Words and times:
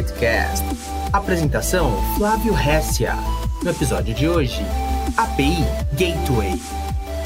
Gatecast. 0.00 0.64
Apresentação 1.12 1.92
Flávio 2.16 2.54
Hessia. 2.54 3.12
No 3.62 3.70
episódio 3.70 4.14
de 4.14 4.26
hoje, 4.26 4.62
API 5.14 5.56
Gateway. 5.92 6.58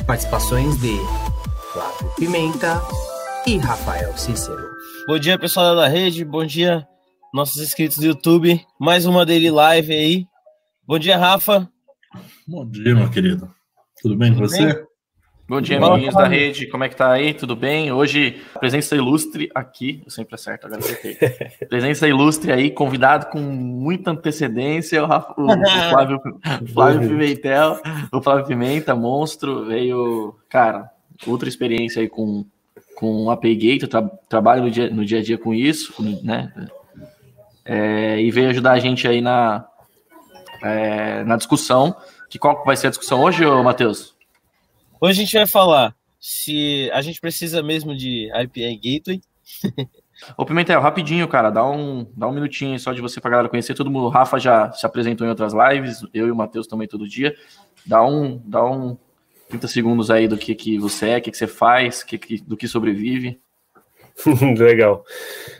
Participações 0.04 0.76
de 0.80 0.96
Flávio 1.72 2.12
Pimenta 2.16 2.82
e 3.46 3.58
Rafael 3.58 4.16
Cícero. 4.16 4.68
Bom 5.06 5.20
dia, 5.20 5.38
pessoal 5.38 5.76
da 5.76 5.86
rede. 5.86 6.24
Bom 6.24 6.44
dia, 6.44 6.84
nossos 7.32 7.62
inscritos 7.62 7.98
do 7.98 8.06
YouTube. 8.06 8.60
Mais 8.80 9.06
uma 9.06 9.24
daily 9.24 9.52
live 9.52 9.92
aí. 9.92 10.26
Bom 10.84 10.98
dia, 10.98 11.16
Rafa. 11.16 11.68
Bom 12.44 12.68
dia, 12.68 12.92
meu 12.92 13.08
querido. 13.08 13.48
Tudo 14.02 14.16
bem 14.16 14.34
com 14.34 14.40
você? 14.40 14.84
Bom 15.54 15.60
dia, 15.60 15.78
amiguinhos 15.78 16.16
da 16.16 16.26
rede. 16.26 16.66
Como 16.66 16.82
é 16.82 16.88
que 16.88 16.96
tá 16.96 17.12
aí? 17.12 17.32
Tudo 17.32 17.54
bem? 17.54 17.92
Hoje, 17.92 18.42
presença 18.58 18.96
ilustre 18.96 19.48
aqui. 19.54 20.02
Eu 20.04 20.10
sempre 20.10 20.34
acerto, 20.34 20.66
agora 20.66 20.80
acertei. 20.80 21.16
presença 21.70 22.08
ilustre 22.08 22.50
aí, 22.50 22.72
convidado 22.72 23.26
com 23.26 23.38
muita 23.38 24.10
antecedência. 24.10 25.00
O, 25.04 25.06
Rafa, 25.06 25.32
o, 25.40 25.44
o 25.44 25.66
Flávio, 25.90 26.20
Flávio 26.72 27.08
Pimentel, 27.08 27.80
o 28.12 28.20
Flávio 28.20 28.46
Pimenta, 28.46 28.96
monstro. 28.96 29.64
Veio, 29.66 30.34
cara, 30.48 30.90
outra 31.24 31.48
experiência 31.48 32.02
aí 32.02 32.08
com, 32.08 32.44
com 32.96 33.30
a 33.30 33.36
Paygate. 33.36 33.86
tra 33.86 34.02
trabalho 34.28 34.64
no 34.64 34.70
dia, 34.72 34.90
no 34.90 35.04
dia 35.04 35.20
a 35.20 35.22
dia 35.22 35.38
com 35.38 35.54
isso, 35.54 35.94
né? 36.24 36.52
É, 37.64 38.20
e 38.20 38.28
veio 38.32 38.50
ajudar 38.50 38.72
a 38.72 38.80
gente 38.80 39.06
aí 39.06 39.20
na, 39.20 39.64
é, 40.64 41.22
na 41.22 41.36
discussão. 41.36 41.94
Que 42.28 42.40
qual 42.40 42.64
vai 42.64 42.76
ser 42.76 42.88
a 42.88 42.90
discussão 42.90 43.22
hoje, 43.22 43.46
Matheus? 43.62 44.13
Hoje 45.04 45.20
a 45.20 45.24
gente 45.26 45.36
vai 45.36 45.46
falar 45.46 45.94
se 46.18 46.90
a 46.90 47.02
gente 47.02 47.20
precisa 47.20 47.62
mesmo 47.62 47.94
de 47.94 48.30
IPA 48.34 48.80
Gateway. 48.82 49.20
Ô 50.34 50.46
Pimentel, 50.46 50.80
rapidinho, 50.80 51.28
cara, 51.28 51.50
dá 51.50 51.62
um, 51.70 52.10
dá 52.16 52.26
um 52.26 52.32
minutinho 52.32 52.78
só 52.78 52.90
de 52.90 53.02
você 53.02 53.20
pra 53.20 53.30
galera 53.30 53.50
conhecer. 53.50 53.74
Todo 53.74 53.90
mundo, 53.90 54.06
o 54.06 54.08
Rafa 54.08 54.38
já 54.38 54.72
se 54.72 54.86
apresentou 54.86 55.26
em 55.26 55.28
outras 55.28 55.52
lives, 55.52 56.00
eu 56.14 56.28
e 56.28 56.30
o 56.30 56.34
Matheus 56.34 56.66
também 56.66 56.88
todo 56.88 57.06
dia. 57.06 57.36
Dá 57.84 58.02
um, 58.02 58.40
dá 58.46 58.64
um 58.64 58.96
30 59.50 59.68
segundos 59.68 60.10
aí 60.10 60.26
do 60.26 60.38
que, 60.38 60.54
que 60.54 60.78
você 60.78 61.10
é, 61.10 61.18
o 61.18 61.20
que, 61.20 61.30
que 61.30 61.36
você 61.36 61.46
faz, 61.46 62.02
que, 62.02 62.16
que, 62.16 62.40
do 62.40 62.56
que 62.56 62.66
sobrevive. 62.66 63.38
Legal. 64.58 65.04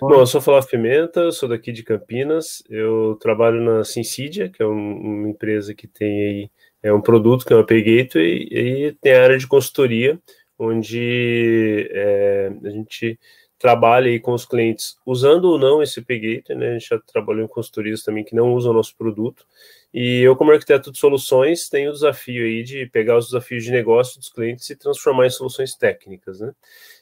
Bom, 0.01 0.15
eu 0.15 0.27
sou 0.27 0.41
Flávio 0.41 0.71
Pimenta, 0.71 1.31
sou 1.31 1.51
daqui 1.51 1.71
de 1.71 1.83
Campinas. 1.83 2.63
Eu 2.71 3.19
trabalho 3.21 3.61
na 3.61 3.85
Sincidia, 3.85 4.49
que 4.49 4.63
é 4.63 4.67
um, 4.67 4.97
uma 4.97 5.29
empresa 5.29 5.75
que 5.75 5.87
tem 5.87 6.09
aí 6.09 6.51
é 6.85 6.93
um 6.93 7.01
produto 7.01 7.47
que 7.47 7.53
é 7.53 7.57
uma 7.57 7.63
API 7.63 7.83
Gateway 7.83 8.47
e 8.51 8.93
tem 9.01 9.15
a 9.15 9.23
área 9.23 9.39
de 9.39 9.47
consultoria, 9.47 10.21
onde 10.59 11.89
é, 11.91 12.53
a 12.63 12.69
gente 12.69 13.19
trabalha 13.59 14.11
aí 14.11 14.21
com 14.21 14.35
os 14.35 14.45
clientes 14.45 14.95
usando 15.07 15.47
ou 15.47 15.59
não 15.59 15.83
esse 15.83 16.01
API 16.01 16.19
Gateway, 16.19 16.59
né? 16.59 16.69
A 16.69 16.73
gente 16.75 16.91
já 16.91 17.01
trabalhou 17.01 17.43
em 17.43 17.49
consultorias 17.49 18.03
também 18.03 18.23
que 18.23 18.35
não 18.37 18.53
usam 18.53 18.73
o 18.73 18.75
nosso 18.75 18.95
produto. 18.97 19.47
E 19.95 20.21
eu, 20.21 20.37
como 20.37 20.53
arquiteto 20.53 20.93
de 20.93 20.99
soluções, 20.99 21.71
tenho 21.71 21.89
o 21.89 21.95
desafio 21.95 22.45
aí 22.45 22.63
de 22.63 22.85
pegar 22.87 23.17
os 23.17 23.27
desafios 23.27 23.65
de 23.65 23.71
negócio 23.71 24.21
dos 24.21 24.29
clientes 24.29 24.69
e 24.69 24.77
transformar 24.77 25.27
em 25.27 25.31
soluções 25.31 25.75
técnicas, 25.75 26.41
né? 26.41 26.53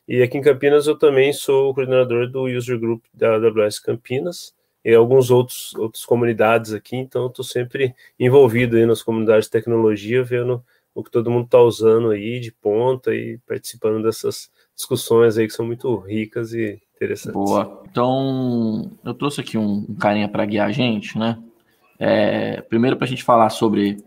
E 0.06 0.22
aqui 0.22 0.38
em 0.38 0.42
Campinas 0.42 0.86
eu 0.86 0.96
também 0.96 1.32
sou 1.32 1.74
coordenador 1.74 2.30
do 2.30 2.44
User 2.44 2.78
Group 2.78 3.04
da 3.12 3.34
AWS 3.34 3.80
Campinas, 3.80 4.54
e 4.84 4.94
alguns 4.94 5.30
outros 5.30 5.74
outras 5.74 6.04
comunidades 6.04 6.72
aqui, 6.72 6.96
então 6.96 7.22
eu 7.22 7.28
estou 7.28 7.44
sempre 7.44 7.94
envolvido 8.18 8.76
aí 8.76 8.84
nas 8.84 9.02
comunidades 9.02 9.46
de 9.46 9.52
tecnologia, 9.52 10.24
vendo 10.24 10.62
o 10.94 11.02
que 11.02 11.10
todo 11.10 11.30
mundo 11.30 11.44
está 11.44 11.60
usando 11.60 12.10
aí 12.10 12.38
de 12.40 12.52
ponta 12.52 13.14
e 13.14 13.38
participando 13.46 14.02
dessas 14.02 14.50
discussões 14.74 15.38
aí 15.38 15.46
que 15.46 15.54
são 15.54 15.64
muito 15.64 15.94
ricas 15.96 16.52
e 16.52 16.80
interessantes. 16.96 17.32
Boa. 17.32 17.82
Então, 17.90 18.90
eu 19.04 19.14
trouxe 19.14 19.40
aqui 19.40 19.56
um, 19.56 19.86
um 19.88 19.94
carinha 19.94 20.28
para 20.28 20.44
guiar 20.44 20.68
a 20.68 20.72
gente, 20.72 21.18
né? 21.18 21.38
É, 21.98 22.60
primeiro 22.62 22.96
para 22.96 23.06
a 23.06 23.08
gente 23.08 23.22
falar 23.22 23.50
sobre 23.50 24.02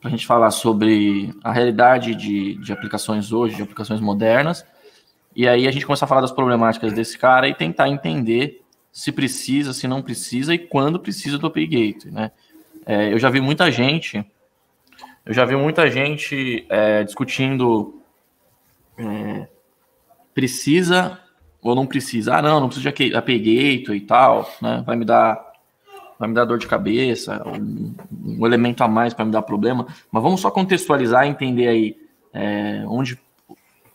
para 0.00 0.08
a 0.08 0.10
gente 0.10 0.26
falar 0.26 0.50
sobre 0.50 1.32
a 1.42 1.50
realidade 1.50 2.14
de, 2.14 2.56
de 2.56 2.72
aplicações 2.74 3.32
hoje, 3.32 3.56
de 3.56 3.62
aplicações 3.62 4.00
modernas, 4.00 4.62
e 5.34 5.48
aí 5.48 5.66
a 5.66 5.70
gente 5.70 5.86
começar 5.86 6.04
a 6.04 6.08
falar 6.08 6.20
das 6.20 6.30
problemáticas 6.30 6.92
desse 6.92 7.16
cara 7.16 7.48
e 7.48 7.54
tentar 7.54 7.88
entender 7.88 8.63
se 8.94 9.10
precisa, 9.10 9.72
se 9.72 9.88
não 9.88 10.00
precisa 10.00 10.54
e 10.54 10.58
quando 10.58 11.00
precisa 11.00 11.36
do 11.36 11.48
API 11.48 11.98
né? 12.06 12.30
É, 12.86 13.12
eu 13.12 13.18
já 13.18 13.28
vi 13.28 13.40
muita 13.40 13.68
gente, 13.68 14.24
eu 15.26 15.34
já 15.34 15.44
vi 15.44 15.56
muita 15.56 15.90
gente 15.90 16.64
é, 16.68 17.02
discutindo 17.02 18.00
é, 18.96 19.48
precisa 20.32 21.18
ou 21.60 21.74
não 21.74 21.86
precisa. 21.86 22.36
Ah, 22.36 22.42
não, 22.42 22.60
não 22.60 22.68
precisa 22.68 22.92
de 22.92 23.16
API 23.16 23.84
e 23.88 24.00
tal, 24.02 24.48
né? 24.62 24.84
Vai 24.86 24.96
me 24.96 25.04
dar 25.04 25.52
vai 26.16 26.28
me 26.28 26.34
dar 26.34 26.44
dor 26.44 26.58
de 26.58 26.68
cabeça, 26.68 27.42
um, 27.44 27.92
um 28.24 28.46
elemento 28.46 28.84
a 28.84 28.88
mais 28.88 29.12
para 29.12 29.24
me 29.24 29.32
dar 29.32 29.42
problema. 29.42 29.88
Mas 30.12 30.22
vamos 30.22 30.40
só 30.40 30.52
contextualizar 30.52 31.26
e 31.26 31.30
entender 31.30 31.66
aí 31.66 31.96
é, 32.32 32.84
onde, 32.86 33.18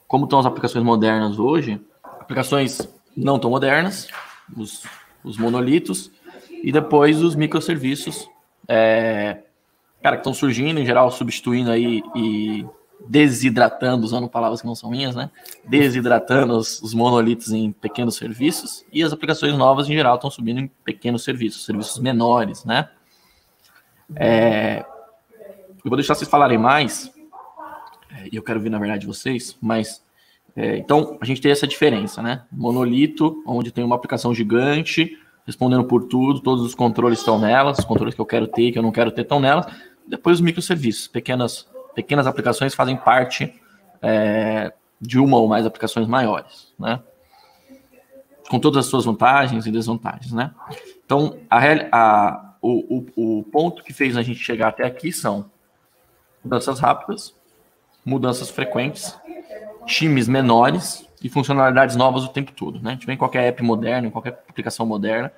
como 0.05 0.25
estão 0.25 0.39
as 0.39 0.45
aplicações 0.45 0.83
modernas 0.83 1.39
hoje. 1.39 1.79
Aplicações 2.03 2.85
não 3.15 3.39
tão 3.39 3.49
modernas, 3.49 4.09
os, 4.55 4.83
os 5.23 5.37
monolitos, 5.37 6.11
e 6.63 6.71
depois 6.71 7.21
os 7.21 7.35
microserviços, 7.35 8.29
é, 8.67 9.43
cara, 10.01 10.15
que 10.15 10.21
estão 10.21 10.33
surgindo, 10.33 10.79
em 10.79 10.85
geral, 10.85 11.09
substituindo 11.11 11.71
aí 11.71 12.03
e 12.15 12.65
desidratando, 13.07 14.03
usando 14.03 14.27
palavras 14.27 14.61
que 14.61 14.67
não 14.67 14.75
são 14.75 14.89
minhas, 14.89 15.15
né? 15.15 15.31
Desidratando 15.65 16.57
os, 16.57 16.81
os, 16.81 16.93
monolitos 16.93 17.51
em 17.51 17.71
pequenos 17.71 18.15
serviços 18.15 18.85
e 18.91 19.01
as 19.01 19.13
aplicações 19.13 19.55
novas, 19.57 19.89
em 19.89 19.93
geral, 19.93 20.15
estão 20.15 20.29
subindo 20.29 20.59
em 20.59 20.67
pequenos 20.83 21.23
serviços, 21.23 21.65
serviços 21.65 21.99
menores, 21.99 22.65
né? 22.65 22.89
É, 24.15 24.85
eu 25.83 25.89
vou 25.89 25.95
deixar 25.95 26.15
vocês 26.15 26.29
falarem 26.29 26.57
mais, 26.57 27.11
é, 28.11 28.27
e 28.31 28.35
eu 28.35 28.43
quero 28.43 28.59
ver, 28.59 28.69
na 28.69 28.79
verdade, 28.79 29.07
vocês, 29.07 29.57
mas 29.61 30.03
é, 30.55 30.77
então, 30.77 31.17
a 31.21 31.25
gente 31.25 31.41
tem 31.41 31.51
essa 31.51 31.67
diferença, 31.67 32.21
né? 32.21 32.43
Monolito, 32.51 33.43
onde 33.45 33.71
tem 33.71 33.83
uma 33.83 33.95
aplicação 33.95 34.33
gigante, 34.33 35.17
respondendo 35.45 35.83
por 35.83 36.03
tudo, 36.03 36.39
todos 36.39 36.63
os 36.63 36.75
controles 36.75 37.19
estão 37.19 37.39
nelas, 37.39 37.79
os 37.79 37.85
controles 37.85 38.13
que 38.13 38.21
eu 38.21 38.25
quero 38.25 38.47
ter, 38.47 38.71
que 38.71 38.77
eu 38.77 38.83
não 38.83 38.91
quero 38.91 39.11
ter, 39.11 39.21
estão 39.21 39.39
nelas. 39.39 39.65
Depois 40.07 40.37
os 40.37 40.41
microserviços, 40.41 41.07
pequenas, 41.07 41.67
pequenas 41.95 42.27
aplicações 42.27 42.73
fazem 42.73 42.97
parte 42.97 43.53
é, 44.01 44.73
de 44.99 45.19
uma 45.19 45.37
ou 45.37 45.47
mais 45.47 45.65
aplicações 45.65 46.07
maiores, 46.07 46.73
né? 46.77 47.01
Com 48.49 48.59
todas 48.59 48.85
as 48.85 48.89
suas 48.89 49.05
vantagens 49.05 49.65
e 49.65 49.71
desvantagens, 49.71 50.33
né? 50.33 50.51
Então, 51.05 51.37
a, 51.49 51.59
a, 51.91 52.55
o, 52.61 53.05
o, 53.15 53.39
o 53.39 53.43
ponto 53.43 53.83
que 53.83 53.93
fez 53.93 54.17
a 54.17 54.21
gente 54.21 54.39
chegar 54.39 54.69
até 54.69 54.85
aqui 54.85 55.11
são 55.11 55.49
mudanças 56.43 56.79
rápidas, 56.79 57.35
mudanças 58.03 58.49
frequentes, 58.49 59.17
times 59.85 60.27
menores 60.27 61.07
e 61.23 61.29
funcionalidades 61.29 61.95
novas 61.95 62.23
o 62.23 62.29
tempo 62.29 62.51
todo. 62.51 62.79
Né? 62.81 62.91
A 62.91 62.93
gente 62.93 63.05
vem 63.05 63.15
em 63.15 63.17
qualquer 63.17 63.43
app 63.45 63.61
moderno, 63.63 64.07
em 64.07 64.11
qualquer 64.11 64.41
aplicação 64.47 64.85
moderna, 64.85 65.31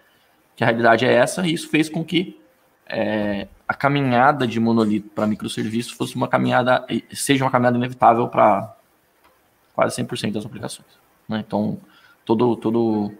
que 0.56 0.64
a 0.64 0.68
realidade 0.68 1.06
é 1.06 1.14
essa, 1.14 1.46
e 1.48 1.54
isso 1.54 1.70
fez 1.70 1.90
com 1.90 2.04
que 2.04 2.40
é, 2.88 3.48
a 3.68 3.74
caminhada 3.74 4.46
de 4.46 4.60
monolito 4.60 5.10
para 5.10 5.26
microserviço 5.26 5.96
fosse 5.96 6.16
uma 6.16 6.28
caminhada, 6.28 6.86
seja 7.14 7.44
uma 7.44 7.52
caminhada 7.52 7.78
inevitável 7.78 8.28
para 8.28 8.76
quase 9.74 10.02
100% 10.04 10.34
das 10.34 10.46
aplicações. 10.46 10.90
Né? 11.28 11.44
Então, 11.46 11.80
todo, 12.26 12.56
todo, 12.58 13.12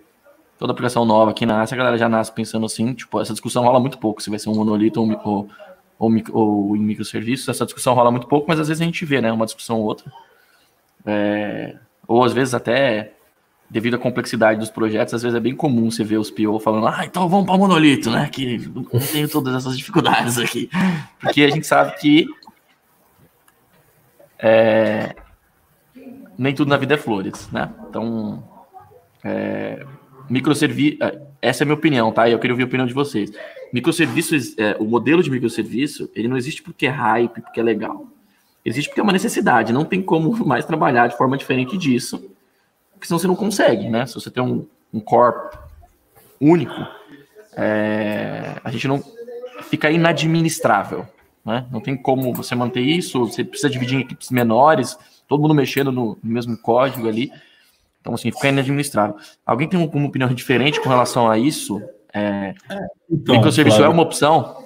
toda 0.60 0.74
aplicação 0.74 1.06
nova 1.06 1.34
que 1.34 1.46
nasce, 1.46 1.74
a 1.74 1.78
galera 1.78 1.98
já 1.98 2.10
nasce 2.10 2.32
pensando 2.32 2.66
assim, 2.66 2.94
tipo, 2.94 3.20
essa 3.20 3.32
discussão 3.32 3.64
rola 3.64 3.80
muito 3.80 3.98
pouco, 3.98 4.22
se 4.22 4.30
vai 4.30 4.38
ser 4.38 4.50
um 4.50 4.56
monolito 4.56 5.02
ou, 5.02 5.10
ou, 5.24 5.50
ou, 5.98 6.12
ou 6.34 6.76
em 6.76 6.82
microserviços, 6.82 7.48
essa 7.48 7.66
discussão 7.66 7.94
rola 7.94 8.12
muito 8.12 8.28
pouco, 8.28 8.48
mas 8.48 8.60
às 8.60 8.68
vezes 8.68 8.82
a 8.82 8.86
gente 8.86 9.06
vê, 9.06 9.22
né, 9.22 9.32
uma 9.32 9.46
discussão 9.46 9.80
ou 9.80 9.86
outra, 9.86 10.12
é, 11.06 11.76
ou 12.08 12.24
às 12.24 12.34
vezes 12.34 12.54
até 12.54 13.14
devido 13.70 13.96
à 13.96 13.98
complexidade 13.98 14.60
dos 14.60 14.70
projetos, 14.70 15.14
às 15.14 15.24
vezes 15.24 15.36
é 15.36 15.40
bem 15.40 15.56
comum 15.56 15.90
você 15.90 16.04
ver 16.04 16.18
os 16.18 16.30
PO 16.30 16.60
falando, 16.60 16.88
ah, 16.88 17.06
então 17.06 17.30
vamos 17.30 17.46
para 17.46 17.58
monolito, 17.58 18.12
né? 18.12 18.28
Que 18.30 18.58
não 18.68 18.84
tenho 19.00 19.30
todas 19.30 19.56
essas 19.56 19.78
dificuldades 19.78 20.38
aqui. 20.38 20.70
Porque 21.22 21.42
a 21.42 21.50
gente 21.50 21.66
sabe 21.66 21.98
que 21.98 22.28
é, 24.38 25.16
nem 26.38 26.54
tudo 26.54 26.68
na 26.68 26.76
vida 26.76 26.96
é 26.96 26.98
flores, 26.98 27.50
né? 27.50 27.72
Então, 27.88 28.44
é, 29.24 29.86
microserviço, 30.30 30.98
é, 31.02 31.22
essa 31.42 31.64
é 31.64 31.66
a 31.66 31.68
minha 31.68 31.78
opinião, 31.78 32.12
tá? 32.12 32.28
E 32.28 32.34
eu 32.34 32.40
queria 32.40 32.54
ouvir 32.54 32.64
a 32.64 32.68
opinião 32.68 32.88
de 32.88 32.94
vocês. 32.94 33.32
Microserviços, 33.72 34.58
é, 34.58 34.76
o 34.80 34.86
modelo 34.86 35.24
de 35.24 35.32
microserviço, 35.32 36.10
ele 36.14 36.28
não 36.28 36.36
existe 36.36 36.62
porque 36.62 36.88
é 36.88 36.90
hype, 36.90 37.42
porque 37.42 37.60
é 37.60 37.64
legal. 37.64 38.06
Existe 38.64 38.90
porque 38.90 39.00
é 39.00 39.04
uma 39.04 39.12
necessidade, 39.12 39.74
não 39.74 39.86
tem 39.86 40.02
como 40.02 40.32
mais 40.46 40.66
trabalhar 40.66 41.08
de 41.08 41.18
forma 41.18 41.38
diferente 41.38 41.78
disso, 41.78 42.32
porque 42.94 43.08
senão 43.08 43.20
você 43.20 43.28
não 43.28 43.36
consegue, 43.36 43.90
né? 43.90 44.06
Se 44.06 44.14
você 44.14 44.30
tem 44.30 44.44
um, 44.44 44.68
um 44.94 45.00
core 45.00 45.50
único, 46.40 46.88
é, 47.54 48.56
a 48.64 48.72
gente 48.72 48.88
não 48.88 49.04
fica 49.64 49.90
inadministrável, 49.90 51.08
né? 51.44 51.66
Não 51.72 51.82
tem 51.82 51.98
como 51.98 52.34
você 52.34 52.54
manter 52.56 52.82
isso, 52.82 53.26
você 53.26 53.44
precisa 53.44 53.70
dividir 53.70 53.98
em 53.98 54.02
equipes 54.02 54.30
menores, 54.30 54.98
todo 55.28 55.42
mundo 55.42 55.56
mexendo 55.56 55.92
no, 55.92 56.18
mesmo 56.24 56.58
código 56.58 57.08
ali, 57.08 57.32
então 58.00 58.14
assim, 58.14 58.32
fica 58.32 58.50
inadministrável. 58.50 59.16
Alguém 59.46 59.68
tem 59.68 59.80
uma, 59.80 59.90
uma 59.90 60.08
opinião 60.08 60.32
diferente 60.34 60.80
com 60.80 60.90
relação 60.90 61.30
a 61.30 61.38
isso? 61.38 61.82
É, 62.14 62.54
é, 62.70 62.88
então, 63.10 63.36
microserviço 63.36 63.78
claro. 63.78 63.92
é 63.92 63.94
uma 63.94 64.04
opção? 64.04 64.64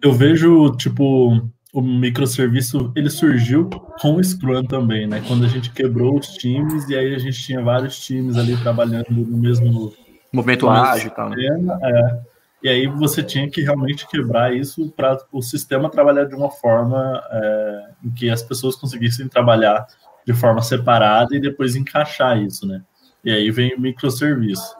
Eu 0.00 0.12
vejo, 0.12 0.76
tipo, 0.76 1.48
o 1.72 1.82
microserviço, 1.82 2.92
ele 2.96 3.10
surgiu 3.10 3.68
com 4.00 4.14
o 4.14 4.24
Scrum 4.24 4.64
também, 4.64 5.06
né? 5.06 5.22
Quando 5.26 5.44
a 5.44 5.48
gente 5.48 5.70
quebrou 5.70 6.18
os 6.18 6.28
times 6.28 6.88
e 6.88 6.96
aí 6.96 7.14
a 7.14 7.18
gente 7.18 7.42
tinha 7.42 7.62
vários 7.62 8.00
times 8.00 8.36
ali 8.36 8.56
trabalhando 8.56 9.10
no 9.10 9.36
mesmo... 9.36 9.92
Movimento 10.32 10.68
ágil 10.68 11.10
tal, 11.10 11.30
né? 11.30 11.36
É, 11.82 12.20
e 12.62 12.68
aí 12.68 12.86
você 12.86 13.22
tinha 13.22 13.48
que 13.50 13.62
realmente 13.62 14.06
quebrar 14.08 14.54
isso 14.54 14.90
para 14.96 15.18
o 15.30 15.42
sistema 15.42 15.90
trabalhar 15.90 16.24
de 16.24 16.34
uma 16.34 16.50
forma 16.50 17.22
é, 17.30 17.90
em 18.04 18.10
que 18.10 18.30
as 18.30 18.42
pessoas 18.42 18.74
conseguissem 18.74 19.28
trabalhar 19.28 19.86
de 20.26 20.32
forma 20.34 20.60
separada 20.62 21.36
e 21.36 21.40
depois 21.40 21.76
encaixar 21.76 22.42
isso, 22.42 22.66
né? 22.66 22.82
E 23.24 23.30
aí 23.30 23.50
vem 23.50 23.74
o 23.74 23.80
microserviço. 23.80 24.74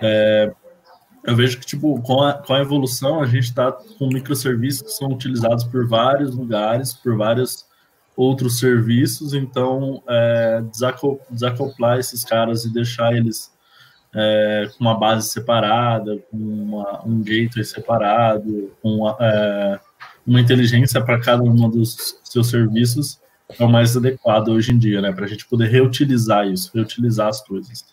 É, 0.00 0.52
eu 1.26 1.34
vejo 1.34 1.58
que, 1.58 1.66
tipo, 1.66 2.00
com 2.02 2.22
a, 2.22 2.34
com 2.34 2.54
a 2.54 2.60
evolução, 2.60 3.20
a 3.20 3.26
gente 3.26 3.44
está 3.44 3.72
com 3.72 4.06
microserviços 4.06 4.82
que 4.82 4.90
são 4.90 5.08
utilizados 5.08 5.64
por 5.64 5.86
vários 5.86 6.34
lugares, 6.34 6.92
por 6.92 7.16
vários 7.16 7.66
outros 8.16 8.58
serviços, 8.58 9.34
então 9.34 10.02
é, 10.08 10.62
desacoplar 11.30 11.98
esses 11.98 12.24
caras 12.24 12.64
e 12.64 12.72
deixar 12.72 13.12
eles 13.14 13.52
é, 14.14 14.70
com 14.72 14.84
uma 14.84 14.98
base 14.98 15.28
separada, 15.28 16.16
com 16.30 16.36
uma, 16.36 17.04
um 17.04 17.18
gateway 17.18 17.64
separado, 17.64 18.72
com 18.80 18.98
uma, 18.98 19.16
é, 19.20 19.80
uma 20.26 20.40
inteligência 20.40 21.04
para 21.04 21.20
cada 21.20 21.42
um 21.42 21.68
dos 21.68 22.18
seus 22.24 22.48
serviços, 22.48 23.20
é 23.58 23.64
o 23.64 23.68
mais 23.68 23.96
adequado 23.96 24.48
hoje 24.48 24.72
em 24.72 24.78
dia, 24.78 25.00
né? 25.00 25.12
Para 25.12 25.24
a 25.24 25.28
gente 25.28 25.46
poder 25.46 25.68
reutilizar 25.68 26.46
isso, 26.46 26.70
reutilizar 26.74 27.28
as 27.28 27.40
coisas. 27.42 27.84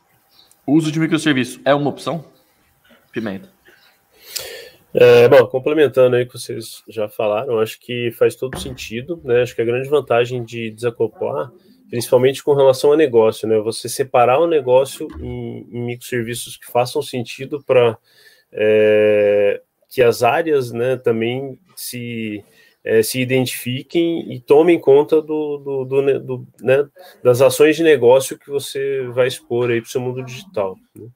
O 0.65 0.73
uso 0.73 0.91
de 0.91 0.99
microserviço 0.99 1.59
é 1.65 1.73
uma 1.75 1.89
opção? 1.89 2.25
Pimenta. 3.13 3.47
É, 4.93 5.27
bom, 5.27 5.47
complementando 5.47 6.15
aí 6.15 6.23
o 6.23 6.27
que 6.27 6.37
vocês 6.37 6.83
já 6.87 7.07
falaram, 7.07 7.59
acho 7.59 7.79
que 7.79 8.11
faz 8.11 8.35
todo 8.35 8.59
sentido, 8.59 9.21
né? 9.23 9.41
Acho 9.41 9.55
que 9.55 9.61
a 9.61 9.65
grande 9.65 9.87
vantagem 9.87 10.43
de 10.43 10.69
desacoplar, 10.71 11.51
principalmente 11.89 12.43
com 12.43 12.53
relação 12.53 12.91
a 12.91 12.97
negócio, 12.97 13.47
né? 13.47 13.57
Você 13.59 13.87
separar 13.87 14.39
o 14.39 14.47
negócio 14.47 15.07
em, 15.19 15.67
em 15.71 15.85
microserviços 15.85 16.57
que 16.57 16.71
façam 16.71 17.01
sentido 17.01 17.63
para 17.63 17.97
é, 18.51 19.61
que 19.89 20.01
as 20.01 20.21
áreas, 20.21 20.71
né, 20.71 20.97
também 20.97 21.57
se 21.75 22.43
é, 22.83 23.01
se 23.01 23.21
identifiquem 23.21 24.33
e 24.33 24.39
tomem 24.39 24.77
conta 24.79 25.21
do, 25.21 25.57
do, 25.57 25.85
do, 25.85 26.19
do 26.19 26.47
né, 26.61 26.85
das 27.23 27.41
ações 27.41 27.77
de 27.77 27.83
negócio 27.83 28.37
que 28.37 28.49
você 28.49 29.07
vai 29.13 29.27
expor 29.27 29.71
aí 29.71 29.79
para 29.79 29.87
o 29.87 29.91
seu 29.91 30.01
mundo 30.01 30.23
digital. 30.23 30.75
Né? 30.93 31.07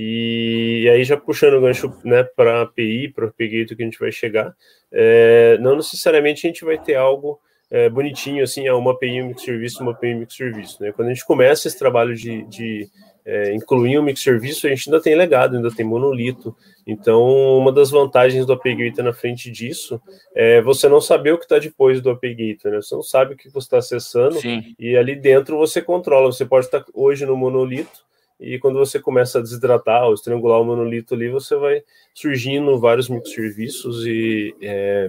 E, 0.00 0.82
e, 0.84 0.88
aí, 0.90 1.02
já 1.02 1.16
puxando 1.16 1.54
o 1.54 1.60
gancho 1.60 1.92
né, 2.04 2.22
para 2.22 2.60
a 2.60 2.62
API, 2.62 3.08
para 3.08 3.24
o 3.24 3.28
API 3.30 3.66
que 3.66 3.82
a 3.82 3.84
gente 3.84 3.98
vai 3.98 4.12
chegar, 4.12 4.54
é, 4.92 5.58
não 5.60 5.74
necessariamente 5.74 6.46
a 6.46 6.48
gente 6.48 6.64
vai 6.64 6.78
ter 6.78 6.94
algo 6.94 7.40
é, 7.68 7.88
bonitinho 7.88 8.44
assim, 8.44 8.68
ah, 8.68 8.76
uma 8.76 8.92
API, 8.92 9.20
um 9.20 9.26
microserviço, 9.26 9.82
uma 9.82 9.90
API, 9.90 10.14
um 10.14 10.20
microserviço. 10.20 10.80
Né? 10.80 10.92
Quando 10.92 11.08
a 11.08 11.12
gente 11.12 11.26
começa 11.26 11.66
esse 11.66 11.76
trabalho 11.76 12.14
de, 12.14 12.44
de 12.44 12.88
é, 13.26 13.52
incluir 13.52 13.98
um 13.98 14.02
microserviço, 14.04 14.68
a 14.68 14.70
gente 14.70 14.88
ainda 14.88 15.02
tem 15.02 15.16
legado, 15.16 15.56
ainda 15.56 15.74
tem 15.74 15.84
monolito. 15.84 16.54
Então, 16.86 17.58
uma 17.58 17.72
das 17.72 17.90
vantagens 17.90 18.46
do 18.46 18.52
API 18.52 18.76
Gateway 18.76 19.04
na 19.04 19.12
frente 19.12 19.50
disso 19.50 20.00
é 20.32 20.62
você 20.62 20.88
não 20.88 21.00
saber 21.00 21.32
o 21.32 21.38
que 21.38 21.44
está 21.44 21.58
depois 21.58 22.00
do 22.00 22.10
API 22.10 22.34
Gateway, 22.34 22.74
né? 22.74 22.80
Você 22.80 22.94
não 22.94 23.02
sabe 23.02 23.34
o 23.34 23.36
que 23.36 23.48
você 23.48 23.66
está 23.66 23.78
acessando 23.78 24.36
Sim. 24.36 24.76
e 24.78 24.96
ali 24.96 25.16
dentro 25.16 25.58
você 25.58 25.82
controla. 25.82 26.30
Você 26.30 26.46
pode 26.46 26.66
estar 26.66 26.84
hoje 26.94 27.26
no 27.26 27.36
monolito 27.36 28.06
e 28.40 28.58
quando 28.58 28.78
você 28.78 29.00
começa 29.00 29.38
a 29.38 29.42
desidratar 29.42 30.04
ou 30.04 30.14
estrangular 30.14 30.60
o 30.60 30.64
monolito 30.64 31.14
ali, 31.14 31.28
você 31.28 31.56
vai 31.56 31.82
surgindo 32.14 32.78
vários 32.78 33.08
microserviços 33.08 34.06
e 34.06 34.54
é, 34.62 35.08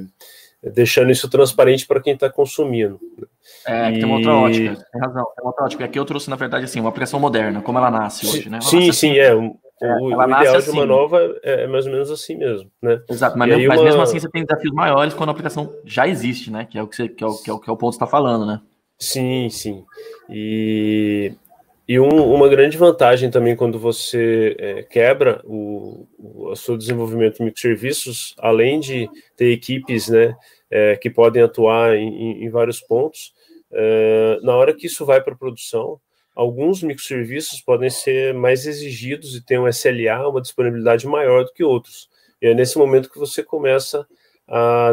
deixando 0.63 1.11
isso 1.11 1.29
transparente 1.29 1.85
para 1.85 2.01
quem 2.01 2.13
está 2.13 2.29
consumindo. 2.29 2.99
É, 3.65 3.91
e... 3.91 3.93
tem 3.93 4.05
uma 4.05 4.17
outra 4.17 4.33
ótica, 4.33 4.87
tem 4.91 5.01
razão, 5.01 5.25
tem 5.35 5.43
uma 5.43 5.49
outra 5.49 5.65
ótica. 5.65 5.85
Aqui 5.85 5.99
eu 5.99 6.05
trouxe, 6.05 6.29
na 6.29 6.35
verdade, 6.35 6.65
assim, 6.65 6.79
uma 6.79 6.89
aplicação 6.89 7.19
moderna, 7.19 7.61
como 7.61 7.77
ela 7.77 7.91
nasce 7.91 8.25
hoje, 8.25 8.49
né? 8.49 8.59
Ela 8.61 8.69
sim, 8.69 8.91
sim, 8.91 9.11
assim. 9.11 9.17
é. 9.17 9.33
O, 9.35 9.55
é, 9.81 9.95
o 9.95 10.11
ideal 10.11 10.57
assim. 10.57 10.71
de 10.71 10.77
uma 10.77 10.85
nova 10.85 11.39
é, 11.41 11.63
é, 11.63 11.67
mais 11.67 11.85
ou 11.85 11.91
menos 11.93 12.11
assim 12.11 12.35
mesmo, 12.35 12.69
né? 12.81 13.01
Exato, 13.09 13.37
mas, 13.37 13.47
mesmo, 13.47 13.67
mas 13.69 13.81
mesmo, 13.81 14.01
assim 14.01 14.19
você 14.19 14.29
tem 14.29 14.43
desafios 14.43 14.73
maiores 14.73 15.13
quando 15.13 15.29
a 15.29 15.31
aplicação 15.31 15.73
já 15.85 16.05
existe, 16.05 16.51
né? 16.51 16.67
Que 16.69 16.77
é 16.77 16.83
o 16.83 16.87
que, 16.87 16.97
você, 16.97 17.07
que, 17.07 17.23
é 17.23 17.27
o, 17.27 17.37
que, 17.37 17.49
é 17.49 17.53
o, 17.53 17.59
que 17.59 17.69
é 17.69 17.73
o 17.73 17.77
ponto 17.77 17.91
que 17.91 17.97
você 17.97 18.03
está 18.03 18.07
falando, 18.07 18.45
né? 18.45 18.59
Sim, 18.99 19.47
sim. 19.49 19.85
E, 20.29 21.31
e 21.89 21.99
um, 21.99 22.31
uma 22.31 22.47
grande 22.47 22.77
vantagem 22.77 23.31
também 23.31 23.55
quando 23.55 23.79
você 23.79 24.55
é, 24.59 24.83
quebra 24.83 25.41
o, 25.43 26.07
o, 26.19 26.51
o 26.51 26.55
seu 26.55 26.77
desenvolvimento 26.77 27.37
de 27.37 27.45
microserviços, 27.45 28.35
além 28.37 28.79
de 28.79 29.09
ter 29.35 29.51
equipes, 29.51 30.07
né, 30.07 30.35
é, 30.69 30.95
que 30.97 31.09
podem 31.09 31.41
atuar 31.41 31.95
em, 31.95 32.43
em 32.43 32.49
vários 32.51 32.79
pontos, 32.79 33.33
é, 33.73 34.37
na 34.43 34.55
hora 34.55 34.75
que 34.75 34.85
isso 34.85 35.03
vai 35.03 35.19
para 35.19 35.33
a 35.33 35.35
produção, 35.37 35.99
alguns 36.35 36.83
microserviços 36.83 37.59
podem 37.59 37.89
ser 37.89 38.35
mais 38.35 38.67
exigidos 38.67 39.35
e 39.35 39.43
ter 39.43 39.59
um 39.59 39.67
SLA, 39.67 40.29
uma 40.29 40.41
disponibilidade 40.41 41.07
maior 41.07 41.43
do 41.43 41.51
que 41.51 41.63
outros. 41.63 42.07
E 42.39 42.49
é 42.49 42.53
nesse 42.53 42.77
momento 42.77 43.09
que 43.09 43.17
você 43.17 43.41
começa 43.41 44.05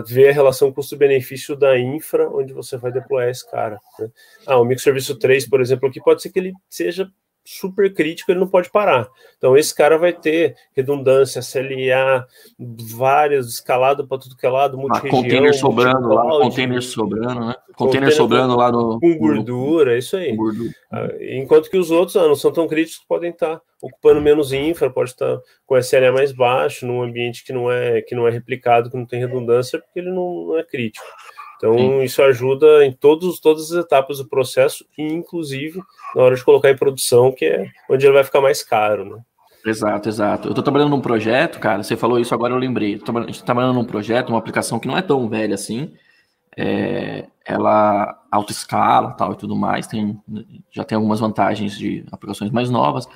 ver 0.06 0.28
a 0.28 0.32
relação 0.32 0.72
custo-benefício 0.72 1.56
da 1.56 1.78
infra 1.78 2.28
onde 2.28 2.52
você 2.52 2.76
vai 2.76 2.92
deployar 2.92 3.30
esse 3.30 3.48
cara. 3.50 3.78
Né? 3.98 4.10
Ah, 4.46 4.58
o 4.58 4.64
microserviço 4.64 5.18
3, 5.18 5.48
por 5.48 5.60
exemplo, 5.60 5.88
aqui 5.88 6.00
pode 6.00 6.22
ser 6.22 6.30
que 6.30 6.38
ele 6.38 6.52
seja 6.68 7.10
super 7.46 7.94
crítico, 7.94 8.30
ele 8.30 8.40
não 8.40 8.48
pode 8.48 8.70
parar. 8.70 9.08
Então, 9.38 9.56
esse 9.56 9.74
cara 9.74 9.96
vai 9.96 10.12
ter 10.12 10.56
redundância, 10.74 11.40
CLA, 11.40 12.26
vários, 12.58 13.54
escalado 13.54 14.06
para 14.06 14.18
tudo 14.18 14.36
que 14.36 14.44
é 14.44 14.50
lado, 14.50 14.76
multi-região. 14.76 15.22
Container 15.22 15.54
sobrando 15.54 16.08
lá, 16.08 16.22
container 16.40 16.82
sobrando, 16.82 17.46
né? 17.46 17.54
Container, 17.76 18.12
sobrando 18.12 18.56
lá 18.56 18.72
no... 18.72 18.98
Com 18.98 19.16
gordura, 19.16 19.92
no, 19.92 19.98
isso 19.98 20.16
aí. 20.16 20.34
Gordura. 20.34 20.70
Ah, 20.90 21.08
enquanto 21.20 21.70
que 21.70 21.76
os 21.76 21.90
outros 21.90 22.16
ah, 22.16 22.26
não 22.26 22.34
são 22.34 22.52
tão 22.52 22.66
críticos, 22.66 23.04
podem 23.06 23.30
estar 23.30 23.60
ocupando 23.80 24.20
menos 24.20 24.52
infra, 24.52 24.90
pode 24.90 25.10
estar 25.10 25.38
com 25.64 25.76
SLA 25.76 26.10
mais 26.10 26.32
baixo, 26.32 26.86
num 26.86 27.02
ambiente 27.02 27.44
que 27.44 27.52
não 27.52 27.70
é, 27.70 28.02
que 28.02 28.14
não 28.14 28.26
é 28.26 28.30
replicado, 28.30 28.90
que 28.90 28.96
não 28.96 29.06
tem 29.06 29.20
redundância, 29.20 29.78
porque 29.78 30.00
ele 30.00 30.10
não, 30.10 30.46
não 30.46 30.58
é 30.58 30.64
crítico. 30.64 31.06
Então, 31.56 31.76
Sim. 31.76 32.02
isso 32.02 32.22
ajuda 32.22 32.84
em 32.84 32.92
todos, 32.92 33.40
todas 33.40 33.72
as 33.72 33.84
etapas 33.84 34.18
do 34.18 34.28
processo, 34.28 34.84
inclusive 34.96 35.80
na 36.14 36.22
hora 36.22 36.36
de 36.36 36.44
colocar 36.44 36.70
em 36.70 36.76
produção, 36.76 37.32
que 37.32 37.44
é 37.44 37.66
onde 37.88 38.04
ele 38.04 38.14
vai 38.14 38.24
ficar 38.24 38.40
mais 38.40 38.62
caro, 38.62 39.04
né? 39.04 39.22
Exato, 39.64 40.08
exato. 40.08 40.48
Eu 40.48 40.52
estou 40.52 40.62
trabalhando 40.62 40.90
num 40.90 41.00
projeto, 41.00 41.58
cara, 41.58 41.82
você 41.82 41.96
falou 41.96 42.20
isso 42.20 42.32
agora, 42.32 42.52
eu 42.54 42.58
lembrei. 42.58 42.94
A 42.94 43.20
gente 43.20 43.30
está 43.30 43.46
trabalhando 43.46 43.74
num 43.74 43.84
projeto, 43.84 44.28
uma 44.28 44.38
aplicação 44.38 44.78
que 44.78 44.86
não 44.86 44.96
é 44.96 45.02
tão 45.02 45.28
velha 45.28 45.54
assim, 45.54 45.92
é, 46.56 47.26
ela 47.44 48.22
autoescala 48.30 49.12
tal 49.12 49.32
e 49.32 49.36
tudo 49.36 49.56
mais, 49.56 49.86
tem, 49.86 50.20
já 50.70 50.84
tem 50.84 50.94
algumas 50.94 51.18
vantagens 51.18 51.76
de 51.76 52.04
aplicações 52.12 52.50
mais 52.52 52.70
novas, 52.70 53.08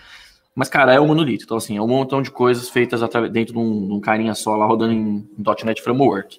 mas, 0.55 0.69
cara, 0.69 0.93
é 0.93 1.01
um 1.01 1.07
monolito. 1.07 1.45
Então, 1.45 1.57
assim, 1.57 1.77
é 1.77 1.83
um 1.83 1.87
montão 1.87 2.21
de 2.21 2.31
coisas 2.31 2.69
feitas 2.69 3.01
dentro 3.33 3.55
de 3.55 3.59
um, 3.59 3.87
de 3.87 3.93
um 3.95 4.01
carinha 4.01 4.35
só 4.35 4.57
lá 4.57 4.67
rodando 4.67 4.93
em, 4.93 5.29
em 5.39 5.65
.NET 5.65 5.81
Framework. 5.81 6.39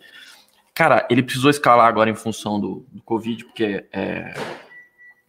Cara, 0.73 1.05
ele 1.09 1.21
precisou 1.21 1.49
escalar 1.49 1.87
agora 1.87 2.09
em 2.09 2.15
função 2.15 2.59
do, 2.59 2.85
do 2.91 3.01
Covid, 3.03 3.45
porque 3.45 3.85
é 3.91 4.33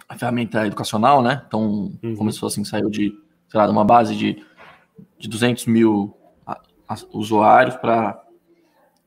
a 0.08 0.16
ferramenta 0.16 0.66
educacional, 0.66 1.22
né? 1.22 1.42
Então, 1.46 1.92
uhum. 2.02 2.16
começou 2.16 2.46
assim, 2.46 2.64
saiu 2.64 2.90
de, 2.90 3.12
sei 3.48 3.58
lá, 3.58 3.66
de 3.66 3.72
uma 3.72 3.84
base 3.84 4.14
de, 4.14 4.44
de 5.18 5.28
200 5.28 5.66
mil 5.66 6.16
usuários 7.12 7.76
para 7.76 8.22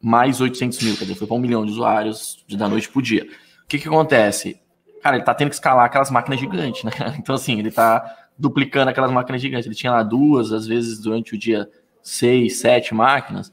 mais 0.02 0.42
800 0.42 0.82
mil, 0.82 0.98
quer 0.98 1.06
dizer, 1.06 1.16
foi 1.16 1.28
para 1.28 1.36
um 1.36 1.40
milhão 1.40 1.66
de 1.66 1.72
usuários 1.72 2.44
de 2.48 2.58
da 2.58 2.68
noite 2.68 2.90
pro 2.90 3.02
dia. 3.02 3.28
O 3.64 3.68
que 3.68 3.80
que 3.80 3.88
acontece? 3.88 4.60
Cara, 5.02 5.18
ele 5.18 5.26
tá 5.26 5.34
tendo 5.34 5.50
que 5.50 5.56
escalar 5.56 5.86
aquelas 5.86 6.12
máquinas 6.12 6.40
gigantes, 6.40 6.84
né? 6.84 6.92
Então, 7.20 7.36
assim, 7.36 7.60
ele 7.60 7.72
tá 7.72 8.28
duplicando 8.38 8.90
aquelas 8.90 9.12
máquinas 9.12 9.42
gigantes. 9.42 9.66
Ele 9.66 9.76
tinha 9.76 9.92
lá 9.92 10.04
duas, 10.04 10.52
às 10.52 10.68
vezes, 10.68 11.00
durante 11.00 11.36
o 11.36 11.38
dia, 11.38 11.70
seis, 12.02 12.60
sete 12.60 12.94
máquinas. 12.94 13.52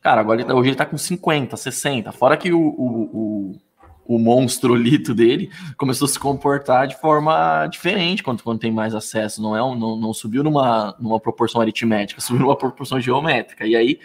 Cara, 0.00 0.20
agora 0.20 0.40
ele, 0.40 0.48
tá, 0.48 0.54
hoje 0.54 0.70
ele 0.70 0.76
tá 0.76 0.86
com 0.86 0.96
50, 0.96 1.56
60. 1.56 2.12
Fora 2.12 2.36
que 2.36 2.52
o, 2.52 2.60
o, 2.60 3.02
o, 3.12 4.16
o 4.16 4.18
monstrolito 4.18 5.12
dele 5.12 5.50
começou 5.76 6.06
a 6.06 6.08
se 6.08 6.18
comportar 6.18 6.86
de 6.86 6.96
forma 6.96 7.66
diferente 7.66 8.22
quando, 8.22 8.42
quando 8.42 8.60
tem 8.60 8.70
mais 8.70 8.94
acesso. 8.94 9.42
Não, 9.42 9.56
é 9.56 9.62
um, 9.62 9.74
não, 9.74 9.96
não 9.96 10.14
subiu 10.14 10.44
numa, 10.44 10.96
numa 11.00 11.18
proporção 11.18 11.60
aritmética, 11.60 12.20
subiu 12.22 12.42
numa 12.42 12.56
proporção 12.56 13.00
geométrica. 13.00 13.66
E 13.66 13.74
aí, 13.74 13.98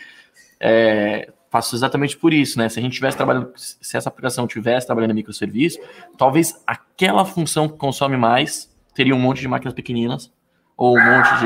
é, 0.60 1.32
faço 1.54 1.76
exatamente 1.76 2.18
por 2.18 2.34
isso, 2.34 2.58
né? 2.58 2.68
Se 2.68 2.80
a 2.80 2.82
gente 2.82 2.94
tivesse 2.94 3.16
trabalhando, 3.16 3.52
se 3.56 3.96
essa 3.96 4.10
aplicação 4.10 4.48
tivesse 4.48 4.88
trabalhando 4.88 5.12
em 5.12 5.16
microserviço, 5.16 5.80
talvez 6.18 6.60
aquela 6.66 7.24
função 7.26 7.70
que 7.70 7.78
consome 7.78 8.18
mais 8.18 8.74
teria 8.96 9.16
um 9.16 9.20
monte 9.20 9.42
de 9.42 9.48
máquinas 9.48 9.74
pequeninas, 9.76 10.32
ou 10.76 10.98
um 10.98 11.04
monte 11.04 11.30
de, 11.40 11.46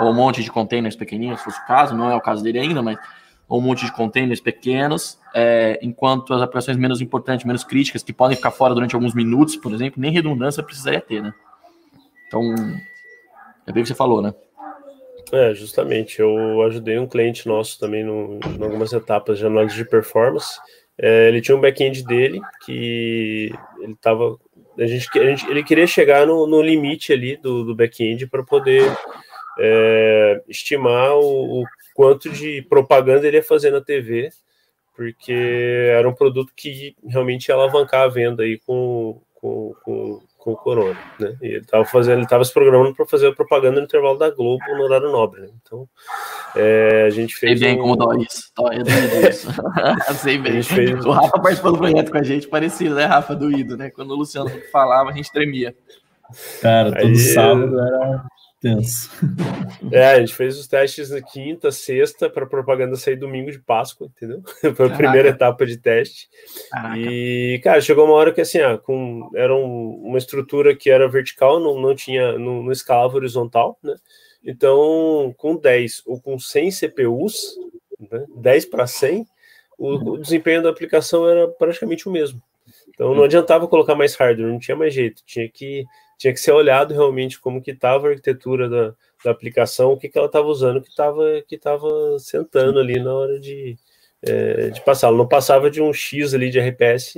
ou 0.00 0.10
um 0.10 0.14
monte 0.14 0.42
de 0.42 0.50
containers 0.50 0.96
pequeninos, 0.96 1.38
se 1.38 1.44
fosse 1.44 1.60
o 1.60 1.66
caso, 1.66 1.94
não 1.94 2.10
é 2.10 2.16
o 2.16 2.20
caso 2.20 2.42
dele 2.42 2.58
ainda, 2.58 2.82
mas 2.82 2.98
ou 3.54 3.60
um 3.60 3.62
monte 3.62 3.86
de 3.86 3.92
containers 3.92 4.40
pequenos, 4.40 5.16
é, 5.32 5.78
enquanto 5.80 6.34
as 6.34 6.42
aplicações 6.42 6.76
menos 6.76 7.00
importantes, 7.00 7.46
menos 7.46 7.62
críticas, 7.62 8.02
que 8.02 8.12
podem 8.12 8.36
ficar 8.36 8.50
fora 8.50 8.74
durante 8.74 8.96
alguns 8.96 9.14
minutos, 9.14 9.54
por 9.54 9.72
exemplo, 9.72 10.02
nem 10.02 10.10
redundância 10.10 10.60
precisaria 10.60 11.00
ter, 11.00 11.22
né? 11.22 11.32
Então, 12.26 12.42
é 13.64 13.72
bem 13.72 13.80
o 13.80 13.84
que 13.84 13.86
você 13.86 13.94
falou, 13.94 14.20
né? 14.20 14.34
É, 15.32 15.54
justamente. 15.54 16.18
Eu 16.18 16.62
ajudei 16.62 16.98
um 16.98 17.06
cliente 17.06 17.46
nosso 17.46 17.78
também 17.78 18.02
no, 18.02 18.40
em 18.44 18.62
algumas 18.62 18.92
etapas 18.92 19.38
de 19.38 19.46
análise 19.46 19.76
de 19.76 19.84
performance. 19.84 20.58
É, 20.98 21.28
ele 21.28 21.40
tinha 21.40 21.56
um 21.56 21.60
back-end 21.60 22.04
dele 22.04 22.40
que 22.66 23.52
ele 23.80 23.92
estava. 23.92 24.36
A 24.76 24.86
gente, 24.86 25.08
a 25.16 25.24
gente, 25.26 25.48
ele 25.48 25.62
queria 25.62 25.86
chegar 25.86 26.26
no, 26.26 26.44
no 26.44 26.60
limite 26.60 27.12
ali 27.12 27.36
do, 27.36 27.62
do 27.62 27.74
back-end 27.74 28.26
para 28.26 28.42
poder 28.42 28.82
é, 29.58 30.42
estimar 30.48 31.14
o, 31.14 31.62
o, 31.62 31.64
quanto 31.94 32.30
de 32.30 32.62
propaganda 32.62 33.26
ele 33.26 33.36
ia 33.36 33.42
fazer 33.42 33.70
na 33.70 33.80
TV, 33.80 34.30
porque 34.96 35.32
era 35.90 36.08
um 36.08 36.14
produto 36.14 36.52
que 36.54 36.96
realmente 37.06 37.48
ia 37.48 37.54
alavancar 37.54 38.02
a 38.02 38.08
venda 38.08 38.42
aí 38.42 38.58
com, 38.66 39.20
com, 39.34 39.74
com 39.84 40.22
com 40.44 40.52
o 40.52 40.56
Corona, 40.56 40.98
né? 41.18 41.34
E 41.40 41.46
ele 41.46 41.60
estava 41.60 41.86
fazendo, 41.86 42.16
ele 42.16 42.24
estava 42.24 42.44
se 42.44 42.52
programando 42.52 42.94
para 42.94 43.06
fazer 43.06 43.28
a 43.28 43.34
propaganda 43.34 43.80
no 43.80 43.86
intervalo 43.86 44.18
da 44.18 44.28
Globo 44.28 44.62
no 44.76 44.82
horário 44.82 45.10
nobre, 45.10 45.40
né? 45.40 45.48
Então, 45.62 45.88
é, 46.54 47.04
a 47.06 47.10
gente 47.10 47.34
fez. 47.34 47.58
Sei 47.58 47.68
bem 47.68 47.78
um... 47.78 47.82
como 47.82 47.96
dói 47.96 48.26
isso. 48.28 48.52
Dói, 48.54 48.82
dói 48.82 49.30
isso. 49.30 49.48
Sei 50.20 50.36
bem. 50.36 50.62
Fez... 50.62 51.02
O 51.02 51.10
Rafa 51.10 51.40
participou 51.40 51.72
do 51.72 51.78
projeto 51.78 52.10
com 52.12 52.18
a 52.18 52.22
gente, 52.22 52.46
parecido, 52.46 52.94
né, 52.94 53.06
Rafa? 53.06 53.34
Doído, 53.34 53.74
né? 53.74 53.88
Quando 53.88 54.10
o 54.10 54.16
Luciano 54.16 54.50
falava, 54.70 55.08
a 55.08 55.12
gente 55.14 55.32
tremia. 55.32 55.74
Cara, 56.60 56.92
todo 56.92 57.06
Aí, 57.06 57.16
sábado 57.16 57.80
era 57.80 58.24
tenso. 58.64 59.10
É, 59.92 60.06
a 60.06 60.20
gente 60.20 60.34
fez 60.34 60.58
os 60.58 60.66
testes 60.66 61.10
na 61.10 61.20
quinta, 61.20 61.70
sexta, 61.70 62.30
para 62.30 62.46
propaganda 62.46 62.96
sair 62.96 63.16
domingo 63.16 63.50
de 63.50 63.58
Páscoa, 63.58 64.06
entendeu? 64.06 64.42
Foi 64.74 64.86
a 64.86 64.96
primeira 64.96 65.28
etapa 65.28 65.66
de 65.66 65.76
teste. 65.76 66.30
Caraca. 66.70 66.98
E, 66.98 67.60
cara, 67.62 67.80
chegou 67.82 68.06
uma 68.06 68.14
hora 68.14 68.32
que 68.32 68.40
assim, 68.40 68.58
ah, 68.60 68.78
com, 68.78 69.30
era 69.34 69.54
um, 69.54 70.00
uma 70.02 70.16
estrutura 70.16 70.74
que 70.74 70.88
era 70.88 71.06
vertical, 71.06 71.60
não, 71.60 71.78
não 71.78 71.94
tinha, 71.94 72.38
não, 72.38 72.62
não 72.62 72.72
escalava 72.72 73.16
horizontal, 73.16 73.78
né? 73.82 73.94
Então, 74.42 75.34
com 75.36 75.56
10 75.56 76.02
ou 76.06 76.20
com 76.20 76.38
100 76.38 76.70
CPUs, 76.70 77.56
né, 78.10 78.24
10 78.36 78.66
para 78.66 78.86
100, 78.86 79.26
o, 79.78 80.12
o 80.12 80.18
desempenho 80.18 80.62
da 80.62 80.70
aplicação 80.70 81.28
era 81.28 81.48
praticamente 81.48 82.08
o 82.08 82.12
mesmo. 82.12 82.42
Então 82.88 83.14
não 83.14 83.24
adiantava 83.24 83.66
colocar 83.66 83.94
mais 83.94 84.14
hardware, 84.14 84.50
não 84.50 84.58
tinha 84.58 84.76
mais 84.76 84.94
jeito, 84.94 85.22
tinha 85.26 85.48
que 85.48 85.84
tinha 86.18 86.32
que 86.32 86.40
ser 86.40 86.52
olhado 86.52 86.94
realmente 86.94 87.40
como 87.40 87.62
que 87.62 87.70
estava 87.70 88.06
a 88.06 88.10
arquitetura 88.10 88.68
da, 88.68 88.94
da 89.24 89.30
aplicação, 89.30 89.92
o 89.92 89.96
que, 89.96 90.08
que 90.08 90.18
ela 90.18 90.26
estava 90.26 90.46
usando, 90.46 90.80
que 90.80 90.88
estava 90.88 91.42
que 91.46 91.58
tava 91.58 92.18
sentando 92.18 92.78
ali 92.78 93.00
na 93.00 93.14
hora 93.14 93.38
de, 93.38 93.76
é, 94.22 94.70
de 94.70 94.80
passar. 94.82 95.08
Ela 95.08 95.16
não 95.16 95.28
passava 95.28 95.70
de 95.70 95.80
um 95.80 95.92
X 95.92 96.34
ali 96.34 96.50
de 96.50 96.60
RPS, 96.60 97.16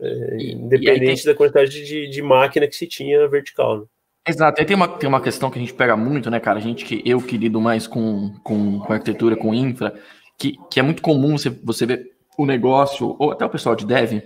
é, 0.00 0.36
e, 0.38 0.52
independente 0.52 1.20
e 1.20 1.24
tem... 1.24 1.32
da 1.32 1.36
quantidade 1.36 1.84
de, 1.84 2.08
de, 2.08 2.22
máquina 2.22 2.66
que 2.66 2.76
se 2.76 2.86
tinha 2.86 3.26
vertical. 3.28 3.80
Né? 3.80 3.84
Exato, 4.26 4.60
aí 4.60 4.66
tem 4.66 4.76
uma, 4.76 4.88
tem 4.88 5.08
uma 5.08 5.20
questão 5.20 5.50
que 5.50 5.58
a 5.58 5.60
gente 5.60 5.74
pega 5.74 5.96
muito, 5.96 6.30
né, 6.30 6.38
cara? 6.38 6.58
A 6.58 6.62
gente 6.62 6.84
que 6.84 7.02
eu 7.04 7.20
que 7.20 7.36
lido 7.36 7.60
mais 7.60 7.86
com, 7.86 8.34
com, 8.44 8.80
com 8.80 8.92
arquitetura, 8.92 9.36
com 9.36 9.54
infra, 9.54 9.94
que, 10.36 10.56
que 10.70 10.78
é 10.78 10.82
muito 10.82 11.02
comum 11.02 11.36
você, 11.36 11.50
você 11.50 11.86
ver 11.86 12.12
o 12.36 12.46
negócio, 12.46 13.16
ou 13.18 13.32
até 13.32 13.44
o 13.44 13.50
pessoal 13.50 13.74
de 13.74 13.84
dev, 13.84 14.22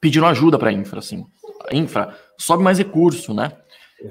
pedindo 0.00 0.26
ajuda 0.26 0.58
para 0.58 0.70
infra, 0.70 0.98
assim. 1.00 1.24
Infra, 1.72 2.16
sobe 2.38 2.62
mais 2.62 2.78
recurso, 2.78 3.32
né? 3.34 3.52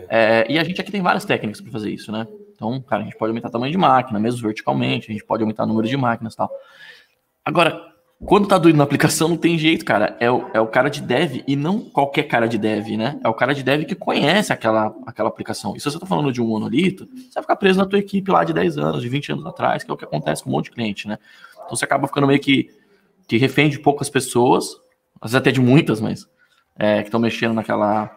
É, 0.10 0.46
e 0.51 0.58
a 0.58 0.63
gente 0.63 0.80
aqui 0.82 0.92
tem 0.92 1.01
várias 1.01 1.25
técnicas 1.25 1.62
para 1.62 1.72
fazer 1.72 1.92
isso, 1.92 2.12
né? 2.12 2.27
Então, 2.56 2.82
cara, 2.82 3.01
a 3.01 3.06
gente 3.06 3.18
pode 3.18 3.30
aumentar 3.30 3.50
o 3.50 3.51
tamanho 3.51 3.72
de 3.72 3.77
máquina, 3.77 4.20
mesmo 4.20 4.42
verticalmente, 4.42 5.10
a 5.10 5.13
gente 5.13 5.25
pode 5.25 5.44
aumentar 5.44 5.63
o 5.63 5.68
número 5.68 5.88
de 5.88 5.98
máquinas 5.98 6.34
e 6.34 6.38
tal. 6.38 6.50
Agora, 7.44 7.94
quando 8.25 8.48
tá 8.48 8.58
doido 8.58 8.77
na 8.77 8.86
aplicação, 8.86 9.27
não 9.27 9.38
tem 9.38 9.58
jeito, 9.58 9.84
cara. 9.84 10.15
É 10.20 10.32
o, 10.32 10.50
é 10.53 10.62
o 10.62 10.68
cara 10.68 10.89
de 10.89 11.01
dev 11.01 11.44
e 11.46 11.56
não 11.56 11.82
qualquer 11.82 12.24
cara 12.24 12.48
de 12.48 12.58
dev, 12.58 12.96
né? 12.96 13.20
É 13.24 13.27
o 13.27 13.34
cara 13.34 13.53
de 13.53 13.63
dev 13.63 13.84
que 13.84 13.96
conhece 13.96 14.53
aquela, 14.53 14.96
aquela 15.06 15.27
aplicação. 15.27 15.75
E 15.75 15.80
se 15.80 15.92
você 15.92 16.00
tá 16.00 16.06
falando 16.06 16.32
de 16.32 16.42
um 16.42 16.48
monolito, 16.48 17.06
você 17.06 17.34
vai 17.36 17.44
ficar 17.44 17.56
preso 17.58 17.80
na 17.80 17.86
tua 17.86 18.00
equipe 18.00 18.32
lá 18.32 18.44
de 18.44 18.53
10 18.53 18.77
anos, 18.77 19.01
de 19.01 19.10
20 19.10 19.34
anos 19.34 19.46
atrás, 19.46 19.84
que 19.84 19.92
é 19.92 19.94
o 19.94 19.98
que 19.98 20.06
acontece 20.06 20.44
com 20.44 20.50
um 20.50 20.53
monte 20.53 20.65
de 20.65 20.72
cliente, 20.72 21.08
né? 21.08 21.18
Então 21.65 21.75
você 21.75 21.84
acaba 21.84 22.08
ficando 22.08 22.27
meio 22.27 22.39
que, 22.39 22.70
que 23.27 23.38
refém 23.38 23.70
de 23.70 23.80
poucas 23.80 24.10
pessoas, 24.10 24.77
às 25.20 25.32
vezes 25.32 25.36
até 25.36 25.51
de 25.51 25.60
muitas, 25.60 26.00
mas 26.00 26.25
é, 26.77 27.01
que 27.01 27.08
estão 27.08 27.20
mexendo 27.20 27.53
naquela, 27.53 28.15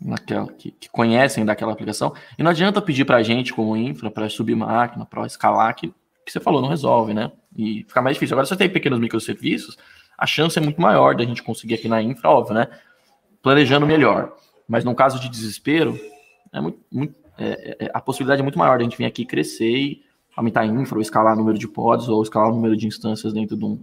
naquela 0.00 0.46
que, 0.52 0.70
que, 0.70 0.88
conhecem 0.88 1.44
daquela 1.44 1.72
aplicação. 1.72 2.14
E 2.38 2.42
não 2.42 2.50
adianta 2.50 2.80
pedir 2.82 3.04
para 3.04 3.16
a 3.16 3.22
gente, 3.22 3.52
como 3.52 3.76
infra, 3.76 4.10
para 4.10 4.28
subir 4.28 4.54
máquina, 4.54 5.04
para 5.04 5.26
escalar, 5.26 5.74
que, 5.74 5.88
que 6.24 6.32
você 6.32 6.40
falou, 6.40 6.60
não 6.60 6.68
resolve, 6.68 7.14
né? 7.14 7.32
E 7.56 7.84
fica 7.86 8.02
mais 8.02 8.16
difícil. 8.16 8.34
Agora, 8.34 8.46
se 8.46 8.50
você 8.50 8.58
tem 8.58 8.68
pequenos 8.68 8.98
microserviços, 8.98 9.76
a 10.16 10.26
chance 10.26 10.58
é 10.58 10.62
muito 10.62 10.80
maior 10.80 11.14
da 11.14 11.24
gente 11.24 11.42
conseguir 11.42 11.74
aqui 11.74 11.88
na 11.88 12.02
infra, 12.02 12.30
óbvio, 12.30 12.54
né? 12.54 12.68
Planejando 13.42 13.86
melhor. 13.86 14.32
Mas 14.68 14.84
no 14.84 14.94
caso 14.94 15.20
de 15.20 15.28
desespero, 15.28 15.98
é 16.52 16.60
muito, 16.60 16.78
muito 16.90 17.14
é, 17.36 17.86
é, 17.86 17.90
a 17.92 18.00
possibilidade 18.00 18.40
é 18.40 18.42
muito 18.42 18.58
maior 18.58 18.78
da 18.78 18.84
gente 18.84 18.96
vir 18.96 19.04
aqui 19.04 19.24
crescer 19.24 19.76
e 19.76 20.02
aumentar 20.36 20.60
a 20.62 20.66
infra, 20.66 20.96
ou 20.96 21.02
escalar 21.02 21.34
o 21.34 21.36
número 21.36 21.58
de 21.58 21.68
pods, 21.68 22.08
ou 22.08 22.22
escalar 22.22 22.50
o 22.50 22.54
número 22.54 22.76
de 22.76 22.86
instâncias 22.86 23.32
dentro 23.32 23.56
de 23.56 23.64
um, 23.64 23.78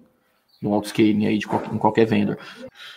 no 0.61 0.73
autoscaling 0.73 1.25
aí 1.25 1.37
de 1.37 1.47
qualquer, 1.47 1.73
em 1.73 1.77
qualquer 1.77 2.05
vendor. 2.05 2.37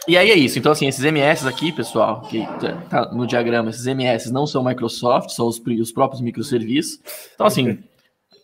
E 0.07 0.19
aí 0.19 0.31
é 0.31 0.35
isso. 0.35 0.59
Então, 0.59 0.73
assim, 0.73 0.87
esses 0.87 1.03
MS 1.03 1.49
aqui, 1.49 1.73
pessoal, 1.73 2.21
que 2.23 2.47
tá 2.91 3.11
no 3.13 3.27
diagrama, 3.27 3.71
esses 3.71 3.87
MS 3.87 4.31
não 4.33 4.47
são 4.47 4.63
Microsoft, 4.63 5.31
são 5.31 5.47
os, 5.47 5.59
os 5.59 5.93
próprios 5.93 6.21
microserviços. 6.21 7.01
Então, 7.35 7.47
assim, 7.47 7.79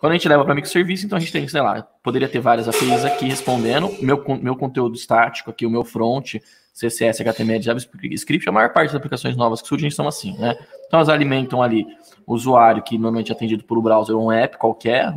quando 0.00 0.12
a 0.12 0.14
gente 0.16 0.28
leva 0.28 0.42
para 0.42 0.54
microserviço, 0.54 1.04
então 1.04 1.18
a 1.18 1.20
gente 1.20 1.32
tem, 1.32 1.46
sei 1.46 1.60
lá, 1.60 1.82
poderia 2.02 2.28
ter 2.28 2.40
várias 2.40 2.66
APIs 2.66 3.04
aqui 3.04 3.26
respondendo, 3.26 3.94
meu, 4.00 4.24
meu 4.40 4.56
conteúdo 4.56 4.96
estático 4.96 5.50
aqui, 5.50 5.66
o 5.66 5.70
meu 5.70 5.84
front, 5.84 6.36
CSS, 6.72 7.20
HTML, 7.20 7.62
JavaScript, 7.62 8.48
a 8.48 8.52
maior 8.52 8.72
parte 8.72 8.88
das 8.88 8.96
aplicações 8.96 9.36
novas 9.36 9.60
que 9.60 9.68
surgem 9.68 9.90
são 9.90 10.08
assim, 10.08 10.38
né? 10.38 10.56
Então, 10.86 10.98
elas 10.98 11.10
alimentam 11.10 11.62
ali 11.62 11.86
o 12.26 12.32
usuário 12.32 12.82
que 12.82 12.96
normalmente 12.96 13.30
é 13.30 13.34
atendido 13.34 13.64
por 13.64 13.76
um 13.76 13.82
browser 13.82 14.16
ou 14.16 14.26
um 14.26 14.32
app 14.32 14.56
qualquer, 14.56 15.12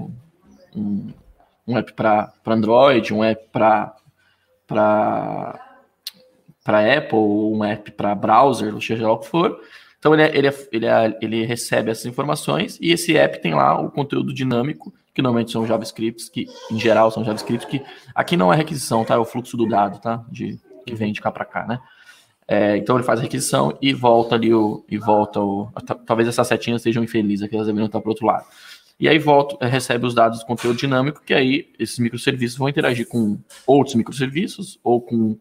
um, 0.76 1.08
um 1.68 1.78
app 1.78 1.94
para 1.94 2.34
Android, 2.46 3.14
um 3.14 3.24
app 3.24 3.48
para 3.52 3.96
para 6.64 6.98
Apple, 6.98 7.20
um 7.20 7.64
app 7.64 7.92
para 7.92 8.16
browser, 8.16 8.74
seja 8.82 9.04
lá 9.04 9.12
o 9.12 9.18
que 9.18 9.28
for. 9.28 9.60
Então 10.00 10.14
ele, 10.14 10.24
é, 10.24 10.38
ele, 10.38 10.48
é, 10.48 10.68
ele, 10.72 10.86
é, 10.86 11.18
ele 11.22 11.46
recebe 11.46 11.92
essas 11.92 12.06
informações 12.06 12.78
e 12.82 12.92
esse 12.92 13.18
app 13.18 13.42
tem 13.42 13.54
lá 13.54 13.80
o 13.80 13.92
conteúdo 13.92 14.34
dinâmico, 14.34 14.94
que 15.14 15.22
normalmente 15.22 15.52
são 15.52 15.66
JavaScripts, 15.66 16.30
que 16.30 16.48
em 16.72 16.80
geral 16.80 17.12
são 17.12 17.24
JavaScripts, 17.24 17.70
que 17.70 17.82
aqui 18.16 18.36
não 18.36 18.52
é 18.52 18.56
requisição, 18.56 19.06
tá? 19.06 19.16
É 19.16 19.18
o 19.18 19.26
fluxo 19.26 19.56
do 19.56 19.68
dado, 19.68 20.00
tá? 20.00 20.24
De, 20.30 20.60
que 20.86 20.96
vem 20.96 21.14
de 21.14 21.22
cá 21.22 21.32
para 21.32 21.46
cá, 21.46 21.66
né? 21.66 21.80
É, 22.48 22.76
então 22.76 22.98
ele 22.98 23.06
faz 23.06 23.20
a 23.20 23.24
requisição 23.24 23.78
e 23.82 23.94
volta 23.94 24.36
ali 24.36 24.54
o. 24.54 24.84
E 24.90 24.98
volta 24.98 25.40
o. 25.40 25.72
Talvez 26.06 26.28
essas 26.28 26.48
setinhas 26.48 26.82
estejam 26.82 27.04
infelizes, 27.04 27.46
aqui 27.46 27.56
elas 27.56 27.68
deveriam 27.68 27.88
estar 27.88 28.02
para 28.02 28.10
outro 28.10 28.26
lado. 28.26 28.46
E 29.00 29.10
aí 29.10 29.18
volta, 29.18 29.58
eh, 29.60 29.68
recebe 29.68 30.06
os 30.06 30.14
dados 30.14 30.40
do 30.40 30.46
conteúdo 30.46 30.78
dinâmico, 30.78 31.22
que 31.22 31.34
aí 31.34 31.74
esses 31.80 32.00
microserviços 32.00 32.58
vão 32.58 32.70
interagir 32.70 33.08
com 33.08 33.40
outros 33.66 33.96
microserviços, 33.96 34.80
ou 34.84 35.02
com, 35.02 35.38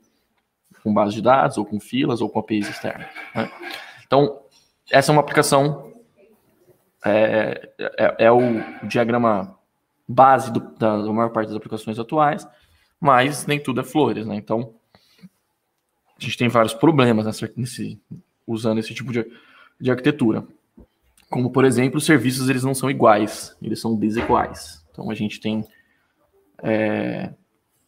com 0.82 0.92
base 0.92 1.14
de 1.14 1.23
dados, 1.23 1.59
ou 1.59 1.64
com 1.64 1.78
filas, 1.78 2.21
ou 2.21 2.28
com 2.28 2.38
APIs 2.38 2.68
externas. 2.68 3.09
Né? 3.35 3.50
Então, 4.06 4.40
essa 4.90 5.11
é 5.11 5.12
uma 5.12 5.21
aplicação, 5.21 5.92
é, 7.04 7.71
é, 7.78 8.26
é 8.26 8.30
o 8.30 8.40
diagrama 8.87 9.56
base 10.09 10.52
do, 10.52 10.61
da, 10.61 10.99
da, 10.99 11.12
maior 11.12 11.30
parte 11.30 11.49
das 11.49 11.56
aplicações 11.56 11.99
atuais, 11.99 12.47
mas 13.00 13.47
nem 13.47 13.61
tudo 13.61 13.80
é 13.80 13.85
flores, 13.85 14.26
né? 14.26 14.37
Então, 14.37 14.75
a 16.18 16.25
gente 16.25 16.37
tem 16.37 16.49
vários 16.49 16.75
problemas 16.75 17.26
nessa, 17.26 17.50
nesse, 17.56 18.00
usando 18.47 18.78
esse 18.78 18.94
tipo 18.94 19.12
de, 19.12 19.26
de 19.80 19.90
arquitetura. 19.90 20.47
Como, 21.32 21.50
por 21.50 21.64
exemplo, 21.64 21.96
os 21.96 22.04
serviços 22.04 22.50
eles 22.50 22.62
não 22.62 22.74
são 22.74 22.90
iguais, 22.90 23.56
eles 23.62 23.80
são 23.80 23.96
desiguais. 23.96 24.84
Então 24.90 25.10
a 25.10 25.14
gente 25.14 25.40
tem 25.40 25.64
é, 26.62 27.32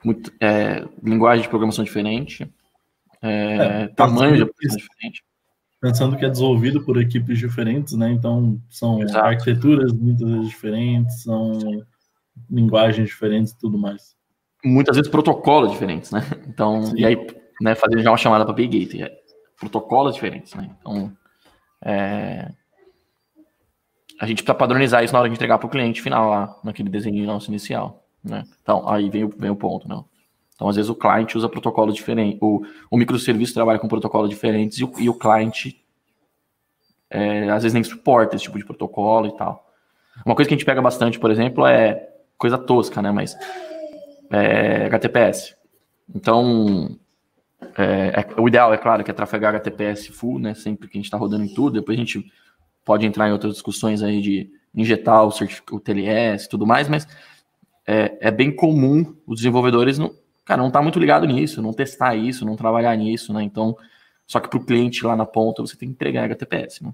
muito, 0.02 0.32
é, 0.40 0.82
linguagem 1.02 1.42
de 1.42 1.50
programação 1.50 1.84
diferente, 1.84 2.50
é, 3.20 3.82
é 3.82 3.88
tamanho 3.88 4.36
de 4.36 4.42
aplicação 4.44 4.78
diferente. 4.78 5.22
Pensando 5.78 6.16
que 6.16 6.24
é 6.24 6.30
desenvolvido 6.30 6.82
por 6.86 6.96
equipes 6.96 7.38
diferentes, 7.38 7.92
né? 7.92 8.10
Então 8.12 8.58
são 8.70 9.02
Exato. 9.02 9.26
arquiteturas 9.26 9.92
muitas 9.92 10.26
vezes 10.26 10.48
diferentes, 10.48 11.22
são 11.22 11.84
linguagens 12.50 13.06
diferentes 13.06 13.52
e 13.52 13.58
tudo 13.58 13.76
mais. 13.76 14.16
Muitas 14.64 14.96
vezes 14.96 15.10
protocolos 15.10 15.70
diferentes, 15.72 16.10
né? 16.10 16.22
Então, 16.48 16.82
Sim. 16.86 16.96
e 16.96 17.04
aí, 17.04 17.26
né, 17.60 17.74
fazendo 17.74 18.02
já 18.02 18.10
uma 18.10 18.16
chamada 18.16 18.46
para 18.46 18.54
Gate, 18.54 18.94
é, 18.94 19.14
protocolos 19.60 20.14
diferentes, 20.14 20.54
né? 20.54 20.74
Então, 20.80 21.14
é, 21.82 22.50
a 24.20 24.26
gente 24.26 24.42
precisa 24.42 24.54
padronizar 24.54 25.02
isso 25.02 25.12
na 25.12 25.20
hora 25.20 25.28
de 25.28 25.34
entregar 25.34 25.58
para 25.58 25.66
o 25.66 25.70
cliente 25.70 26.00
final 26.00 26.30
lá, 26.30 26.56
naquele 26.62 26.88
desenho 26.88 27.26
nosso 27.26 27.50
inicial. 27.50 28.04
Né? 28.22 28.44
Então, 28.62 28.88
aí 28.88 29.10
vem 29.10 29.24
o, 29.24 29.28
vem 29.28 29.50
o 29.50 29.56
ponto, 29.56 29.88
né? 29.88 30.02
Então, 30.54 30.68
às 30.68 30.76
vezes, 30.76 30.88
o 30.88 30.94
cliente 30.94 31.36
usa 31.36 31.48
protocolo 31.48 31.92
diferente, 31.92 32.38
o, 32.40 32.64
o 32.88 32.96
microserviço 32.96 33.52
trabalha 33.52 33.78
com 33.78 33.88
protocolos 33.88 34.30
diferentes 34.30 34.78
e 34.78 34.84
o, 34.84 34.92
e 34.98 35.08
o 35.08 35.14
cliente, 35.14 35.84
é, 37.10 37.50
às 37.50 37.64
vezes, 37.64 37.74
nem 37.74 37.82
suporta 37.82 38.36
esse 38.36 38.44
tipo 38.44 38.56
de 38.56 38.64
protocolo 38.64 39.26
e 39.26 39.36
tal. 39.36 39.68
Uma 40.24 40.36
coisa 40.36 40.48
que 40.48 40.54
a 40.54 40.56
gente 40.56 40.64
pega 40.64 40.80
bastante, 40.80 41.18
por 41.18 41.30
exemplo, 41.30 41.66
é 41.66 42.08
coisa 42.38 42.56
tosca, 42.56 43.02
né? 43.02 43.10
Mas 43.10 43.36
é, 44.30 44.86
HTTPS. 44.86 45.56
Então, 46.14 46.96
é, 47.76 48.20
é, 48.20 48.40
o 48.40 48.46
ideal, 48.46 48.72
é 48.72 48.78
claro, 48.78 49.02
que 49.02 49.10
é 49.10 49.14
trafegar 49.14 49.54
HTTPS 49.56 50.08
full, 50.08 50.38
né? 50.38 50.54
Sempre 50.54 50.88
que 50.88 50.96
a 50.96 50.98
gente 50.98 51.06
está 51.06 51.16
rodando 51.16 51.44
em 51.44 51.52
tudo. 51.52 51.80
Depois 51.80 51.98
a 51.98 52.00
gente 52.00 52.30
pode 52.84 53.06
entrar 53.06 53.28
em 53.28 53.32
outras 53.32 53.54
discussões 53.54 54.02
aí 54.02 54.20
de, 54.20 54.50
injetar 54.74 55.24
o, 55.24 55.30
o 55.72 55.80
TLS 55.80 56.44
e 56.44 56.48
tudo 56.48 56.66
mais, 56.66 56.88
mas 56.88 57.06
é, 57.86 58.16
é, 58.20 58.30
bem 58.30 58.54
comum 58.54 59.16
os 59.26 59.36
desenvolvedores 59.36 59.98
não, 59.98 60.14
cara, 60.44 60.62
não 60.62 60.70
tá 60.70 60.82
muito 60.82 60.98
ligado 60.98 61.26
nisso, 61.26 61.62
não 61.62 61.72
testar 61.72 62.16
isso, 62.16 62.44
não 62.44 62.56
trabalhar 62.56 62.96
nisso, 62.96 63.32
né? 63.32 63.42
Então, 63.42 63.76
só 64.26 64.40
que 64.40 64.48
para 64.48 64.58
o 64.58 64.64
cliente 64.64 65.06
lá 65.06 65.14
na 65.14 65.26
ponta 65.26 65.62
você 65.62 65.76
tem 65.76 65.88
que 65.88 65.94
entregar 65.94 66.24
HTTPS, 66.24 66.82
né? 66.82 66.92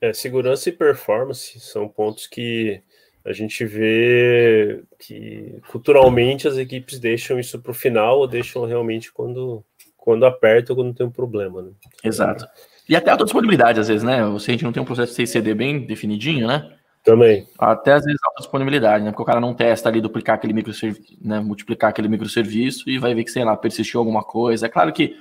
É, 0.00 0.12
segurança 0.12 0.68
e 0.68 0.72
performance 0.72 1.58
são 1.58 1.88
pontos 1.88 2.28
que 2.28 2.80
a 3.24 3.32
gente 3.32 3.64
vê 3.64 4.84
que 4.96 5.60
culturalmente 5.72 6.46
as 6.46 6.56
equipes 6.56 7.00
deixam 7.00 7.40
isso 7.40 7.58
para 7.58 7.72
o 7.72 7.74
final 7.74 8.20
ou 8.20 8.28
deixam 8.28 8.64
realmente 8.64 9.12
quando, 9.12 9.64
quando 9.96 10.24
aperta 10.24 10.72
ou 10.72 10.76
quando 10.76 10.94
tem 10.94 11.04
um 11.04 11.10
problema. 11.10 11.62
Né? 11.62 11.72
Exato. 12.04 12.46
E 12.88 12.96
até 12.96 13.10
a 13.10 13.16
disponibilidade, 13.16 13.78
às 13.78 13.88
vezes, 13.88 14.02
né? 14.02 14.18
Se 14.38 14.50
a 14.50 14.52
gente 14.52 14.64
não 14.64 14.72
tem 14.72 14.82
um 14.82 14.86
processo 14.86 15.12
de 15.12 15.16
CICD 15.16 15.54
bem 15.54 15.86
definidinho, 15.86 16.46
né? 16.46 16.72
Também. 17.04 17.46
Até 17.58 17.92
às 17.92 18.04
vezes 18.04 18.18
a 18.24 18.40
disponibilidade, 18.40 19.04
né? 19.04 19.10
Porque 19.10 19.22
o 19.22 19.26
cara 19.26 19.40
não 19.40 19.54
testa 19.54 19.88
ali 19.88 20.00
duplicar 20.00 20.36
aquele 20.36 20.52
microserviço, 20.52 21.16
né? 21.20 21.40
Multiplicar 21.40 21.90
aquele 21.90 22.08
microserviço 22.08 22.88
e 22.88 22.98
vai 22.98 23.14
ver 23.14 23.24
que, 23.24 23.30
sei 23.30 23.44
lá, 23.44 23.56
persistiu 23.56 24.00
alguma 24.00 24.22
coisa. 24.22 24.66
É 24.66 24.68
claro 24.68 24.92
que 24.92 25.16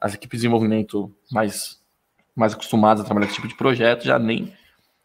as 0.00 0.14
equipes 0.14 0.38
de 0.38 0.42
desenvolvimento 0.42 1.14
mais, 1.30 1.78
mais 2.34 2.54
acostumadas 2.54 3.02
a 3.02 3.04
trabalhar 3.04 3.26
com 3.26 3.32
esse 3.32 3.36
tipo 3.36 3.48
de 3.48 3.56
projeto 3.56 4.04
já 4.04 4.18
nem, 4.18 4.52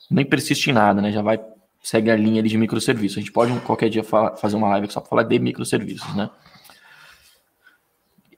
nem 0.10 0.25
persiste 0.25 0.69
em 0.69 0.74
nada, 0.74 1.01
né? 1.01 1.12
Já 1.12 1.22
vai 1.22 1.39
segue 1.86 2.10
a 2.10 2.15
linha 2.15 2.41
ali 2.41 2.50
de 2.50 2.57
microserviços. 2.57 3.17
A 3.17 3.22
gente 3.22 3.31
pode 3.31 3.57
qualquer 3.60 3.89
dia 3.89 4.03
fazer 4.03 4.55
uma 4.55 4.69
live 4.69 4.91
só 4.91 5.00
para 5.00 5.10
falar 5.10 5.24
de 5.24 5.38
microserviços, 5.38 6.15
né? 6.15 6.31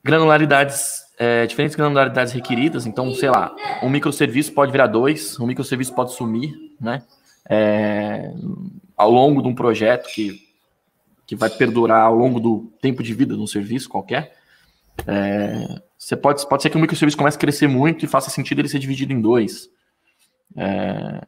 Granularidades, 0.04 1.07
é, 1.18 1.48
diferentes 1.48 1.76
granularidades 1.76 2.32
requeridas. 2.32 2.86
Então, 2.86 3.14
sei 3.14 3.30
lá, 3.30 3.56
um 3.82 3.90
microserviço 3.90 4.54
pode 4.54 4.72
virar 4.72 4.88
dois, 4.88 5.40
um 5.40 5.48
microserviço 5.48 5.94
pode 5.94 6.14
sumir, 6.14 6.54
né? 6.80 7.02
É, 7.50 8.32
ao 8.96 9.10
longo 9.10 9.42
de 9.42 9.48
um 9.48 9.56
projeto 9.56 10.08
que, 10.14 10.42
que 11.26 11.36
vai 11.36 11.50
perdurar 11.50 12.04
ao 12.04 12.16
longo 12.16 12.40
do 12.40 12.72
tempo 12.82 13.02
de 13.02 13.14
vida 13.14 13.36
de 13.36 13.42
um 13.42 13.48
serviço 13.48 13.90
qualquer. 13.90 14.36
É, 15.08 15.82
você 15.98 16.16
pode, 16.16 16.48
pode 16.48 16.62
ser 16.62 16.70
que 16.70 16.78
o 16.78 16.80
microserviço 16.80 17.18
comece 17.18 17.38
a 17.38 17.40
crescer 17.40 17.68
muito 17.68 18.06
e 18.06 18.08
faça 18.08 18.30
sentido 18.30 18.60
ele 18.60 18.70
ser 18.70 18.80
dividido 18.80 19.14
em 19.14 19.22
dois. 19.22 19.70
É, 20.56 21.26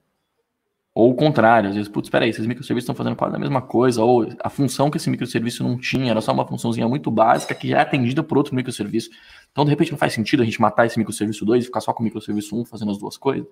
ou 0.94 1.12
o 1.12 1.16
contrário, 1.16 1.70
às 1.70 1.76
vezes, 1.76 1.90
putz, 1.90 2.08
espera 2.08 2.26
aí, 2.26 2.32
esses 2.32 2.46
microserviços 2.46 2.84
estão 2.84 2.96
fazendo 2.96 3.16
parte 3.16 3.32
da 3.32 3.40
mesma 3.40 3.62
coisa, 3.62 4.04
ou 4.04 4.28
a 4.44 4.50
função 4.50 4.92
que 4.92 4.98
esse 4.98 5.10
microserviço 5.10 5.64
não 5.64 5.78
tinha 5.78 6.12
era 6.12 6.20
só 6.20 6.34
uma 6.34 6.46
funçãozinha 6.46 6.88
muito 6.88 7.10
básica 7.10 7.56
que 7.56 7.70
já 7.70 7.78
é 7.78 7.82
atendida 7.82 8.22
por 8.22 8.38
outro 8.38 8.54
microserviço. 8.54 9.10
Então, 9.52 9.66
de 9.66 9.70
repente, 9.70 9.92
não 9.92 9.98
faz 9.98 10.14
sentido 10.14 10.42
a 10.42 10.46
gente 10.46 10.62
matar 10.62 10.86
esse 10.86 10.98
microserviço 10.98 11.46
2 11.46 11.64
e 11.64 11.68
ficar 11.68 11.82
só 11.82 11.94
com 11.94 12.02
o 12.02 12.06
microserviço 12.06 12.56
1 12.56 12.62
um, 12.62 12.66
fazendo 12.66 12.92
as 12.92 12.98
duas 12.98 13.18
coisas. 13.18 13.48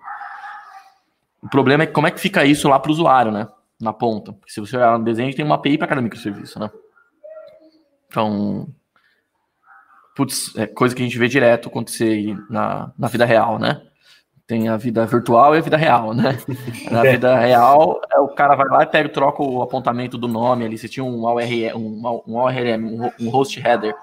O 1.41 1.49
problema 1.49 1.83
é 1.83 1.87
como 1.87 2.07
é 2.07 2.11
que 2.11 2.19
fica 2.19 2.45
isso 2.45 2.67
lá 2.67 2.79
para 2.79 2.89
o 2.89 2.93
usuário, 2.93 3.31
né? 3.31 3.47
Na 3.79 3.93
ponta. 3.93 4.33
Porque 4.33 4.51
se 4.51 4.59
você 4.59 4.75
olhar 4.77 4.97
no 4.97 5.05
desenho, 5.05 5.35
tem 5.35 5.45
uma 5.45 5.55
API 5.55 5.77
para 5.77 5.87
cada 5.87 6.01
microserviço, 6.01 6.59
né? 6.59 6.69
Então, 8.07 8.67
putz, 10.15 10.55
é 10.55 10.65
coisa 10.65 10.95
que 10.95 11.01
a 11.01 11.05
gente 11.05 11.17
vê 11.17 11.27
direto 11.27 11.67
acontecer 11.67 12.35
na, 12.49 12.91
na 12.97 13.07
vida 13.07 13.25
real, 13.25 13.59
né? 13.59 13.81
Tem 14.47 14.69
a 14.69 14.77
vida 14.77 15.05
virtual 15.05 15.53
e 15.53 15.57
a 15.57 15.61
vida 15.61 15.75
real, 15.75 16.13
né? 16.13 16.37
Na 16.89 17.03
vida 17.03 17.37
real, 17.37 17.99
é, 18.09 18.17
o 18.17 18.29
cara 18.29 18.55
vai 18.55 18.65
lá 18.65 18.83
e 18.83 18.85
pega, 18.85 19.09
troca 19.09 19.43
o 19.43 19.61
apontamento 19.61 20.17
do 20.17 20.25
nome 20.25 20.63
ali. 20.63 20.77
Se 20.77 20.87
tinha 20.87 21.03
um 21.03 21.25
URL, 21.25 21.75
um, 21.75 22.21
um, 22.25 22.39
URL, 22.41 23.11
um 23.19 23.29
host 23.29 23.59
header, 23.59 23.93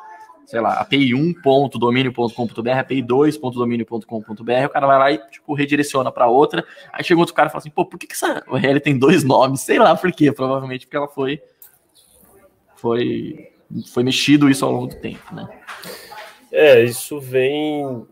sei 0.46 0.60
lá, 0.60 0.74
API 0.74 1.10
1.domínio.com.br, 1.12 2.70
API 2.70 3.02
2.domínio.com.br, 3.02 4.66
o 4.66 4.68
cara 4.68 4.86
vai 4.86 4.98
lá 4.98 5.12
e, 5.12 5.18
tipo, 5.30 5.54
redireciona 5.54 6.12
para 6.12 6.26
outra. 6.26 6.64
Aí 6.92 7.02
chega 7.02 7.20
outro 7.20 7.34
cara 7.34 7.48
e 7.48 7.50
fala 7.50 7.60
assim, 7.60 7.70
pô, 7.70 7.84
por 7.84 7.98
que, 7.98 8.06
que 8.06 8.14
essa 8.14 8.45
URL 8.49 8.80
tem 8.80 8.99
dois 8.99 9.25
nomes? 9.25 9.60
Sei 9.60 9.78
lá 9.78 9.97
por 9.97 10.12
quê. 10.12 10.32
Provavelmente 10.32 10.86
porque 10.86 10.97
ela 10.97 11.08
foi. 11.08 11.40
Foi. 12.76 13.50
Foi 13.92 14.04
mexido 14.04 14.49
isso 14.49 14.64
ao 14.64 14.73
longo 14.73 14.88
do 14.88 14.97
tempo, 14.97 15.34
né? 15.34 15.49
É, 16.52 16.84
isso 16.84 17.19
vem 17.19 18.06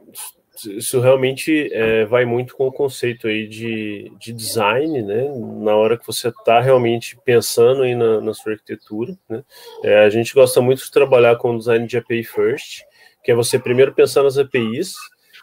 isso 0.67 1.01
realmente 1.01 1.69
é, 1.73 2.05
vai 2.05 2.25
muito 2.25 2.57
com 2.57 2.67
o 2.67 2.73
conceito 2.73 3.27
aí 3.27 3.47
de, 3.47 4.13
de 4.19 4.33
design, 4.33 5.03
né? 5.03 5.29
Na 5.61 5.75
hora 5.75 5.97
que 5.97 6.07
você 6.07 6.29
está 6.29 6.61
realmente 6.61 7.19
pensando 7.25 7.83
aí 7.83 7.95
na, 7.95 8.21
na 8.21 8.35
sua 8.35 8.53
arquitetura, 8.53 9.17
né? 9.29 9.43
É, 9.83 10.05
a 10.05 10.11
gente 10.11 10.35
gosta 10.35 10.61
muito 10.61 10.85
de 10.85 10.91
trabalhar 10.91 11.37
com 11.37 11.57
design 11.57 11.87
de 11.87 11.97
API 11.97 12.25
first, 12.25 12.83
que 13.23 13.31
é 13.31 13.35
você 13.35 13.59
primeiro 13.59 13.93
pensar 13.93 14.23
nas 14.23 14.39
APIs 14.39 14.95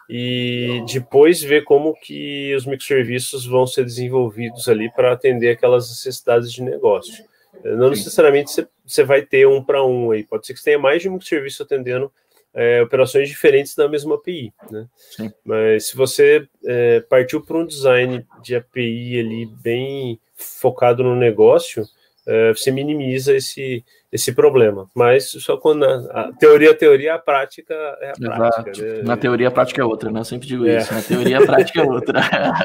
e 0.08 0.82
depois 0.92 1.40
ver 1.40 1.62
como 1.62 1.94
que 1.94 2.52
os 2.56 2.66
microserviços 2.66 3.46
vão 3.46 3.66
ser 3.66 3.84
desenvolvidos 3.84 4.68
ali 4.68 4.90
para 4.92 5.12
atender 5.12 5.50
aquelas 5.50 5.88
necessidades 5.88 6.52
de 6.52 6.62
negócio. 6.62 7.24
É, 7.64 7.74
não 7.76 7.90
necessariamente 7.90 8.50
você, 8.50 8.66
você 8.84 9.04
vai 9.04 9.22
ter 9.22 9.46
um 9.46 9.62
para 9.62 9.84
um 9.84 10.10
aí, 10.10 10.24
pode 10.24 10.46
ser 10.46 10.54
que 10.54 10.60
você 10.60 10.64
tenha 10.66 10.78
mais 10.78 11.00
de 11.00 11.08
um 11.08 11.12
microserviço 11.12 11.62
atendendo 11.62 12.10
é, 12.52 12.82
operações 12.82 13.28
diferentes 13.28 13.74
da 13.74 13.88
mesma 13.88 14.16
API, 14.16 14.52
né? 14.70 14.86
Sim. 14.96 15.32
Mas 15.44 15.88
se 15.88 15.96
você 15.96 16.48
é, 16.64 17.00
partiu 17.00 17.40
para 17.40 17.58
um 17.58 17.66
design 17.66 18.26
de 18.42 18.56
API 18.56 19.20
ali 19.20 19.46
bem 19.46 20.20
focado 20.34 21.02
no 21.02 21.14
negócio, 21.14 21.84
é, 22.26 22.52
você 22.52 22.70
minimiza 22.70 23.34
esse, 23.34 23.84
esse 24.12 24.32
problema. 24.32 24.88
Mas 24.94 25.30
só 25.30 25.56
quando 25.56 25.84
a, 25.84 26.20
a 26.20 26.32
teoria 26.32 26.70
a 26.72 26.74
teoria, 26.74 27.14
a 27.14 27.18
prática 27.18 27.74
é 28.00 28.10
a 28.10 28.14
prática. 28.14 28.82
Né? 28.82 29.02
Na 29.02 29.16
teoria 29.16 29.48
a 29.48 29.50
prática 29.50 29.80
é 29.80 29.84
outra, 29.84 30.10
né? 30.10 30.20
Eu 30.20 30.24
sempre 30.24 30.46
digo 30.46 30.66
é. 30.66 30.78
isso. 30.78 30.92
Na 30.92 31.02
teoria 31.02 31.38
a 31.38 31.46
prática 31.46 31.80
é 31.80 31.84
outra. 31.84 32.20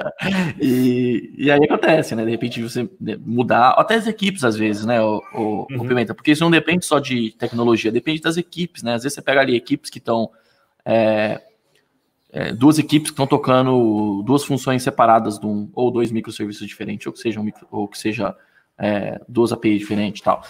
e, 0.61 1.33
e 1.37 1.51
aí 1.51 1.63
acontece, 1.63 2.15
né? 2.15 2.25
De 2.25 2.31
repente 2.31 2.61
você 2.61 2.89
mudar, 3.19 3.69
até 3.71 3.95
as 3.95 4.07
equipes 4.07 4.43
às 4.43 4.55
vezes, 4.55 4.85
né? 4.85 5.01
O, 5.01 5.21
o, 5.33 5.67
uhum. 5.71 5.81
o 5.81 5.87
Pimenta, 5.87 6.13
porque 6.13 6.31
isso 6.31 6.43
não 6.43 6.51
depende 6.51 6.85
só 6.85 6.99
de 6.99 7.31
tecnologia, 7.37 7.91
depende 7.91 8.21
das 8.21 8.37
equipes, 8.37 8.83
né? 8.83 8.95
Às 8.95 9.03
vezes 9.03 9.15
você 9.15 9.21
pega 9.21 9.41
ali 9.41 9.55
equipes 9.55 9.89
que 9.89 9.99
estão 9.99 10.29
é, 10.85 11.41
é, 12.31 12.51
duas 12.51 12.77
equipes 12.77 13.09
que 13.09 13.13
estão 13.13 13.25
tocando 13.25 14.21
duas 14.23 14.43
funções 14.43 14.83
separadas 14.83 15.39
de 15.39 15.45
um, 15.45 15.69
ou 15.73 15.89
dois 15.89 16.11
microserviços 16.11 16.67
diferentes, 16.67 17.07
ou 17.07 17.13
que 17.13 17.19
seja, 17.19 17.39
um 17.39 17.43
micro, 17.43 17.65
ou 17.71 17.87
que 17.87 17.97
seja 17.97 18.35
é, 18.77 19.19
duas 19.27 19.51
APIs 19.51 19.79
diferentes 19.79 20.21
e 20.21 20.23
tal. 20.23 20.41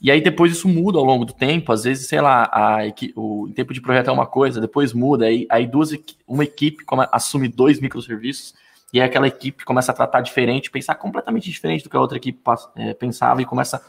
E 0.00 0.10
aí 0.12 0.20
depois 0.20 0.52
isso 0.52 0.68
muda 0.68 0.98
ao 0.98 1.04
longo 1.04 1.24
do 1.24 1.32
tempo, 1.32 1.72
às 1.72 1.82
vezes, 1.82 2.06
sei 2.06 2.20
lá, 2.20 2.48
a, 2.52 2.78
o 3.16 3.50
tempo 3.54 3.74
de 3.74 3.80
projeto 3.80 4.08
é 4.08 4.12
uma 4.12 4.26
coisa, 4.26 4.60
depois 4.60 4.92
muda, 4.92 5.26
aí, 5.26 5.44
aí 5.50 5.66
duas, 5.66 5.90
uma 6.26 6.44
equipe 6.44 6.84
assume 7.10 7.48
dois 7.48 7.80
microserviços, 7.80 8.54
e 8.92 9.00
aí 9.00 9.06
aquela 9.06 9.26
equipe 9.26 9.64
começa 9.64 9.90
a 9.90 9.94
tratar 9.94 10.20
diferente, 10.20 10.70
pensar 10.70 10.94
completamente 10.94 11.50
diferente 11.50 11.82
do 11.82 11.90
que 11.90 11.96
a 11.96 12.00
outra 12.00 12.16
equipe 12.16 12.38
é, 12.76 12.94
pensava 12.94 13.42
e 13.42 13.44
começa 13.44 13.82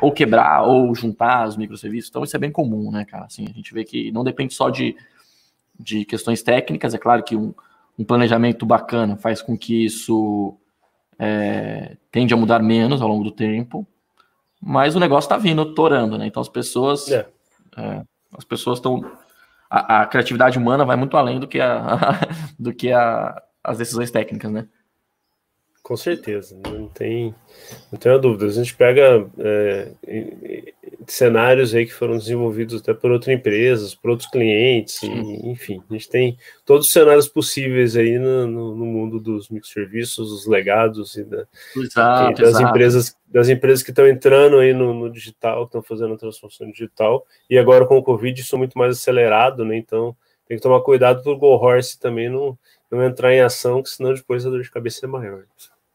ou 0.00 0.12
quebrar 0.12 0.62
ou 0.62 0.94
juntar 0.94 1.48
os 1.48 1.56
microserviços. 1.56 2.10
Então 2.10 2.22
isso 2.22 2.36
é 2.36 2.38
bem 2.38 2.52
comum, 2.52 2.90
né, 2.90 3.04
cara? 3.04 3.24
Assim, 3.24 3.46
a 3.48 3.52
gente 3.52 3.74
vê 3.74 3.84
que 3.84 4.12
não 4.12 4.22
depende 4.22 4.54
só 4.54 4.70
de, 4.70 4.96
de 5.78 6.04
questões 6.04 6.42
técnicas, 6.42 6.94
é 6.94 6.98
claro 6.98 7.22
que 7.24 7.34
um, 7.34 7.52
um 7.98 8.04
planejamento 8.04 8.64
bacana 8.64 9.16
faz 9.16 9.42
com 9.42 9.58
que 9.58 9.84
isso 9.84 10.56
é, 11.18 11.96
tende 12.10 12.34
a 12.34 12.36
mudar 12.36 12.60
menos 12.60 13.00
ao 13.00 13.08
longo 13.08 13.24
do 13.24 13.30
tempo, 13.30 13.86
mas 14.60 14.96
o 14.96 15.00
negócio 15.00 15.26
está 15.26 15.36
vindo, 15.36 15.74
torando, 15.74 16.18
né? 16.18 16.26
Então 16.26 16.40
as 16.40 16.48
pessoas, 16.48 17.10
é. 17.10 17.26
É, 17.76 18.02
as 18.36 18.44
pessoas 18.44 18.78
estão, 18.78 19.04
a, 19.70 20.02
a, 20.02 20.06
criatividade 20.06 20.58
humana 20.58 20.84
vai 20.84 20.96
muito 20.96 21.16
além 21.16 21.38
do 21.38 21.46
que 21.46 21.60
a, 21.60 22.20
do 22.58 22.72
que 22.72 22.92
a, 22.92 23.42
as 23.62 23.78
decisões 23.78 24.10
técnicas, 24.10 24.50
né? 24.50 24.66
Com 25.86 25.96
certeza, 25.96 26.58
não 26.68 26.88
tem, 26.88 27.32
não 27.92 27.96
tenho 27.96 28.18
dúvida. 28.18 28.46
A 28.46 28.50
gente 28.50 28.74
pega 28.74 29.24
é, 29.38 29.92
cenários 31.06 31.72
aí 31.72 31.86
que 31.86 31.92
foram 31.92 32.18
desenvolvidos 32.18 32.80
até 32.80 32.92
por 32.92 33.12
outras 33.12 33.32
empresas, 33.32 33.94
por 33.94 34.10
outros 34.10 34.28
clientes, 34.28 35.00
e, 35.04 35.08
enfim, 35.48 35.80
a 35.88 35.92
gente 35.92 36.08
tem 36.08 36.36
todos 36.64 36.88
os 36.88 36.92
cenários 36.92 37.28
possíveis 37.28 37.96
aí 37.96 38.18
no, 38.18 38.48
no, 38.48 38.74
no 38.74 38.84
mundo 38.84 39.20
dos 39.20 39.48
microserviços, 39.48 40.32
os 40.32 40.44
legados 40.48 41.14
e, 41.14 41.22
da, 41.22 41.46
exato, 41.76 42.32
e 42.32 42.42
das 42.42 42.50
exato. 42.50 42.68
empresas 42.68 43.16
das 43.28 43.48
empresas 43.48 43.84
que 43.84 43.90
estão 43.90 44.08
entrando 44.08 44.58
aí 44.58 44.74
no, 44.74 44.92
no 44.92 45.08
digital, 45.08 45.66
estão 45.66 45.84
fazendo 45.84 46.14
a 46.14 46.18
transformação 46.18 46.68
digital, 46.68 47.24
e 47.48 47.56
agora 47.56 47.86
com 47.86 47.96
o 47.96 48.02
Covid 48.02 48.40
isso 48.40 48.56
é 48.56 48.58
muito 48.58 48.76
mais 48.76 48.98
acelerado, 48.98 49.64
né? 49.64 49.76
Então 49.76 50.16
tem 50.48 50.56
que 50.56 50.62
tomar 50.64 50.80
cuidado 50.80 51.22
para 51.22 51.30
o 51.30 51.38
Go 51.38 51.54
Horse 51.54 51.96
também 51.96 52.28
não, 52.28 52.58
não 52.90 53.04
entrar 53.04 53.32
em 53.32 53.40
ação, 53.40 53.84
que 53.84 53.88
senão 53.88 54.12
depois 54.12 54.44
a 54.44 54.50
dor 54.50 54.62
de 54.62 54.70
cabeça 54.70 55.06
é 55.06 55.08
maior. 55.08 55.44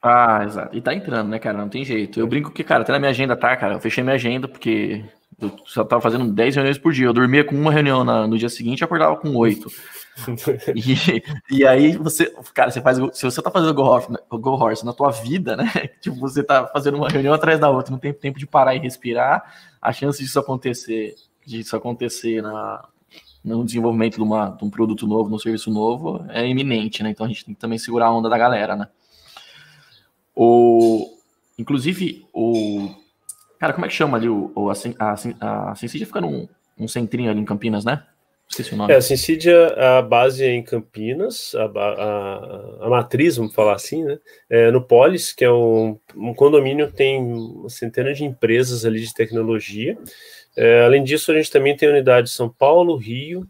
Ah, 0.02 0.44
exato. 0.44 0.76
E 0.76 0.82
tá 0.82 0.94
entrando, 0.94 1.30
né, 1.30 1.38
cara? 1.38 1.58
Não 1.58 1.70
tem 1.70 1.86
jeito. 1.86 2.20
Eu 2.20 2.26
brinco 2.28 2.52
que, 2.52 2.64
cara, 2.64 2.82
até 2.82 2.92
na 2.92 3.00
minha 3.00 3.12
agenda 3.12 3.36
tá, 3.36 3.56
cara. 3.56 3.76
Eu 3.76 3.80
fechei 3.80 4.04
minha 4.04 4.16
agenda 4.16 4.48
porque 4.48 5.06
eu 5.40 5.56
só 5.66 5.84
tava 5.84 6.02
fazendo 6.02 6.32
10 6.32 6.56
reuniões 6.56 6.78
por 6.80 6.92
dia. 6.92 7.06
Eu 7.06 7.14
dormia 7.14 7.44
com 7.44 7.56
uma 7.56 7.72
reunião 7.72 8.04
na, 8.04 8.28
no 8.28 8.38
dia 8.38 8.50
seguinte 8.50 8.82
e 8.82 8.84
acordava 8.84 9.16
com 9.16 9.36
oito. 9.36 9.70
e, 10.76 11.56
e 11.56 11.66
aí 11.66 11.96
você, 11.98 12.34
cara, 12.54 12.72
você 12.72 12.82
faz. 12.82 12.98
Se 13.14 13.24
você 13.24 13.42
tá 13.42 13.52
fazendo 13.52 13.74
Go 13.76 13.84
Horse, 13.84 14.08
Go 14.30 14.52
Horse 14.52 14.86
na 14.86 14.94
tua 14.94 15.12
vida, 15.12 15.56
né? 15.56 15.72
Tipo, 16.02 16.16
você 16.18 16.44
tá 16.44 16.68
fazendo 16.68 16.98
uma 16.98 17.08
reunião 17.08 17.34
atrás 17.34 17.60
da 17.60 17.70
outra, 17.70 17.92
não 17.92 18.00
tem 18.00 18.12
tempo 18.12 18.40
de 18.40 18.48
parar 18.48 18.76
e 18.76 18.80
respirar. 18.80 19.44
A 19.80 19.94
chance 19.94 20.22
disso 20.22 20.40
acontecer, 20.40 21.16
disso 21.46 21.76
acontecer 21.76 22.42
na, 22.42 22.88
no 23.44 23.64
desenvolvimento 23.64 24.16
de, 24.16 24.22
uma, 24.22 24.50
de 24.50 24.66
um 24.66 24.70
produto 24.70 25.06
novo, 25.08 25.30
de 25.30 25.36
um 25.36 25.40
serviço 25.40 25.72
novo, 25.72 26.26
é 26.30 26.48
iminente, 26.48 27.04
né? 27.04 27.12
Então 27.12 27.26
a 27.26 27.30
gente 27.30 27.46
tem 27.46 27.54
que 27.54 27.60
também 27.60 27.78
segurar 27.78 28.08
a 28.08 28.14
onda 28.14 28.30
da 28.30 28.38
galera, 28.38 28.76
né? 28.76 28.88
O, 30.36 31.18
inclusive, 31.58 32.26
o. 32.34 32.90
Cara, 33.60 33.74
como 33.74 33.86
é 33.86 33.90
que 33.90 33.96
chama 33.96 34.18
ali 34.18 34.28
o, 34.28 34.52
o 34.56 34.70
a, 34.70 34.74
a, 35.00 35.72
a 35.72 35.76
Sensidia 35.76 36.08
fica 36.08 36.22
num 36.22 36.48
um 36.78 36.88
centrinho 36.88 37.30
ali 37.30 37.40
em 37.40 37.46
Campinas, 37.46 37.86
né? 37.86 38.04
Esqueci 38.50 38.74
o 38.74 38.78
nome. 38.78 38.92
É, 38.92 38.98
a 38.98 39.02
Sensidia, 39.02 39.68
a 39.68 40.02
base 40.02 40.44
é 40.44 40.50
em 40.50 40.62
Campinas, 40.62 41.56
a, 41.56 41.64
a, 41.64 42.86
a, 42.86 42.90
matriz, 42.90 43.38
vamos 43.38 43.54
falar 43.54 43.76
assim, 43.76 44.04
né? 44.04 44.20
É 44.50 44.70
no 44.72 44.82
Polis, 44.82 45.32
que 45.32 45.46
é 45.46 45.52
um, 45.52 45.98
um 46.16 46.34
condomínio 46.34 46.92
tem 46.92 47.22
uma 47.22 47.70
centena 47.70 48.14
de 48.14 48.26
empresas 48.26 48.84
ali 48.84 49.00
de 49.00 49.14
tecnologia. 49.14 49.98
É, 50.58 50.84
além 50.84 51.02
disso, 51.02 51.32
a 51.32 51.36
gente 51.36 51.50
também 51.50 51.78
tem 51.78 51.88
unidade 51.88 52.30
em 52.30 52.34
São 52.34 52.50
Paulo, 52.50 52.98
Rio, 52.98 53.48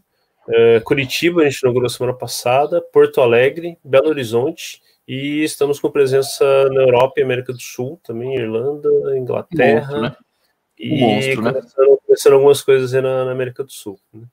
é, 0.48 0.80
Curitiba, 0.80 1.42
a 1.42 1.44
gente 1.44 1.58
inaugurou 1.60 1.88
semana 1.88 2.16
passada, 2.16 2.80
Porto 2.80 3.20
Alegre, 3.20 3.76
Belo 3.84 4.08
Horizonte, 4.08 4.80
e 5.06 5.42
estamos 5.42 5.80
com 5.80 5.90
presença 5.90 6.44
na 6.70 6.82
Europa 6.82 7.14
e 7.18 7.22
América 7.22 7.52
do 7.52 7.60
Sul, 7.60 8.00
também 8.04 8.34
Irlanda, 8.36 8.88
Inglaterra. 9.16 9.80
Monstro, 9.80 10.00
né? 10.02 10.16
E 10.78 11.00
monstro, 11.00 11.42
né? 11.42 11.52
começando, 11.52 11.98
começando, 12.06 12.32
algumas 12.32 12.62
coisas 12.62 12.94
aí 12.94 13.00
na, 13.00 13.24
na 13.24 13.32
América 13.32 13.62
do 13.62 13.72
Sul. 13.72 13.98
Né? 14.12 14.24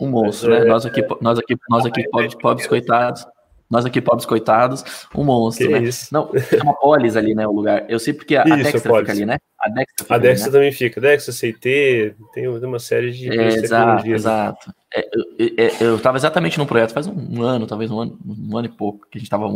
Um 0.00 0.08
monstro, 0.08 0.50
Mas, 0.50 0.60
né? 0.60 0.66
É, 0.66 0.68
nós 0.68 0.86
aqui, 0.86 1.06
nós 1.20 1.38
aqui, 1.38 1.56
nós 1.68 1.86
aqui, 1.86 2.08
pobres, 2.08 2.34
pobres 2.34 2.66
coitados, 2.66 3.26
nós 3.70 3.84
aqui, 3.86 4.00
pobres 4.00 4.26
coitados, 4.26 4.84
um 5.14 5.24
monstro, 5.24 5.66
que 5.66 5.72
né? 5.72 5.82
Isso? 5.82 6.12
Não, 6.12 6.30
é 6.34 6.62
uma 6.62 6.74
polis 6.74 7.16
ali, 7.16 7.34
né? 7.34 7.46
O 7.46 7.52
lugar. 7.52 7.84
Eu 7.88 7.98
sei 7.98 8.12
porque 8.12 8.36
a, 8.36 8.44
isso, 8.44 8.52
a 8.52 8.56
Dextra 8.56 8.80
fica 8.80 9.12
ali, 9.12 9.26
né? 9.26 9.38
A 9.58 9.68
Dextra, 9.68 10.04
fica 10.04 10.14
a 10.14 10.18
Dextra 10.18 10.48
ali, 10.48 10.52
né? 10.52 10.58
também 10.58 10.72
fica. 10.72 11.00
Dextra, 11.00 11.34
CT, 11.34 12.14
tem 12.32 12.48
uma 12.48 12.78
série 12.78 13.10
de. 13.10 13.30
É, 13.30 13.48
exato, 13.48 14.06
exato. 14.06 14.74
É, 14.94 15.08
eu, 15.12 15.88
eu 15.88 15.96
estava 15.96 16.16
exatamente 16.16 16.56
num 16.56 16.66
projeto, 16.66 16.92
faz 16.92 17.08
um 17.08 17.42
ano, 17.42 17.66
talvez 17.66 17.90
um 17.90 17.98
ano, 17.98 18.18
um 18.24 18.56
ano 18.56 18.66
e 18.66 18.70
pouco, 18.70 19.06
que 19.10 19.18
a 19.18 19.20
gente 19.20 19.26
estava 19.26 19.50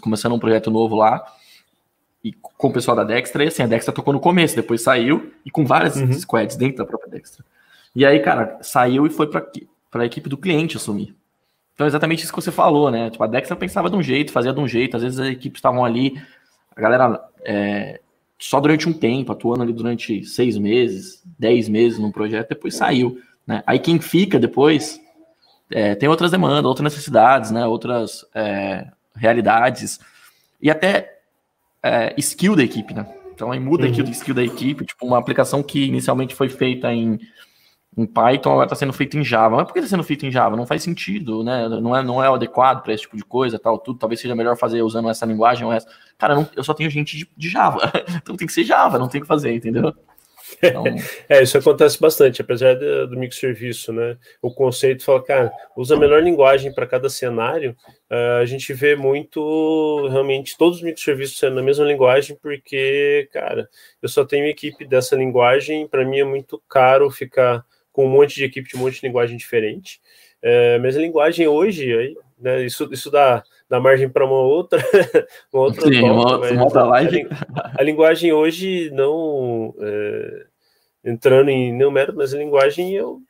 começando 0.00 0.32
um 0.32 0.38
projeto 0.38 0.70
novo 0.70 0.94
lá, 0.94 1.24
e 2.22 2.32
com 2.32 2.68
o 2.68 2.72
pessoal 2.72 2.96
da 2.96 3.02
Dextra, 3.02 3.42
e 3.42 3.48
assim, 3.48 3.64
a 3.64 3.66
Dextra 3.66 3.92
tocou 3.92 4.14
no 4.14 4.20
começo, 4.20 4.54
depois 4.54 4.82
saiu, 4.82 5.32
e 5.44 5.50
com 5.50 5.66
várias 5.66 5.96
uhum. 5.96 6.12
squads 6.12 6.56
dentro 6.56 6.78
da 6.78 6.86
própria 6.86 7.10
Dextra. 7.10 7.44
E 7.94 8.06
aí, 8.06 8.20
cara, 8.20 8.58
saiu 8.62 9.06
e 9.06 9.10
foi 9.10 9.26
para 9.26 9.42
a 9.94 10.06
equipe 10.06 10.28
do 10.28 10.36
cliente 10.36 10.76
assumir. 10.76 11.16
Então, 11.74 11.84
é 11.84 11.88
exatamente 11.88 12.22
isso 12.22 12.32
que 12.32 12.40
você 12.40 12.52
falou, 12.52 12.90
né? 12.90 13.10
Tipo, 13.10 13.24
a 13.24 13.26
Dextra 13.26 13.56
pensava 13.56 13.90
de 13.90 13.96
um 13.96 14.02
jeito, 14.02 14.32
fazia 14.32 14.52
de 14.52 14.60
um 14.60 14.68
jeito, 14.68 14.96
às 14.96 15.02
vezes 15.02 15.18
as 15.18 15.28
equipes 15.28 15.58
estavam 15.58 15.84
ali, 15.84 16.20
a 16.74 16.80
galera 16.80 17.28
é, 17.44 18.00
só 18.38 18.60
durante 18.60 18.88
um 18.88 18.92
tempo, 18.92 19.32
atuando 19.32 19.62
ali 19.62 19.72
durante 19.72 20.24
seis 20.24 20.56
meses, 20.56 21.22
dez 21.38 21.68
meses 21.68 21.98
num 21.98 22.12
projeto, 22.12 22.50
depois 22.50 22.74
saiu. 22.74 23.18
Né? 23.46 23.62
Aí 23.66 23.78
quem 23.78 24.00
fica 24.00 24.38
depois 24.38 25.00
é, 25.70 25.94
tem 25.94 26.08
outras 26.08 26.30
demandas, 26.30 26.64
outras 26.64 26.84
necessidades, 26.84 27.50
né? 27.50 27.66
outras 27.66 28.24
é, 28.34 28.86
realidades 29.14 30.00
e 30.60 30.70
até 30.70 31.18
é, 31.82 32.14
skill 32.18 32.56
da 32.56 32.62
equipe. 32.62 32.94
Né? 32.94 33.06
Então 33.34 33.52
aí 33.52 33.60
muda 33.60 33.84
uhum. 33.86 33.92
o 33.92 34.10
skill 34.10 34.34
da 34.34 34.44
equipe, 34.44 34.84
tipo 34.84 35.06
uma 35.06 35.18
aplicação 35.18 35.62
que 35.62 35.84
inicialmente 35.84 36.34
foi 36.34 36.48
feita 36.48 36.92
em, 36.92 37.18
em 37.96 38.06
Python 38.06 38.50
agora 38.50 38.66
está 38.66 38.76
sendo 38.76 38.92
feita 38.92 39.16
em 39.16 39.24
Java. 39.24 39.56
Mas 39.56 39.66
por 39.66 39.72
que 39.72 39.78
está 39.78 39.90
sendo 39.90 40.04
feita 40.04 40.26
em 40.26 40.30
Java? 40.30 40.56
Não 40.56 40.66
faz 40.66 40.82
sentido, 40.82 41.44
né? 41.44 41.68
Não 41.68 41.96
é, 41.96 42.02
não 42.02 42.24
é 42.24 42.28
adequado 42.28 42.82
para 42.82 42.92
esse 42.92 43.02
tipo 43.02 43.16
de 43.16 43.24
coisa, 43.24 43.58
tal, 43.58 43.78
tudo. 43.78 43.98
Talvez 43.98 44.20
seja 44.20 44.34
melhor 44.34 44.56
fazer 44.56 44.82
usando 44.82 45.08
essa 45.08 45.24
linguagem 45.24 45.66
ou 45.66 45.72
essa. 45.72 45.86
Cara, 46.18 46.34
não, 46.34 46.48
eu 46.56 46.64
só 46.64 46.74
tenho 46.74 46.90
gente 46.90 47.16
de, 47.16 47.28
de 47.36 47.48
Java, 47.48 47.92
então 48.16 48.36
tem 48.36 48.46
que 48.46 48.52
ser 48.52 48.64
Java, 48.64 48.98
não 48.98 49.08
tem 49.08 49.20
que 49.20 49.26
fazer, 49.26 49.54
entendeu? 49.54 49.94
Então... 50.62 50.84
é, 51.28 51.42
isso 51.42 51.58
acontece 51.58 52.00
bastante, 52.00 52.40
apesar 52.40 52.74
do, 52.74 53.08
do 53.08 53.18
microserviço, 53.18 53.92
né? 53.92 54.16
O 54.40 54.52
conceito 54.52 55.04
fala, 55.04 55.22
cara, 55.22 55.52
usa 55.76 55.94
a 55.94 55.98
melhor 55.98 56.22
linguagem 56.22 56.72
para 56.72 56.86
cada 56.86 57.08
cenário. 57.08 57.76
Uh, 58.10 58.40
a 58.40 58.44
gente 58.44 58.72
vê 58.72 58.94
muito, 58.94 60.08
realmente, 60.08 60.56
todos 60.56 60.78
os 60.78 60.82
microserviços 60.82 61.38
sendo 61.38 61.56
na 61.56 61.62
mesma 61.62 61.84
linguagem, 61.84 62.36
porque, 62.40 63.28
cara, 63.32 63.68
eu 64.00 64.08
só 64.08 64.24
tenho 64.24 64.46
equipe 64.46 64.84
dessa 64.86 65.16
linguagem, 65.16 65.88
para 65.88 66.04
mim 66.04 66.20
é 66.20 66.24
muito 66.24 66.62
caro 66.68 67.10
ficar 67.10 67.64
com 67.92 68.06
um 68.06 68.10
monte 68.10 68.34
de 68.34 68.44
equipe 68.44 68.68
de 68.68 68.76
um 68.76 68.80
monte 68.80 69.00
de 69.00 69.06
linguagem 69.06 69.36
diferente. 69.36 70.00
Uh, 70.42 70.80
mas 70.80 70.96
a 70.96 71.00
linguagem 71.00 71.48
hoje, 71.48 71.92
aí, 71.96 72.14
né, 72.38 72.62
isso, 72.62 72.88
isso 72.92 73.10
dá 73.10 73.42
dá 73.68 73.80
margem 73.80 74.08
para 74.08 74.24
uma 74.24 74.40
outra, 74.40 74.78
uma 75.52 75.62
outra, 75.62 75.82
Sim, 75.82 76.02
uma, 76.02 76.38
uma 76.38 76.64
outra 76.64 76.84
live. 76.84 77.28
A, 77.54 77.80
a, 77.80 77.82
linguagem 77.82 78.32
hoje 78.32 78.90
não 78.92 79.74
é, 79.80 80.46
entrando 81.04 81.50
em 81.50 81.76
numérico, 81.76 82.18
mas 82.18 82.32
a 82.32 82.38
linguagem 82.38 82.94
eu 82.94 83.20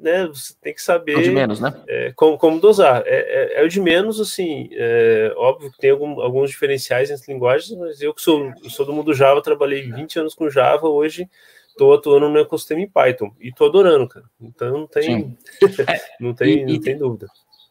né, 0.00 0.26
você 0.26 0.54
tem 0.60 0.74
que 0.74 0.82
saber 0.82 1.18
é 1.18 1.22
de 1.22 1.30
menos, 1.30 1.60
né? 1.60 1.72
É, 1.86 2.12
como, 2.16 2.38
como 2.38 2.60
dosar. 2.60 3.02
É, 3.04 3.58
é, 3.58 3.60
é, 3.60 3.64
o 3.64 3.68
de 3.68 3.80
menos, 3.80 4.18
assim, 4.18 4.68
é, 4.72 5.32
óbvio 5.36 5.70
que 5.70 5.78
tem 5.78 5.90
algum, 5.90 6.20
alguns 6.20 6.50
diferenciais 6.50 7.10
entre 7.10 7.32
linguagens, 7.32 7.78
mas 7.78 8.00
eu 8.00 8.14
que 8.14 8.22
sou, 8.22 8.50
sou 8.70 8.86
do 8.86 8.92
mundo 8.92 9.12
Java, 9.12 9.42
trabalhei 9.42 9.82
20 9.82 10.18
anos 10.20 10.34
com 10.34 10.48
Java, 10.48 10.88
hoje 10.88 11.28
estou 11.68 11.94
atuando 11.94 12.28
no 12.28 12.38
ecossistema 12.38 12.80
em 12.80 12.88
Python 12.88 13.32
e 13.40 13.48
estou 13.48 13.68
adorando, 13.68 14.08
cara. 14.08 14.26
Então 14.40 14.72
não 14.72 14.86
tem, 14.86 15.36
não 16.18 16.34
tem, 16.34 16.60
e, 16.60 16.66
não 16.66 16.80
tem 16.80 16.96
dúvida. 16.96 17.26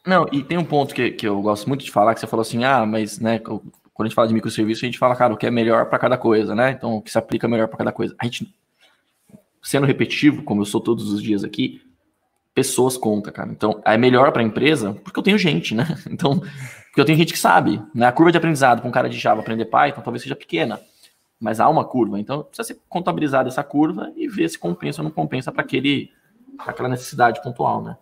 Não, 0.10 0.26
e 0.32 0.42
tem 0.42 0.58
um 0.58 0.66
ponto 0.66 0.96
que, 0.96 1.12
que 1.12 1.28
eu 1.28 1.40
gosto 1.40 1.68
muito 1.68 1.86
de 1.86 1.92
falar, 1.92 2.16
que 2.16 2.20
você 2.20 2.26
falou 2.26 2.42
assim, 2.42 2.64
ah, 2.64 2.84
mas, 2.84 3.20
né, 3.20 3.38
quando 3.38 3.62
a 4.00 4.04
gente 4.06 4.16
fala 4.16 4.28
de 4.28 4.34
microserviço, 4.34 4.84
a 4.84 4.88
gente 4.88 4.98
fala, 4.98 5.16
cara, 5.16 5.32
o 5.32 5.38
que 5.38 5.46
é 5.46 5.52
melhor 5.52 5.86
para 5.86 6.00
cada 6.00 6.18
coisa, 6.18 6.56
né? 6.56 6.72
Então, 6.72 6.96
o 6.96 7.02
que 7.02 7.12
se 7.12 7.18
aplica 7.20 7.48
melhor 7.48 7.68
para 7.68 7.78
cada 7.78 7.92
coisa. 7.92 8.16
A 8.18 8.26
gente, 8.26 8.52
sendo 9.62 9.86
repetitivo, 9.86 10.42
como 10.42 10.62
eu 10.62 10.66
sou 10.66 10.82
todos 10.82 11.14
os 11.14 11.22
dias 11.22 11.44
aqui, 11.44 11.80
pessoas 12.56 12.98
conta, 12.98 13.32
cara. 13.32 13.52
Então, 13.52 13.80
é 13.86 14.00
melhor 14.00 14.32
para 14.32 14.42
a 14.42 14.46
empresa 14.46 14.96
porque 15.04 15.20
eu 15.20 15.24
tenho 15.24 15.38
gente, 15.38 15.76
né? 15.76 15.86
Então, 16.10 16.40
porque 16.40 17.02
eu 17.02 17.06
tenho 17.06 17.18
gente 17.20 17.34
que 17.34 17.38
sabe, 17.38 17.80
né? 17.94 18.08
A 18.08 18.12
curva 18.12 18.32
de 18.32 18.38
aprendizado 18.40 18.82
com 18.82 18.88
um 18.88 18.92
cara 18.92 19.08
de 19.08 19.20
Java 19.20 19.42
aprender 19.42 19.66
Python 19.66 20.02
talvez 20.02 20.24
seja 20.24 20.36
pequena, 20.36 20.82
mas 21.40 21.60
há 21.60 21.70
uma 21.70 21.86
curva. 21.86 22.20
Então, 22.20 22.42
precisa 22.42 22.68
ser 22.68 22.80
contabilizada 22.90 23.48
essa 23.48 23.64
curva 23.64 24.12
e 24.16 24.28
ver 24.28 24.50
se 24.50 24.58
compensa 24.58 25.02
ou 25.02 25.04
não 25.04 25.12
compensa 25.12 25.52
para 25.52 25.62
aquele 25.62 26.10
aquela 26.58 26.90
necessidade 26.90 27.44
pontual, 27.44 27.84
né? 27.84 27.96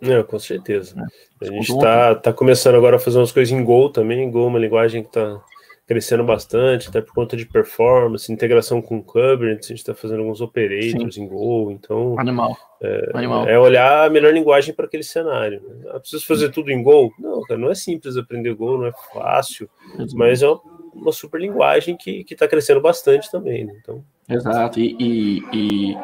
Não, 0.00 0.22
com 0.22 0.38
certeza. 0.38 0.94
É. 1.40 1.46
A 1.46 1.50
gente 1.50 1.72
está 1.72 2.14
tá 2.14 2.32
começando 2.32 2.74
agora 2.74 2.96
a 2.96 2.98
fazer 2.98 3.18
umas 3.18 3.32
coisas 3.32 3.52
em 3.52 3.64
Go 3.64 3.88
também. 3.88 4.30
Go 4.30 4.44
é 4.44 4.46
uma 4.46 4.58
linguagem 4.58 5.02
que 5.02 5.08
está 5.08 5.40
crescendo 5.86 6.24
bastante, 6.24 6.88
até 6.88 7.00
por 7.00 7.14
conta 7.14 7.36
de 7.36 7.46
performance, 7.46 8.32
integração 8.32 8.82
com 8.82 9.00
Kubernetes, 9.00 9.66
a 9.66 9.68
gente 9.68 9.78
está 9.78 9.94
fazendo 9.94 10.18
alguns 10.18 10.40
operators 10.40 11.14
Sim. 11.14 11.22
em 11.22 11.28
Go, 11.28 11.70
então... 11.70 12.18
Animal. 12.18 12.56
É, 12.82 13.10
Animal. 13.14 13.48
é 13.48 13.56
olhar 13.56 14.04
a 14.06 14.10
melhor 14.10 14.34
linguagem 14.34 14.74
para 14.74 14.86
aquele 14.86 15.04
cenário. 15.04 15.62
Né? 15.62 15.90
Ah, 15.92 16.00
preciso 16.00 16.26
fazer 16.26 16.50
tudo 16.50 16.72
em 16.72 16.82
Go? 16.82 17.12
Não, 17.20 17.40
cara, 17.42 17.60
não 17.60 17.70
é 17.70 17.74
simples 17.76 18.16
aprender 18.16 18.52
Go, 18.54 18.78
não 18.78 18.86
é 18.86 18.92
fácil, 19.14 19.70
Exato. 19.94 20.16
mas 20.16 20.42
é 20.42 20.48
uma, 20.48 20.60
uma, 20.92 21.12
super 21.12 21.40
linguagem 21.40 21.96
que 21.96 22.26
está 22.28 22.48
crescendo 22.48 22.80
bastante 22.80 23.30
também, 23.30 23.64
né? 23.64 23.72
então... 23.80 24.04
Exato, 24.28 24.80
e, 24.80 24.96
e, 24.98 25.42
e 25.52 25.96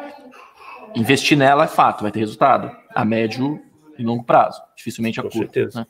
investir 0.95 1.37
nela 1.37 1.65
é 1.65 1.67
fato, 1.67 2.03
vai 2.03 2.11
ter 2.11 2.21
resultado. 2.21 2.71
A 2.95 3.03
médio 3.03 3.59
e 3.97 4.03
longo 4.03 4.23
prazo, 4.23 4.61
dificilmente 4.75 5.19
a 5.19 5.23
com 5.23 5.29
curto. 5.29 5.53
Certeza. 5.53 5.81
Né? 5.81 5.87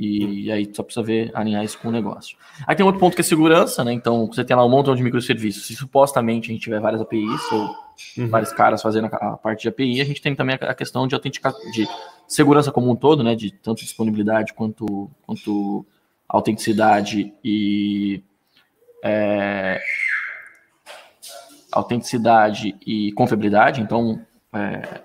E, 0.00 0.46
e, 0.46 0.52
aí 0.52 0.66
só 0.72 0.82
precisa 0.82 1.04
ver, 1.04 1.30
alinhar 1.34 1.62
isso 1.62 1.78
com 1.78 1.88
o 1.88 1.92
negócio. 1.92 2.34
Aí 2.66 2.74
tem 2.74 2.86
outro 2.86 2.98
ponto 2.98 3.14
que 3.14 3.20
é 3.20 3.24
segurança, 3.24 3.84
né? 3.84 3.92
Então, 3.92 4.26
você 4.26 4.42
tem 4.42 4.56
lá 4.56 4.64
um 4.64 4.68
montão 4.68 4.96
de 4.96 5.02
microserviços. 5.02 5.66
Se 5.66 5.76
supostamente 5.76 6.50
a 6.50 6.54
gente 6.54 6.62
tiver 6.62 6.80
várias 6.80 7.02
APIs 7.02 7.52
ou 7.52 7.76
uhum. 8.16 8.28
vários 8.28 8.50
caras 8.50 8.80
fazendo 8.80 9.08
a, 9.12 9.36
parte 9.36 9.60
de 9.60 9.68
API, 9.68 10.00
a 10.00 10.04
gente 10.04 10.22
tem 10.22 10.34
também 10.34 10.56
a, 10.58 10.74
questão 10.74 11.06
de 11.06 11.14
autenticação, 11.14 11.60
de 11.70 11.86
segurança 12.26 12.72
como 12.72 12.90
um 12.90 12.96
todo, 12.96 13.22
né? 13.22 13.34
De 13.34 13.50
tanto 13.50 13.82
disponibilidade 13.82 14.54
quanto, 14.54 15.10
quanto 15.26 15.84
autenticidade 16.26 17.34
e 17.44 18.22
é, 19.04 19.82
autenticidade 21.70 22.74
e 22.86 23.12
confiabilidade. 23.12 23.82
Então, 23.82 24.24
é, 24.54 25.02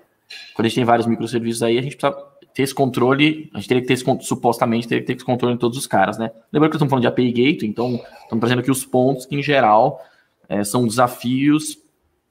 quando 0.54 0.64
a 0.64 0.68
gente 0.68 0.76
tem 0.76 0.84
vários 0.84 1.06
microserviços 1.06 1.62
aí, 1.62 1.78
a 1.78 1.82
gente 1.82 1.98
precisa 1.98 2.18
ter 2.56 2.62
esse 2.62 2.74
controle, 2.74 3.50
a 3.52 3.58
gente 3.58 3.68
teria 3.68 3.82
que 3.82 3.86
ter 3.86 3.92
esse, 3.92 4.04
supostamente, 4.22 4.88
teria 4.88 5.02
que 5.02 5.06
ter 5.06 5.12
esse 5.12 5.24
controle 5.24 5.54
em 5.54 5.58
todos 5.58 5.76
os 5.76 5.86
caras, 5.86 6.16
né? 6.16 6.30
Lembrando 6.50 6.70
que 6.70 6.76
estamos 6.78 6.88
falando 6.88 7.02
de 7.02 7.06
API 7.06 7.30
Gate, 7.30 7.64
então 7.64 7.96
estamos 8.22 8.40
trazendo 8.40 8.60
aqui 8.60 8.70
os 8.70 8.82
pontos 8.82 9.26
que, 9.26 9.36
em 9.36 9.42
geral, 9.42 10.02
é, 10.48 10.64
são 10.64 10.86
desafios 10.86 11.78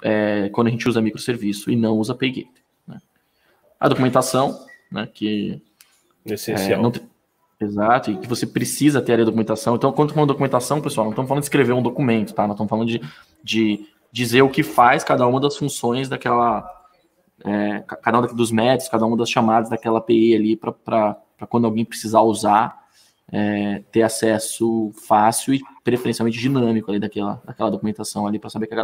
é, 0.02 0.50
quando 0.52 0.66
a 0.66 0.72
gente 0.72 0.90
usa 0.90 1.00
microserviço 1.00 1.70
e 1.70 1.76
não 1.76 2.00
usa 2.00 2.14
API 2.14 2.32
Gate. 2.32 2.58
Né? 2.88 2.98
A 3.80 3.88
documentação, 3.88 4.66
né, 4.92 5.08
que... 5.14 5.62
Essencial. 6.26 6.92
É, 7.60 7.64
exato, 7.64 8.10
e 8.10 8.18
que 8.18 8.28
você 8.28 8.48
precisa 8.48 9.04
ter 9.04 9.22
a 9.22 9.24
documentação. 9.24 9.76
Então, 9.76 9.92
quando 9.92 10.12
falando 10.12 10.30
documentação, 10.30 10.82
pessoal, 10.82 11.06
não 11.06 11.12
estamos 11.12 11.30
falando 11.30 11.44
de 11.44 11.46
escrever 11.46 11.74
um 11.74 11.84
documento, 11.84 12.34
tá? 12.34 12.48
Nós 12.48 12.56
estamos 12.56 12.70
falando 12.72 12.88
de, 12.88 13.00
de 13.44 13.86
dizer 14.12 14.42
o 14.42 14.50
que 14.50 14.64
faz 14.64 15.04
cada 15.04 15.28
uma 15.28 15.40
das 15.40 15.56
funções 15.56 16.10
daquela 16.10 16.68
é, 17.44 17.84
cada 18.02 18.20
um 18.20 18.36
dos 18.36 18.52
métodos, 18.52 18.90
cada 18.90 19.06
uma 19.06 19.18
das 19.18 19.30
chamadas 19.30 19.70
daquela 19.70 20.00
API 20.00 20.36
ali 20.36 20.56
para 20.56 21.18
quando 21.50 21.66
alguém 21.66 21.84
precisar 21.84 22.22
usar, 22.22 22.86
é, 23.32 23.84
ter 23.92 24.04
acesso 24.04 24.92
fácil 25.08 25.54
e 25.54 25.62
preferencialmente 25.84 26.38
dinâmico 26.38 26.90
ali 26.92 27.00
daquela, 27.00 27.42
daquela 27.46 27.72
documentação 27.72 28.28
ali 28.28 28.40
para 28.40 28.50
saber 28.50 28.68
que, 28.68 28.76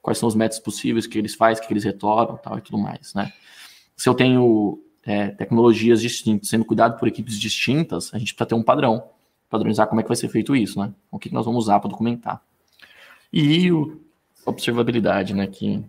quais 0.00 0.18
são 0.18 0.28
os 0.28 0.34
métodos 0.34 0.60
possíveis 0.60 1.06
que 1.06 1.18
eles 1.18 1.34
fazem, 1.34 1.66
que 1.66 1.72
eles 1.72 1.84
retornam 1.84 2.36
tal, 2.36 2.58
e 2.58 2.60
tudo 2.60 2.78
mais, 2.78 3.14
né? 3.14 3.32
Se 3.96 4.08
eu 4.08 4.14
tenho 4.14 4.82
é, 5.04 5.28
tecnologias 5.28 6.00
distintas 6.00 6.48
sendo 6.48 6.64
cuidado 6.64 6.98
por 6.98 7.08
equipes 7.08 7.38
distintas, 7.38 8.12
a 8.12 8.18
gente 8.18 8.34
precisa 8.34 8.48
ter 8.48 8.54
um 8.54 8.62
padrão 8.62 9.10
padronizar 9.48 9.86
como 9.86 10.00
é 10.00 10.02
que 10.02 10.08
vai 10.08 10.16
ser 10.16 10.28
feito 10.28 10.56
isso, 10.56 10.80
né? 10.80 10.92
O 11.10 11.18
que 11.18 11.32
nós 11.32 11.44
vamos 11.44 11.64
usar 11.64 11.78
para 11.78 11.90
documentar. 11.90 12.42
E 13.30 13.70
o 13.70 14.00
observabilidade, 14.46 15.34
né? 15.34 15.46
Que 15.46 15.84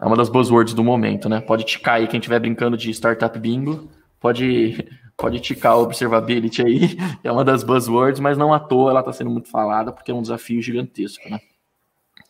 é 0.00 0.06
uma 0.06 0.16
das 0.16 0.28
buzzwords 0.28 0.74
do 0.74 0.84
momento, 0.84 1.28
né? 1.28 1.40
Pode 1.40 1.64
ticar 1.64 1.96
aí 1.96 2.06
quem 2.06 2.18
estiver 2.18 2.40
brincando 2.40 2.76
de 2.76 2.90
startup 2.90 3.38
bingo, 3.38 3.88
pode 4.20 4.86
pode 5.16 5.38
ticar 5.40 5.78
observability 5.78 6.60
aí, 6.60 6.96
é 7.22 7.30
uma 7.30 7.44
das 7.44 7.62
buzzwords, 7.62 8.20
mas 8.20 8.36
não 8.36 8.52
à 8.52 8.58
toa 8.58 8.90
ela 8.90 9.00
está 9.00 9.12
sendo 9.12 9.30
muito 9.30 9.48
falada 9.48 9.92
porque 9.92 10.10
é 10.10 10.14
um 10.14 10.22
desafio 10.22 10.60
gigantesco, 10.60 11.28
né? 11.30 11.38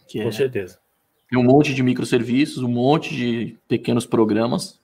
Que 0.07 0.23
Com 0.23 0.29
é, 0.29 0.33
certeza. 0.33 0.79
Tem 1.31 1.39
um 1.39 1.45
monte 1.45 1.75
de 1.75 1.83
microserviços, 1.83 2.63
um 2.63 2.69
monte 2.69 3.15
de 3.15 3.57
pequenos 3.67 4.05
programas 4.05 4.79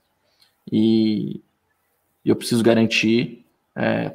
e 0.72 1.40
eu 2.24 2.34
preciso 2.34 2.62
garantir 2.62 3.44
é, 3.76 4.12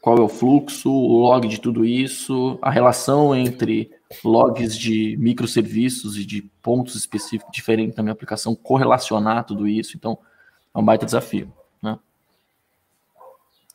qual 0.00 0.18
é 0.18 0.20
o 0.20 0.28
fluxo, 0.28 0.90
o 0.90 1.20
log 1.20 1.46
de 1.46 1.60
tudo 1.60 1.84
isso, 1.84 2.58
a 2.60 2.70
relação 2.70 3.34
entre 3.34 3.90
logs 4.24 4.76
de 4.76 5.16
microserviços 5.18 6.16
e 6.16 6.24
de 6.24 6.42
pontos 6.62 6.94
específicos 6.96 7.52
diferentes 7.52 7.94
da 7.94 8.02
minha 8.02 8.12
aplicação, 8.12 8.56
correlacionar 8.56 9.44
tudo 9.44 9.68
isso. 9.68 9.96
Então, 9.96 10.18
é 10.74 10.78
um 10.78 10.84
baita 10.84 11.04
desafio. 11.04 11.52
Né? 11.80 11.96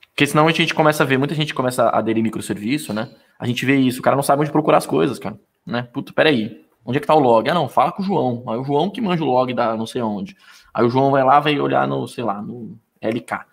Porque 0.09 0.27
senão 0.27 0.47
a 0.47 0.51
gente 0.51 0.73
começa 0.73 1.03
a 1.03 1.05
ver, 1.05 1.17
muita 1.17 1.35
gente 1.35 1.53
começa 1.53 1.83
a 1.83 1.99
aderir 1.99 2.21
microserviço, 2.21 2.93
né? 2.93 3.09
A 3.39 3.47
gente 3.47 3.65
vê 3.65 3.77
isso, 3.77 3.99
o 3.99 4.03
cara 4.03 4.15
não 4.15 4.23
sabe 4.23 4.41
onde 4.41 4.51
procurar 4.51 4.77
as 4.77 4.85
coisas, 4.85 5.17
cara. 5.17 5.39
Né? 5.65 5.83
Puta, 5.93 6.11
peraí, 6.11 6.65
onde 6.85 6.97
é 6.97 7.01
que 7.01 7.07
tá 7.07 7.15
o 7.15 7.19
log? 7.19 7.49
Ah, 7.49 7.53
não, 7.53 7.69
fala 7.69 7.91
com 7.91 8.01
o 8.01 8.05
João. 8.05 8.43
Aí 8.47 8.57
o 8.57 8.63
João 8.63 8.89
que 8.89 8.99
manja 8.99 9.23
o 9.23 9.27
log 9.27 9.53
da 9.53 9.77
não 9.77 9.85
sei 9.85 10.01
onde. 10.01 10.35
Aí 10.73 10.83
o 10.83 10.89
João 10.89 11.11
vai 11.11 11.23
lá, 11.23 11.39
vai 11.39 11.57
olhar 11.59 11.87
no, 11.87 12.07
sei 12.07 12.23
lá, 12.23 12.41
no 12.41 12.77
LK. 13.01 13.45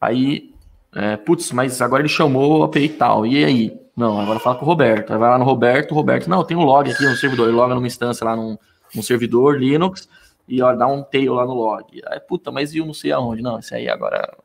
Aí 0.00 0.54
é, 0.96 1.14
putz, 1.14 1.52
mas 1.52 1.82
agora 1.82 2.00
ele 2.00 2.08
chamou 2.08 2.62
a 2.62 2.66
API 2.66 2.84
e 2.84 2.88
tal. 2.88 3.26
E 3.26 3.44
aí? 3.44 3.78
Não, 3.94 4.18
agora 4.18 4.38
fala 4.38 4.56
com 4.56 4.64
o 4.64 4.68
Roberto. 4.68 5.12
Aí 5.12 5.18
vai 5.18 5.28
lá 5.28 5.38
no 5.38 5.44
Roberto, 5.44 5.92
o 5.92 5.94
Roberto, 5.94 6.28
não, 6.28 6.42
tem 6.42 6.56
um 6.56 6.64
log 6.64 6.90
aqui 6.90 7.04
no 7.04 7.14
servidor. 7.16 7.48
Ele 7.48 7.56
loga 7.56 7.74
numa 7.74 7.86
instância 7.86 8.24
lá 8.24 8.34
num, 8.34 8.56
num 8.94 9.02
servidor 9.02 9.58
Linux 9.60 10.08
e 10.48 10.62
ó, 10.62 10.74
dá 10.74 10.86
um 10.86 11.02
tail 11.02 11.34
lá 11.34 11.44
no 11.44 11.52
log. 11.52 11.84
Aí, 12.06 12.18
puta, 12.18 12.50
mas 12.50 12.72
e 12.72 12.78
eu 12.78 12.86
não 12.86 12.94
sei 12.94 13.12
aonde? 13.12 13.42
Não, 13.42 13.58
esse 13.58 13.74
aí 13.74 13.90
agora 13.90 14.36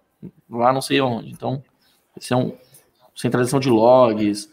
lá 0.50 0.74
não 0.74 0.82
sei 0.82 1.00
aonde. 1.00 1.32
Então, 1.32 1.64
esse 2.18 2.34
é 2.34 2.36
um 2.36 2.54
centralização 3.16 3.60
de 3.60 3.70
logs, 3.70 4.50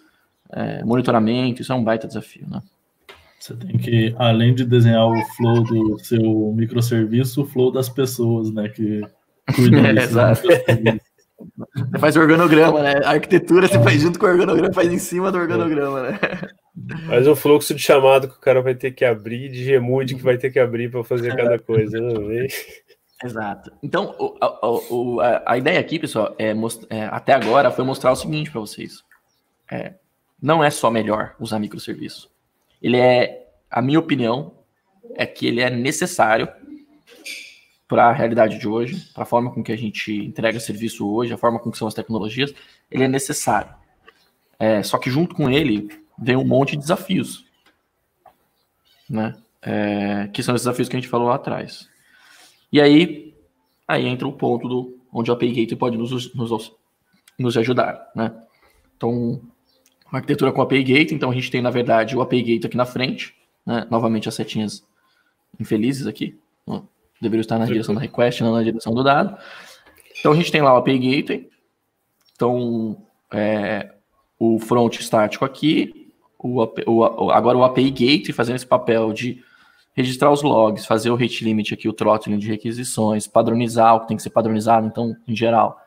é, 0.53 0.85
monitoramento, 0.85 1.63
isso 1.63 1.73
é 1.73 1.75
um 1.75 1.83
baita 1.83 2.07
desafio, 2.07 2.47
né? 2.49 2.63
Você 3.41 3.57
tem 3.57 3.77
que, 3.77 4.15
além 4.19 4.55
de 4.55 4.65
desenhar 4.65 5.07
o 5.07 5.25
flow 5.37 5.63
do 5.65 5.99
seu 5.99 6.53
microserviço, 6.55 7.43
o 7.43 7.47
flow 7.47 7.73
das 7.73 7.89
pessoas, 7.89 8.53
né? 8.53 8.69
Que 8.69 9.01
cuidam 9.55 9.83
é, 9.87 9.91
Exato. 9.91 10.49
Você 11.39 11.99
faz 11.99 12.17
o 12.17 12.21
organograma, 12.21 12.83
né? 12.83 12.95
A 13.05 13.11
arquitetura 13.11 13.69
você 13.69 13.81
faz 13.83 14.01
junto 14.01 14.19
com 14.19 14.27
o 14.27 14.29
organograma, 14.29 14.73
faz 14.73 14.93
em 14.93 14.99
cima 14.99 15.31
do 15.31 15.39
organograma, 15.39 16.11
né? 16.11 16.19
Mas 17.07 17.27
o 17.27 17.37
fluxo 17.37 17.75
de 17.75 17.81
chamado 17.81 18.29
que 18.29 18.37
o 18.37 18.41
cara 18.41 18.61
vai 18.61 18.75
ter 18.75 18.91
que 18.91 19.05
abrir, 19.05 19.49
de 19.49 19.65
remude 19.65 20.15
que 20.15 20.23
vai 20.23 20.37
ter 20.37 20.51
que 20.51 20.59
abrir 20.59 20.91
para 20.91 21.05
fazer 21.05 21.37
cada 21.37 21.59
coisa, 21.59 22.01
né? 22.01 22.47
Exato. 23.25 23.73
Então, 23.83 24.15
o, 24.91 25.21
a, 25.21 25.43
a, 25.53 25.59
ideia 25.59 25.81
aqui, 25.81 25.99
pessoal, 25.99 26.35
é, 26.39 26.55
é, 26.91 27.05
até 27.07 27.33
agora 27.33 27.71
foi 27.71 27.85
mostrar 27.85 28.13
o 28.13 28.17
seguinte 28.17 28.51
para 28.51 28.61
vocês. 28.61 29.03
É, 29.71 29.95
não 30.41 30.63
é 30.63 30.71
só 30.71 30.91
melhor 30.91 31.35
usar 31.39 31.59
microserviço. 31.59 32.31
Ele 32.81 32.97
é, 32.97 33.49
a 33.69 33.83
minha 33.83 33.99
opinião, 33.99 34.55
é 35.17 35.27
que 35.27 35.47
ele 35.47 35.61
é 35.61 35.69
necessário 35.69 36.49
para 37.89 38.11
a 38.11 38.13
realidade 38.13 38.59
de 38.59 38.69
hoje, 38.69 39.11
para 39.15 39.23
a 39.23 39.27
forma 39.27 39.51
com 39.51 39.65
que 39.65 39.73
a 39.73 39.77
gente 39.77 40.13
entrega 40.13 40.61
serviço 40.61 41.09
hoje, 41.09 41.33
a 41.33 41.39
forma 41.39 41.59
com 41.59 41.71
que 41.71 41.79
são 41.79 41.89
as 41.89 41.95
tecnologias, 41.95 42.55
ele 42.91 43.05
é 43.05 43.09
necessário. 43.09 43.75
É, 44.59 44.83
só 44.83 44.99
que 44.99 45.11
junto 45.11 45.35
com 45.35 45.49
ele 45.49 45.89
vem 46.19 46.37
um 46.37 46.45
monte 46.45 46.73
de 46.73 46.79
desafios, 46.79 47.47
né? 49.09 49.35
É, 49.63 50.29
que 50.33 50.43
são 50.43 50.55
os 50.55 50.61
desafios 50.61 50.89
que 50.89 50.97
a 50.97 51.01
gente 51.01 51.09
falou 51.09 51.29
lá 51.29 51.37
atrás. 51.37 51.89
E 52.71 52.81
aí, 52.81 53.35
aí 53.87 54.07
entra 54.07 54.29
o 54.29 54.33
ponto 54.33 54.69
do 54.69 54.99
onde 55.11 55.31
o 55.31 55.35
API 55.35 55.49
Gateway 55.49 55.77
pode 55.77 55.97
nos, 55.97 56.35
nos, 56.35 56.73
nos 57.39 57.57
ajudar, 57.57 58.11
né? 58.15 58.35
Então, 58.97 59.41
uma 60.11 60.19
arquitetura 60.19 60.53
com 60.53 60.61
API 60.61 60.83
Gateway, 60.83 61.15
então 61.15 61.31
a 61.31 61.35
gente 61.35 61.51
tem, 61.51 61.63
na 61.63 61.71
verdade, 61.71 62.15
o 62.15 62.21
API 62.21 62.41
Gateway 62.43 62.67
aqui 62.67 62.77
na 62.77 62.85
frente, 62.85 63.35
né? 63.65 63.87
Novamente 63.91 64.29
as 64.29 64.35
setinhas 64.35 64.87
infelizes 65.59 66.07
aqui, 66.07 66.39
deveria 67.21 67.41
estar 67.41 67.59
na 67.59 67.67
direção 67.67 67.95
da 67.95 68.01
request, 68.01 68.43
não 68.43 68.53
na 68.53 68.63
direção 68.63 68.95
do 68.95 69.03
dado. 69.03 69.37
Então 70.19 70.33
a 70.33 70.37
gente 70.37 70.51
tem 70.51 70.63
lá 70.63 70.75
o 70.75 70.77
API 70.77 70.99
Gateway. 70.99 71.49
Então, 72.35 72.97
é, 73.33 73.93
o 74.39 74.59
front 74.59 74.99
estático 74.99 75.45
aqui, 75.45 76.13
o, 76.39 76.63
o, 76.87 77.31
agora 77.31 77.59
o 77.59 77.65
API 77.65 77.91
Gateway 77.91 78.33
fazendo 78.33 78.57
esse 78.57 78.67
papel 78.67 79.13
de 79.13 79.43
registrar 79.95 80.31
os 80.31 80.43
logs, 80.43 80.87
fazer 80.87 81.11
o 81.11 81.17
rate 81.17 81.45
limit 81.45 81.75
aqui, 81.75 81.89
o 81.89 81.93
throttling 81.93 82.39
de 82.39 82.47
requisições, 82.47 83.27
padronizar 83.27 83.97
o 83.97 84.01
que 84.01 84.09
tem 84.09 84.17
que 84.17 84.23
ser 84.23 84.31
padronizado, 84.31 84.87
então, 84.87 85.17
em 85.27 85.35
geral, 85.35 85.81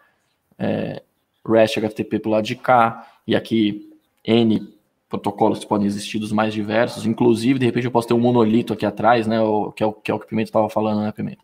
é, 0.60 1.02
REST, 1.48 1.78
HTTP 1.78 2.20
para 2.20 2.28
o 2.28 2.32
lado 2.34 2.44
de 2.44 2.58
cá, 2.58 3.08
e 3.26 3.34
aqui 3.34 3.90
N 4.26 4.68
protocolos 5.12 5.60
que 5.60 5.68
podem 5.68 5.86
existir 5.86 6.18
dos 6.18 6.32
mais 6.32 6.54
diversos, 6.54 7.06
inclusive, 7.06 7.60
de 7.60 7.66
repente 7.66 7.86
eu 7.86 7.92
posso 7.92 8.08
ter 8.08 8.14
um 8.14 8.20
monolito 8.20 8.72
aqui 8.72 8.86
atrás, 8.86 9.28
né, 9.28 9.42
o, 9.42 9.72
que, 9.74 9.84
é 9.84 9.86
o, 9.86 9.92
que 9.92 10.10
é 10.10 10.14
o 10.14 10.18
que 10.20 10.26
o 10.26 10.30
Pimenta 10.30 10.48
estava 10.50 10.70
falando, 10.70 11.02
né, 11.02 11.12
Pimenta? 11.12 11.44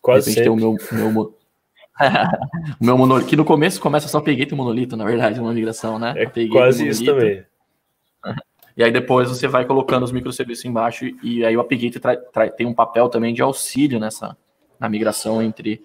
Quase 0.00 0.30
de 0.30 0.38
repente 0.38 0.44
tem 0.44 0.52
o 0.52 0.56
meu, 0.56 0.76
meu 0.92 1.34
o 2.80 2.84
meu 2.84 2.96
monolito, 2.96 3.28
que 3.28 3.36
no 3.36 3.44
começo 3.44 3.80
começa 3.80 4.06
só 4.06 4.20
peguei 4.20 4.46
o 4.46 4.56
monolito, 4.56 4.96
na 4.96 5.04
verdade, 5.04 5.40
uma 5.40 5.52
migração, 5.52 5.98
né? 5.98 6.14
É 6.16 6.26
peguei 6.26 6.48
quase 6.48 6.86
isso 6.86 7.04
também. 7.04 7.44
E 8.76 8.84
aí 8.84 8.92
depois 8.92 9.28
você 9.28 9.48
vai 9.48 9.64
colocando 9.64 10.04
os 10.04 10.12
microserviços 10.12 10.64
embaixo 10.64 11.04
e 11.20 11.44
aí 11.44 11.56
o 11.56 11.60
AppGate 11.60 12.00
tem 12.56 12.64
um 12.64 12.72
papel 12.72 13.08
também 13.08 13.34
de 13.34 13.42
auxílio 13.42 13.98
nessa 13.98 14.36
na 14.78 14.88
migração 14.88 15.42
entre 15.42 15.82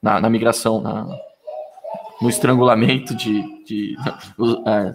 na, 0.00 0.18
na 0.18 0.30
migração 0.30 0.80
na, 0.80 1.06
no 2.22 2.30
estrangulamento 2.30 3.14
de, 3.14 3.42
de 3.64 3.96
é, 4.66 4.94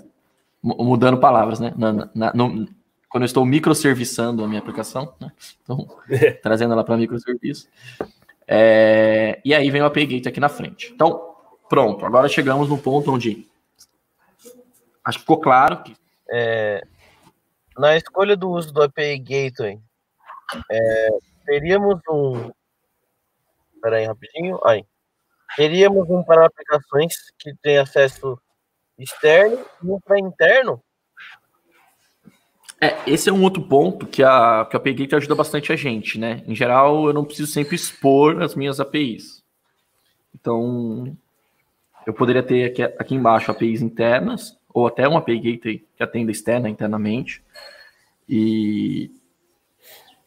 mudando 0.76 1.20
palavras, 1.20 1.60
né? 1.60 1.74
Na, 1.78 2.10
na, 2.14 2.34
no, 2.34 2.68
quando 3.10 3.24
eu 3.24 3.28
estou 3.28 3.46
microserviçando 3.46 4.44
a 4.44 4.48
minha 4.48 4.60
aplicação, 4.60 5.14
né? 5.20 5.32
Então, 5.64 5.88
trazendo 6.42 6.74
ela 6.74 6.84
para 6.84 6.98
microserviço. 6.98 7.68
É, 8.48 9.42
e 9.44 9.54
aí 9.54 9.70
vem 9.70 9.82
o 9.82 9.86
API 9.86 10.06
Gate 10.06 10.28
aqui 10.28 10.40
na 10.40 10.50
frente. 10.50 10.92
Então, 10.94 11.36
pronto. 11.70 12.06
Agora 12.06 12.30
chegamos 12.30 12.70
no 12.70 12.78
ponto 12.78 13.12
onde 13.12 13.48
acho 15.04 15.20
que 15.20 15.24
ficou 15.24 15.40
claro 15.40 15.84
que 15.84 15.96
é, 16.30 16.82
na 17.78 17.96
escolha 17.96 18.36
do 18.36 18.50
uso 18.50 18.74
do 18.74 18.82
API 18.82 19.20
Gateway, 19.20 19.80
é, 20.72 21.10
teríamos 21.46 22.00
um. 22.10 22.52
Espera 23.76 23.98
aí, 23.98 24.06
rapidinho. 24.06 24.60
Aí. 24.66 24.86
Teríamos 25.56 26.10
um 26.10 26.24
para 26.24 26.46
aplicações 26.46 27.16
que 27.40 27.54
tem 27.62 27.78
acesso 27.78 28.40
externo 28.98 29.60
e 29.84 29.88
um 29.88 30.00
para 30.00 30.20
interno. 30.20 30.82
É, 32.80 32.96
esse 33.08 33.28
é 33.28 33.34
um 33.34 33.44
outro 33.44 33.62
ponto 33.64 34.06
que 34.06 34.22
a, 34.22 34.66
que 34.70 34.76
a 34.76 34.80
API 34.80 34.94
Gateway 34.94 35.18
ajuda 35.18 35.36
bastante 35.36 35.74
a 35.74 35.76
gente, 35.76 36.20
né? 36.20 36.44
Em 36.48 36.56
geral, 36.56 37.08
eu 37.08 37.14
não 37.14 37.26
preciso 37.26 37.52
sempre 37.52 37.76
expor 37.76 38.42
as 38.42 38.54
minhas 38.54 38.80
APIs. 38.80 39.44
Então, 40.34 41.18
eu 42.06 42.14
poderia 42.14 42.44
ter 42.44 42.66
aqui, 42.66 42.84
aqui 42.84 43.16
embaixo 43.16 43.50
APIs 43.50 43.82
internas, 43.82 44.56
ou 44.72 44.86
até 44.86 45.08
uma 45.08 45.20
API 45.20 45.38
Gateway 45.38 45.86
que 45.96 46.04
atenda 46.04 46.32
externa 46.32 46.70
internamente. 46.70 47.44
E, 48.30 49.10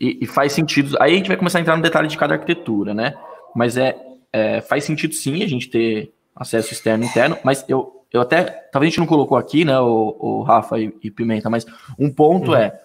e, 0.00 0.18
e, 0.22 0.26
faz 0.26 0.52
sentido. 0.52 0.96
Aí 1.00 1.12
a 1.12 1.16
gente 1.16 1.28
vai 1.28 1.36
começar 1.36 1.58
a 1.58 1.60
entrar 1.60 1.76
no 1.76 1.82
detalhe 1.82 2.08
de 2.08 2.18
cada 2.18 2.34
arquitetura, 2.34 2.92
né? 2.92 3.14
Mas 3.54 3.76
é, 3.76 3.96
é 4.32 4.60
faz 4.60 4.82
sentido 4.84 5.14
sim 5.14 5.44
a 5.44 5.46
gente 5.46 5.68
ter 5.68 6.12
acesso 6.34 6.72
externo 6.72 7.04
e 7.04 7.06
interno, 7.06 7.36
mas 7.44 7.64
eu, 7.68 7.99
eu 8.12 8.20
até, 8.20 8.42
talvez 8.44 8.88
a 8.88 8.90
gente 8.90 9.00
não 9.00 9.06
colocou 9.06 9.38
aqui, 9.38 9.64
né, 9.64 9.78
o, 9.78 10.16
o 10.18 10.42
Rafa 10.42 10.78
e, 10.78 10.92
e, 11.02 11.10
Pimenta, 11.10 11.48
mas 11.48 11.64
um 11.98 12.12
ponto 12.12 12.50
uhum. 12.50 12.56
é, 12.56 12.80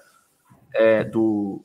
é, 0.73 1.03
do, 1.03 1.63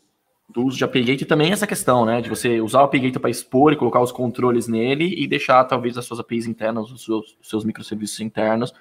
do 0.49 0.65
uso 0.65 0.79
de 0.79 0.85
API 0.85 1.03
Gate 1.03 1.27
também 1.27 1.53
essa 1.53 1.67
questão, 1.67 2.05
né, 2.05 2.21
de 2.21 2.29
você 2.29 2.61
usar 2.61 2.81
o 2.81 2.85
API 2.85 3.01
Gate 3.01 3.19
para 3.19 3.31
expor 3.31 3.73
e 3.73 3.77
colocar 3.77 4.01
os 4.01 4.13
controles 4.13 4.67
nele 4.67 5.15
e 5.23 5.27
deixar 5.27 5.65
talvez 5.65 5.99
as 5.99 6.05
suas 6.07 6.21
APIs 6.21 6.47
internas, 6.47 6.91
os 6.91 7.05
seus, 7.05 7.37
os 7.41 7.49
seus 7.49 7.65
microserviços 7.65 8.21
internos, 8.21 8.73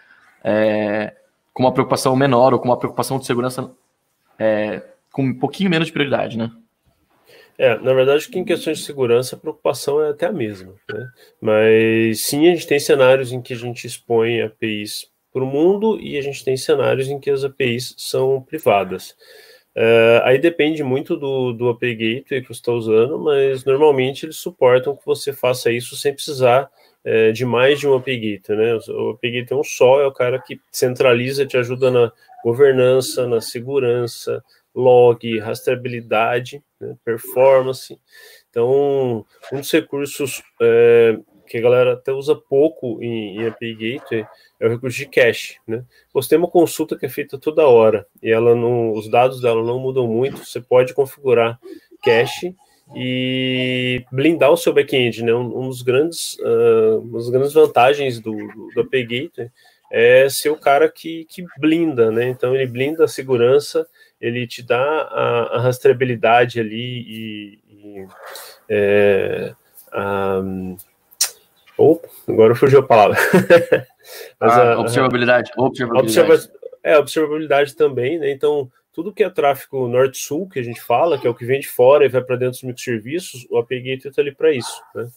é, 0.43 1.15
com 1.53 1.63
uma 1.63 1.73
preocupação 1.73 2.15
menor 2.15 2.53
ou 2.53 2.59
com 2.59 2.69
uma 2.69 2.77
preocupação 2.77 3.19
de 3.19 3.25
segurança 3.25 3.69
é, 4.37 4.81
com 5.11 5.23
um 5.23 5.37
pouquinho 5.37 5.69
menos 5.69 5.87
de 5.87 5.93
prioridade, 5.93 6.37
né? 6.37 6.49
É, 7.59 7.77
na 7.77 7.93
verdade, 7.93 8.29
que 8.29 8.39
em 8.39 8.45
questões 8.45 8.77
de 8.77 8.85
segurança, 8.85 9.35
a 9.35 9.39
preocupação 9.39 10.01
é 10.01 10.11
até 10.11 10.27
a 10.27 10.31
mesma. 10.31 10.73
Né? 10.89 11.11
Mas 11.41 12.21
sim, 12.21 12.47
a 12.47 12.55
gente 12.55 12.65
tem 12.65 12.79
cenários 12.79 13.33
em 13.33 13.41
que 13.41 13.53
a 13.53 13.57
gente 13.57 13.85
expõe 13.85 14.41
APIs 14.41 15.11
para 15.33 15.43
o 15.43 15.45
mundo 15.45 15.99
e 15.99 16.17
a 16.17 16.21
gente 16.21 16.41
tem 16.45 16.55
cenários 16.55 17.09
em 17.09 17.19
que 17.19 17.29
as 17.29 17.43
APIs 17.43 17.93
são 17.97 18.41
privadas. 18.41 19.13
Uh, 19.75 20.23
aí 20.23 20.39
depende 20.39 20.81
muito 20.83 21.17
do, 21.17 21.51
do 21.51 21.67
API 21.67 21.95
Gateway 21.95 22.41
que 22.41 22.47
você 22.47 22.53
está 22.53 22.71
usando, 22.71 23.19
mas 23.19 23.65
normalmente 23.65 24.25
eles 24.25 24.37
suportam 24.37 24.95
que 24.95 25.05
você 25.05 25.33
faça 25.33 25.69
isso 25.69 25.97
sem 25.97 26.13
precisar 26.13 26.71
é, 27.03 27.31
de 27.31 27.45
mais 27.45 27.79
de 27.79 27.87
um 27.87 27.93
API 27.93 28.37
Gateway, 28.37 28.57
né? 28.57 28.79
O 28.87 29.09
API 29.11 29.31
Gateway 29.31 29.57
é 29.57 29.61
um 29.61 29.63
só, 29.63 30.01
é 30.01 30.07
o 30.07 30.13
cara 30.13 30.39
que 30.39 30.61
centraliza, 30.71 31.45
te 31.45 31.57
ajuda 31.57 31.91
na 31.91 32.11
governança, 32.43 33.27
na 33.27 33.41
segurança, 33.41 34.43
log, 34.73 35.39
rastreabilidade, 35.39 36.63
né? 36.79 36.95
performance. 37.03 37.99
Então, 38.49 39.25
um 39.51 39.59
dos 39.59 39.71
recursos 39.71 40.41
é, 40.61 41.17
que 41.49 41.57
a 41.57 41.61
galera 41.61 41.93
até 41.93 42.11
usa 42.13 42.35
pouco 42.35 43.01
em, 43.01 43.37
em 43.37 43.47
API 43.47 43.73
Gateway 43.73 44.25
é 44.59 44.67
o 44.67 44.69
recurso 44.69 44.97
de 44.97 45.07
cache, 45.07 45.57
né? 45.67 45.83
Você 46.13 46.29
tem 46.29 46.37
uma 46.37 46.49
consulta 46.49 46.97
que 46.97 47.05
é 47.05 47.09
feita 47.09 47.37
toda 47.37 47.67
hora 47.67 48.05
e 48.21 48.31
ela 48.31 48.53
não, 48.55 48.91
os 48.91 49.09
dados 49.09 49.41
dela 49.41 49.63
não 49.63 49.79
mudam 49.79 50.07
muito. 50.07 50.45
Você 50.45 50.61
pode 50.61 50.93
configurar 50.93 51.59
cache 52.03 52.55
e 52.95 54.03
blindar 54.11 54.51
o 54.51 54.57
seu 54.57 54.73
back-end, 54.73 55.23
né? 55.23 55.33
Um, 55.33 55.59
um, 55.59 55.67
dos 55.69 55.81
grandes, 55.81 56.37
uh, 56.39 56.99
uma 56.99 57.17
das 57.17 57.29
grandes 57.29 57.53
vantagens 57.53 58.19
do, 58.19 58.31
do, 58.31 58.67
do 58.75 58.81
API 58.81 59.03
Gateway 59.03 59.49
é 59.91 60.29
ser 60.29 60.49
o 60.49 60.57
cara 60.57 60.89
que, 60.89 61.25
que 61.25 61.43
blinda, 61.57 62.11
né? 62.11 62.29
Então 62.29 62.53
ele 62.53 62.67
blinda 62.67 63.05
a 63.05 63.07
segurança, 63.07 63.87
ele 64.19 64.45
te 64.47 64.61
dá 64.61 64.81
a, 64.81 65.57
a 65.57 65.61
rastreabilidade 65.61 66.59
ali 66.59 67.05
e, 67.07 67.59
e 67.69 68.07
é, 68.67 69.55
Opa, 71.77 72.09
agora 72.27 72.55
fugiu 72.55 72.79
a 72.79 72.83
palavra. 72.83 73.17
Ah, 74.39 74.73
a, 74.73 74.79
observabilidade. 74.79 75.51
observabilidade. 75.55 76.49
é, 76.81 76.97
observabilidade 76.97 77.75
também, 77.75 78.17
né? 78.17 78.31
Então, 78.31 78.71
tudo 78.91 79.13
que 79.13 79.23
é 79.23 79.29
tráfego 79.29 79.87
norte-sul, 79.87 80.49
que 80.49 80.57
a 80.57 80.63
gente 80.63 80.81
fala, 80.81 81.19
que 81.19 81.27
é 81.27 81.29
o 81.29 81.35
que 81.35 81.45
vem 81.45 81.59
de 81.59 81.67
fora 81.67 82.05
e 82.05 82.09
vai 82.09 82.23
para 82.23 82.35
dentro 82.35 82.53
dos 82.53 82.63
microserviços, 82.63 83.45
o 83.51 83.59
API 83.59 83.77
Gateway 83.81 84.09
está 84.09 84.21
ali 84.21 84.33
para 84.33 84.51
isso, 84.51 84.81
né? 84.95 85.07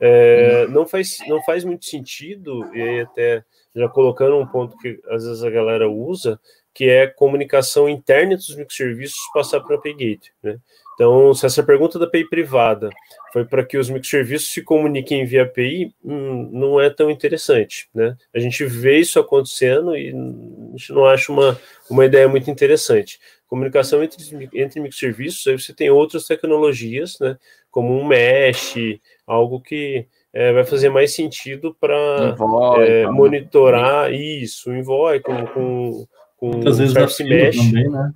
É, 0.00 0.66
não, 0.68 0.86
faz, 0.86 1.18
não 1.28 1.42
faz 1.42 1.64
muito 1.64 1.84
sentido, 1.84 2.74
e 2.74 2.80
aí 2.80 3.00
até 3.00 3.44
já 3.76 3.86
colocando 3.88 4.38
um 4.38 4.46
ponto 4.46 4.76
que 4.78 4.98
às 5.10 5.26
vezes 5.26 5.44
a 5.44 5.50
galera 5.50 5.90
usa, 5.90 6.40
que 6.74 6.88
é 6.88 7.06
comunicação 7.06 7.88
interna 7.88 8.36
dos 8.36 8.54
microserviços 8.54 9.18
passar 9.34 9.60
para 9.60 9.74
o 9.74 9.78
API 9.78 9.92
Gateway, 9.92 10.32
né? 10.42 10.58
Então, 10.94 11.32
se 11.32 11.46
essa 11.46 11.62
pergunta 11.62 11.98
da 11.98 12.04
API 12.04 12.28
privada 12.28 12.90
foi 13.32 13.46
para 13.46 13.64
que 13.64 13.78
os 13.78 13.88
microserviços 13.88 14.52
se 14.52 14.62
comuniquem 14.62 15.24
via 15.24 15.44
API, 15.44 15.94
hum, 16.04 16.50
não 16.52 16.78
é 16.78 16.90
tão 16.90 17.10
interessante, 17.10 17.88
né? 17.94 18.14
A 18.34 18.38
gente 18.38 18.66
vê 18.66 18.98
isso 18.98 19.18
acontecendo 19.18 19.96
e 19.96 20.10
a 20.10 20.76
gente 20.76 20.92
não 20.92 21.06
acha 21.06 21.32
uma, 21.32 21.58
uma 21.88 22.04
ideia 22.04 22.28
muito 22.28 22.50
interessante. 22.50 23.18
Comunicação 23.46 24.04
entre, 24.04 24.22
entre 24.52 24.78
microserviços, 24.78 25.46
aí 25.46 25.58
você 25.58 25.72
tem 25.72 25.88
outras 25.88 26.26
tecnologias, 26.26 27.18
né? 27.18 27.38
Como 27.70 27.98
um 27.98 28.06
mesh, 28.06 28.74
algo 29.26 29.58
que 29.58 30.06
é, 30.32 30.52
vai 30.52 30.64
fazer 30.64 30.90
mais 30.90 31.14
sentido 31.14 31.74
para 31.80 32.36
é, 32.78 33.06
monitorar 33.06 34.12
isso, 34.12 34.72
envoy 34.72 35.20
com, 35.20 35.46
com, 35.46 36.06
com 36.40 36.52
Muitas 36.52 36.78
vezes 36.78 36.94
mesh. 36.94 37.56
Também, 37.56 37.88
né? 37.90 38.12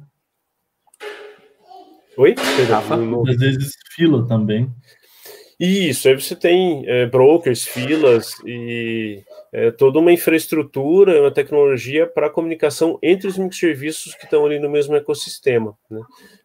Oi? 2.17 2.35
Rafa, 2.69 2.95
às 3.29 3.37
vezes 3.37 3.75
fila 3.95 4.27
também. 4.27 4.71
Isso, 5.61 6.09
aí 6.09 6.15
você 6.15 6.35
tem 6.35 6.85
é, 6.87 7.07
brokers, 7.07 7.65
filas 7.65 8.35
e 8.45 9.23
é, 9.53 9.71
toda 9.71 10.01
uma 10.01 10.13
infraestrutura, 10.13 11.21
uma 11.21 11.31
tecnologia 11.31 12.07
para 12.07 12.31
comunicação 12.31 12.99
entre 13.01 13.29
os 13.29 13.39
microserviços 13.39 14.15
que 14.15 14.25
estão 14.25 14.45
ali 14.45 14.59
no 14.59 14.69
mesmo 14.69 14.97
ecossistema. 14.97 15.77
Né? 15.89 16.01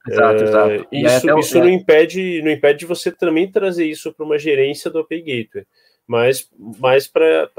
Exato, 0.07 0.43
é, 0.43 0.47
exato. 0.47 0.87
Isso, 0.91 1.39
isso 1.39 1.59
não, 1.59 1.69
impede, 1.69 2.41
não 2.43 2.51
impede 2.51 2.85
você 2.85 3.11
também 3.11 3.51
trazer 3.51 3.85
isso 3.85 4.13
para 4.13 4.25
uma 4.25 4.37
gerência 4.37 4.91
do 4.91 4.99
API 4.99 5.21
Gateway, 5.21 5.65
mas 6.05 6.47
mais 6.79 7.07
para 7.07 7.49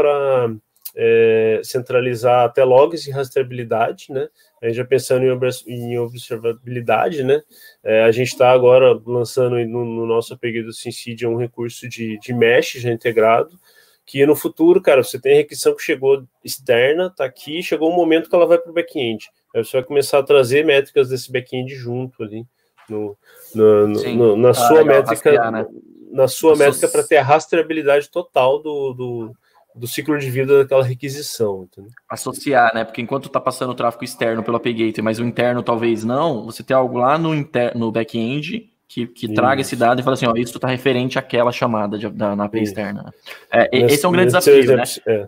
é, 0.96 1.60
centralizar 1.62 2.44
até 2.44 2.64
logs 2.64 3.06
e 3.06 3.10
rastreabilidade, 3.10 4.06
né? 4.10 4.28
Aí 4.62 4.72
já 4.72 4.84
pensando 4.84 5.24
em, 5.66 5.98
observabilidade, 5.98 7.22
né? 7.24 7.42
É, 7.82 8.04
a 8.04 8.10
gente 8.10 8.28
está 8.28 8.50
agora 8.50 9.00
lançando 9.06 9.56
no, 9.66 9.84
no 9.84 10.06
nosso 10.06 10.34
APG 10.34 10.62
do 10.62 10.72
SimCidia 10.72 11.28
um 11.28 11.36
recurso 11.36 11.88
de, 11.88 12.18
de 12.18 12.32
mesh 12.34 12.72
já 12.72 12.90
integrado, 12.90 13.58
que 14.04 14.24
no 14.26 14.34
futuro, 14.34 14.82
cara, 14.82 15.02
você 15.02 15.20
tem 15.20 15.34
a 15.34 15.36
requisição 15.36 15.74
que 15.74 15.82
chegou 15.82 16.24
externa, 16.44 17.10
tá 17.10 17.24
aqui, 17.24 17.62
chegou 17.62 17.90
um 17.90 17.96
momento 17.96 18.28
que 18.28 18.34
ela 18.34 18.46
vai 18.46 18.58
para 18.58 18.70
o 18.70 18.74
back-end. 18.74 19.30
Aí 19.54 19.64
você 19.64 19.76
vai 19.76 19.84
começar 19.84 20.18
a 20.18 20.22
trazer 20.22 20.64
métricas 20.64 21.08
desse 21.08 21.30
back-end 21.30 21.74
junto 21.74 22.22
ali, 22.22 22.44
no, 22.88 23.16
no, 23.54 23.86
no 23.86 24.36
na, 24.36 24.50
ah, 24.50 24.54
sua 24.54 24.84
métrica, 24.84 25.30
rastrear, 25.30 25.52
né? 25.52 25.66
na 26.10 26.26
sua 26.26 26.56
métrica 26.56 26.88
para 26.88 27.04
ter 27.04 27.18
a 27.18 27.22
rastreabilidade 27.22 28.10
total 28.10 28.60
do, 28.60 28.92
do 28.92 29.36
do 29.74 29.86
ciclo 29.86 30.18
de 30.18 30.30
vida 30.30 30.58
daquela 30.58 30.84
requisição. 30.84 31.64
Entendeu? 31.64 31.90
Associar, 32.08 32.74
né? 32.74 32.84
Porque 32.84 33.00
enquanto 33.00 33.26
está 33.26 33.40
passando 33.40 33.70
o 33.70 33.74
tráfego 33.74 34.04
externo 34.04 34.42
pelo 34.42 34.56
API 34.56 34.72
Gateway, 34.72 35.02
mas 35.02 35.18
o 35.18 35.24
interno 35.24 35.62
talvez 35.62 36.04
não, 36.04 36.44
você 36.44 36.62
tem 36.62 36.76
algo 36.76 36.98
lá 36.98 37.18
no, 37.18 37.34
inter... 37.34 37.76
no 37.76 37.90
back-end 37.90 38.70
que, 38.88 39.06
que 39.06 39.32
traga 39.32 39.60
esse 39.60 39.76
dado 39.76 40.00
e 40.00 40.02
fala 40.02 40.14
assim, 40.14 40.26
ó, 40.26 40.34
isso 40.34 40.56
está 40.56 40.66
referente 40.66 41.18
àquela 41.18 41.52
chamada 41.52 41.96
de, 41.96 42.08
da, 42.10 42.34
na 42.34 42.44
API 42.44 42.62
isso. 42.62 42.72
externa. 42.72 43.14
É, 43.50 43.68
nesse, 43.72 43.94
esse 43.94 44.04
é 44.04 44.08
um 44.08 44.12
grande 44.12 44.26
desafio, 44.26 44.54
exemplo, 44.54 44.76
né? 44.76 44.84
É. 45.06 45.26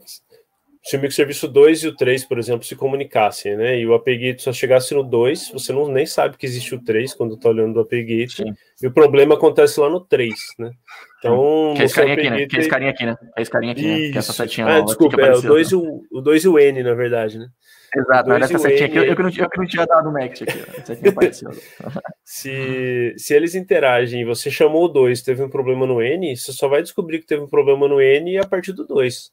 Se 0.84 0.96
o 0.96 1.00
microserviço 1.00 1.46
2 1.46 1.84
e 1.84 1.88
o 1.88 1.96
3, 1.96 2.24
por 2.24 2.38
exemplo, 2.40 2.64
se 2.64 2.74
comunicassem, 2.74 3.56
né? 3.56 3.78
E 3.78 3.86
o 3.86 3.94
API 3.94 4.16
Gateway 4.16 4.38
só 4.40 4.52
chegasse 4.52 4.92
no 4.92 5.04
2, 5.04 5.50
você 5.52 5.72
não 5.72 5.86
nem 5.86 6.04
sabe 6.04 6.36
que 6.36 6.44
existe 6.44 6.74
o 6.74 6.82
3 6.82 7.14
quando 7.14 7.34
está 7.34 7.50
olhando 7.50 7.74
do 7.74 7.80
API 7.80 8.02
Gateway. 8.02 8.52
E 8.82 8.86
o 8.88 8.92
problema 8.92 9.36
acontece 9.36 9.78
lá 9.78 9.88
no 9.88 10.00
3, 10.00 10.34
né? 10.58 10.72
Então, 11.20 11.74
que 11.76 11.82
é 11.82 11.84
esse 11.84 11.94
carinha 11.94 12.14
aqui, 12.14 12.30
né? 12.30 12.46
Que 12.46 12.56
é 12.56 12.58
esse 12.58 12.68
carinha 12.68 12.90
aqui, 12.90 13.06
né? 13.06 13.16
É 13.36 13.42
esse 13.42 13.50
carinha 13.50 13.72
aqui, 13.72 13.86
né? 13.86 14.10
Que 14.10 14.16
é 14.16 14.18
essa 14.18 14.32
setinha 14.32 14.66
ah, 14.66 14.80
desculpa, 14.80 15.20
é 15.20 15.32
o 15.32 15.40
2 15.40 15.70
e 15.70 15.74
o, 15.76 16.02
o, 16.10 16.20
2 16.20 16.44
e 16.44 16.48
o 16.48 16.58
N, 16.58 16.82
na 16.82 16.94
verdade, 16.94 17.38
né? 17.38 17.46
Exato, 17.94 18.28
mas 18.28 18.42
essa 18.42 18.58
setinha 18.58 18.86
aqui, 18.86 18.98
eu, 18.98 19.04
eu, 19.04 19.14
que 19.14 19.22
não, 19.22 19.30
eu 19.30 19.50
que 19.50 19.58
não 19.58 19.66
tinha 19.66 19.86
dado 19.86 20.08
o 20.08 20.12
Max 20.12 20.42
aqui, 20.42 20.92
aqui 20.92 21.08
apareceu. 21.08 21.50
se, 22.24 23.14
se 23.16 23.34
eles 23.34 23.54
interagem 23.54 24.22
e 24.22 24.24
você 24.24 24.50
chamou 24.50 24.86
o 24.86 24.88
2 24.88 25.22
teve 25.22 25.44
um 25.44 25.48
problema 25.48 25.86
no 25.86 26.02
N, 26.02 26.36
você 26.36 26.52
só 26.52 26.66
vai 26.66 26.82
descobrir 26.82 27.20
que 27.20 27.26
teve 27.26 27.42
um 27.42 27.48
problema 27.48 27.86
no 27.86 28.00
N 28.00 28.38
a 28.38 28.46
partir 28.46 28.72
do 28.72 28.84
2. 28.84 29.30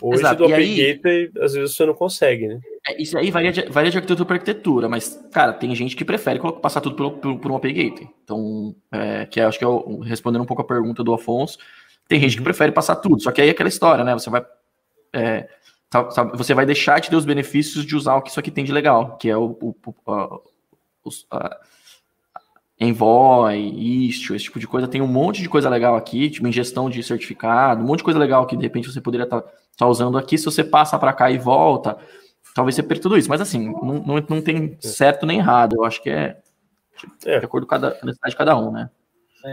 Hoje 0.00 0.20
Exato. 0.20 0.46
do 0.46 0.52
API 0.52 0.54
aí, 0.54 0.94
Gateway, 0.94 1.30
às 1.40 1.54
vezes 1.54 1.74
você 1.74 1.86
não 1.86 1.94
consegue, 1.94 2.48
né? 2.48 2.60
É, 2.86 3.00
isso 3.00 3.16
aí 3.16 3.30
varia 3.30 3.50
de, 3.50 3.62
varia 3.66 3.90
de 3.90 3.96
arquitetura 3.96 4.26
para 4.26 4.36
arquitetura, 4.36 4.88
mas, 4.88 5.18
cara, 5.32 5.54
tem 5.54 5.74
gente 5.74 5.96
que 5.96 6.04
prefere 6.04 6.38
passar 6.60 6.82
tudo 6.82 6.96
por, 6.96 7.12
por, 7.12 7.38
por 7.38 7.50
um 7.50 7.56
API 7.56 7.72
Gateway. 7.72 8.10
Então, 8.22 8.74
é, 8.92 9.24
que 9.24 9.40
acho 9.40 9.58
que 9.58 9.64
eu, 9.64 10.00
respondendo 10.00 10.42
um 10.42 10.46
pouco 10.46 10.62
a 10.62 10.66
pergunta 10.66 11.02
do 11.02 11.14
Afonso, 11.14 11.58
tem 12.06 12.20
gente 12.20 12.32
que 12.32 12.40
uhum. 12.40 12.44
prefere 12.44 12.72
passar 12.72 12.96
tudo, 12.96 13.22
só 13.22 13.32
que 13.32 13.40
aí 13.40 13.48
é 13.48 13.52
aquela 13.52 13.68
história, 13.68 14.04
né? 14.04 14.12
Você 14.12 14.28
vai. 14.28 14.44
É, 15.12 15.48
você 16.34 16.52
vai 16.52 16.66
deixar 16.66 17.00
de 17.00 17.08
ter 17.08 17.16
os 17.16 17.24
benefícios 17.24 17.84
de 17.84 17.96
usar 17.96 18.16
o 18.16 18.22
que 18.22 18.28
isso 18.28 18.40
aqui 18.40 18.50
tem 18.50 18.64
de 18.64 18.72
legal, 18.72 19.16
que 19.16 19.30
é 19.30 19.36
o, 19.36 19.56
o, 19.60 19.74
o 19.86 21.10
a, 21.30 21.58
Envoy, 22.78 23.56
Istio, 23.56 24.36
esse 24.36 24.44
tipo 24.44 24.60
de 24.60 24.66
coisa. 24.66 24.86
Tem 24.86 25.00
um 25.00 25.06
monte 25.06 25.40
de 25.40 25.48
coisa 25.48 25.70
legal 25.70 25.96
aqui, 25.96 26.28
tipo 26.28 26.46
ingestão 26.46 26.90
de 26.90 27.02
certificado, 27.02 27.82
um 27.82 27.86
monte 27.86 27.98
de 27.98 28.04
coisa 28.04 28.18
legal 28.18 28.46
que 28.46 28.56
de 28.56 28.62
repente 28.62 28.92
você 28.92 29.00
poderia 29.00 29.24
estar 29.24 29.40
tá, 29.40 29.52
tá 29.76 29.86
usando 29.86 30.18
aqui. 30.18 30.38
Se 30.38 30.44
você 30.44 30.64
passa 30.64 30.98
para 30.98 31.12
cá 31.12 31.30
e 31.30 31.38
volta, 31.38 31.96
talvez 32.54 32.74
você 32.74 32.82
perca 32.82 33.02
tudo 33.02 33.18
isso. 33.18 33.28
Mas 33.28 33.40
assim, 33.40 33.68
não, 33.68 33.94
não, 33.94 34.26
não 34.28 34.40
tem 34.42 34.76
certo 34.80 35.26
nem 35.26 35.38
errado. 35.38 35.76
Eu 35.76 35.84
acho 35.84 36.02
que 36.02 36.10
é, 36.10 36.36
é. 37.24 37.38
de 37.38 37.44
acordo 37.44 37.66
com 37.66 37.74
a 37.74 37.78
necessidade 37.78 38.30
de 38.30 38.36
cada 38.36 38.56
um, 38.58 38.70
né? 38.72 38.90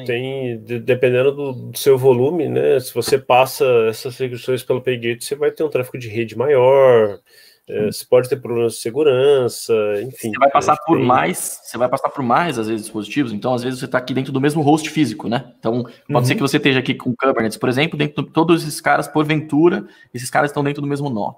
Tem, 0.08 0.58
dependendo 0.58 1.32
do, 1.32 1.54
do, 1.54 1.78
seu 1.78 1.98
volume, 2.00 2.50
né? 2.50 2.80
Se 2.80 2.92
você 2.92 3.16
passa 3.16 3.64
essas 3.88 4.18
restrições 4.18 4.64
pelo 4.64 4.82
Paygate, 4.82 5.24
você 5.24 5.36
vai 5.36 5.52
ter 5.52 5.64
um 5.64 5.70
tráfego 5.70 6.00
de 6.00 6.08
rede 6.10 6.36
maior, 6.36 7.20
é, 7.68 7.86
você 7.86 8.06
pode 8.06 8.28
ter 8.28 8.38
problemas 8.38 8.74
de 8.74 8.80
segurança, 8.80 9.74
enfim. 10.02 10.32
Você 10.32 10.40
vai 10.40 10.52
passar 10.52 10.76
por 10.86 10.98
tem... 10.98 11.06
mais, 11.06 11.62
você 11.64 11.78
vai 11.78 11.88
passar 11.88 12.10
por 12.10 12.22
mais, 12.22 12.60
às 12.60 12.68
vezes, 12.68 12.84
dispositivos, 12.84 13.32
então, 13.32 13.54
às 13.54 13.64
vezes, 13.64 13.80
você 13.80 13.86
está 13.86 13.98
aqui 13.98 14.14
dentro 14.14 14.34
do 14.34 14.42
mesmo 14.42 14.62
host 14.62 14.90
físico, 14.90 15.30
né? 15.30 15.54
Então, 15.60 15.84
pode 15.84 15.98
uhum. 16.10 16.26
ser 16.26 16.36
que 16.36 16.42
você 16.42 16.58
esteja 16.58 16.80
aqui 16.80 16.94
com 16.94 17.16
Kubernetes, 17.16 17.58
por 17.58 17.70
exemplo, 17.70 17.98
dentro 17.98 18.24
de 18.24 18.32
todos 18.32 18.64
esses 18.64 18.82
caras, 18.82 19.08
porventura, 19.08 19.88
esses 20.14 20.30
caras 20.30 20.52
estão 20.52 20.64
dentro 20.64 20.82
do 20.82 20.88
mesmo 20.88 21.10
nó. 21.10 21.36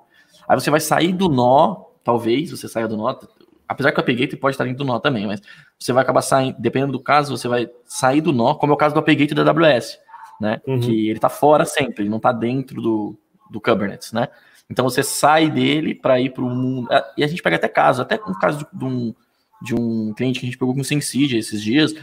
Aí 0.48 0.60
você 0.60 0.72
vai 0.72 0.80
sair 0.80 1.14
do 1.14 1.30
nó, 1.30 1.86
talvez 2.04 2.50
você 2.50 2.68
saia 2.68 2.88
do 2.88 2.98
nó, 2.98 3.20
apesar 3.68 3.92
que 3.92 4.00
o 4.00 4.02
AppGate 4.02 4.36
pode 4.36 4.56
estar 4.56 4.64
dentro 4.64 4.80
do 4.80 4.86
nó 4.86 5.00
também, 5.00 5.28
mas 5.28 5.42
você 5.78 5.94
vai 5.94 6.04
acabar 6.04 6.22
saindo, 6.22 6.56
dependendo 6.60 6.92
do 6.92 7.00
caso, 7.00 7.38
você 7.38 7.48
vai 7.48 7.70
sair 7.86 8.22
do 8.22 8.32
nó, 8.32 8.56
como 8.56 8.72
é 8.72 8.76
o 8.76 8.78
caso 8.78 8.96
do 8.96 9.00
AppGate 9.00 9.36
da 9.36 9.44
AWS, 9.44 10.00
né? 10.42 10.60
Uhum. 10.68 10.80
Que 10.80 11.10
ele 11.10 11.18
está 11.18 11.30
fora 11.30 11.66
sempre, 11.66 12.04
ele 12.04 12.10
não 12.10 12.18
está 12.18 12.32
dentro 12.32 12.82
do, 12.82 13.18
do 13.52 13.62
Kubernetes, 13.62 14.12
né? 14.12 14.28
Então 14.70 14.86
você 14.86 15.04
sai 15.04 15.50
dele 15.50 15.94
para 15.94 16.20
ir 16.20 16.32
para 16.32 16.44
o 16.44 16.50
mundo. 16.50 16.88
Ah, 16.92 17.06
e 17.18 17.24
a 17.24 17.28
gente 17.28 17.42
pega 17.42 17.56
até 17.56 17.68
casos, 17.68 18.02
até 18.02 18.16
um 18.28 18.34
caso 18.34 18.66
de, 18.74 18.86
um, 18.86 19.14
de 19.62 19.76
um 19.76 20.14
cliente 20.14 20.40
que 20.40 20.46
a 20.46 20.50
gente 20.50 20.58
pegou 20.58 20.74
com 20.74 20.82
o 20.82 20.86
Sensidia 20.86 21.40
esses 21.40 21.62
dias, 21.62 21.94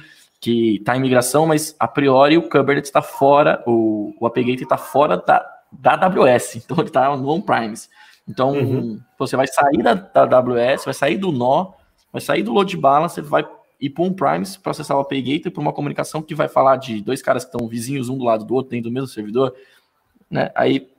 que 0.40 0.76
está 0.76 0.96
em 0.96 1.00
migração, 1.00 1.46
mas 1.46 1.74
a 1.78 1.88
priori 1.88 2.38
o 2.38 2.48
Kubernetes 2.48 2.88
está 2.88 3.02
fora, 3.02 3.62
o, 3.66 4.14
o 4.18 4.26
AppGate 4.26 4.62
está 4.62 4.76
fora 4.76 5.16
da, 5.16 5.44
da 5.72 5.94
AWS, 5.94 6.56
então 6.64 6.76
ele 6.78 6.88
está 6.88 7.16
no 7.16 7.28
on-premise. 7.28 7.88
Então 8.28 8.52
uhum. 8.52 9.00
você 9.18 9.36
vai 9.36 9.48
sair 9.48 9.82
da, 9.82 9.94
da 9.94 10.38
AWS, 10.38 10.84
vai 10.84 10.94
sair 10.94 11.18
do 11.18 11.32
nó, 11.32 11.72
vai 12.12 12.20
sair 12.20 12.42
do 12.42 12.52
load 12.52 12.76
balancer, 12.76 13.24
vai 13.24 13.44
ir 13.80 13.90
para 13.90 14.04
um 14.04 14.06
on-premise, 14.06 14.58
processar 14.60 14.96
o 14.96 15.00
AppGate 15.00 15.50
para 15.50 15.60
uma 15.60 15.72
comunicação 15.72 16.22
que 16.22 16.36
vai 16.36 16.48
falar 16.48 16.76
de 16.76 17.00
dois 17.00 17.20
caras 17.20 17.44
que 17.44 17.52
estão 17.52 17.66
vizinhos 17.66 18.08
um 18.08 18.16
do 18.16 18.24
lado 18.24 18.44
do 18.44 18.54
outro, 18.54 18.70
dentro 18.70 18.88
do 18.88 18.94
mesmo 18.94 19.08
servidor, 19.08 19.52
né? 20.30 20.52
Aí 20.54 20.91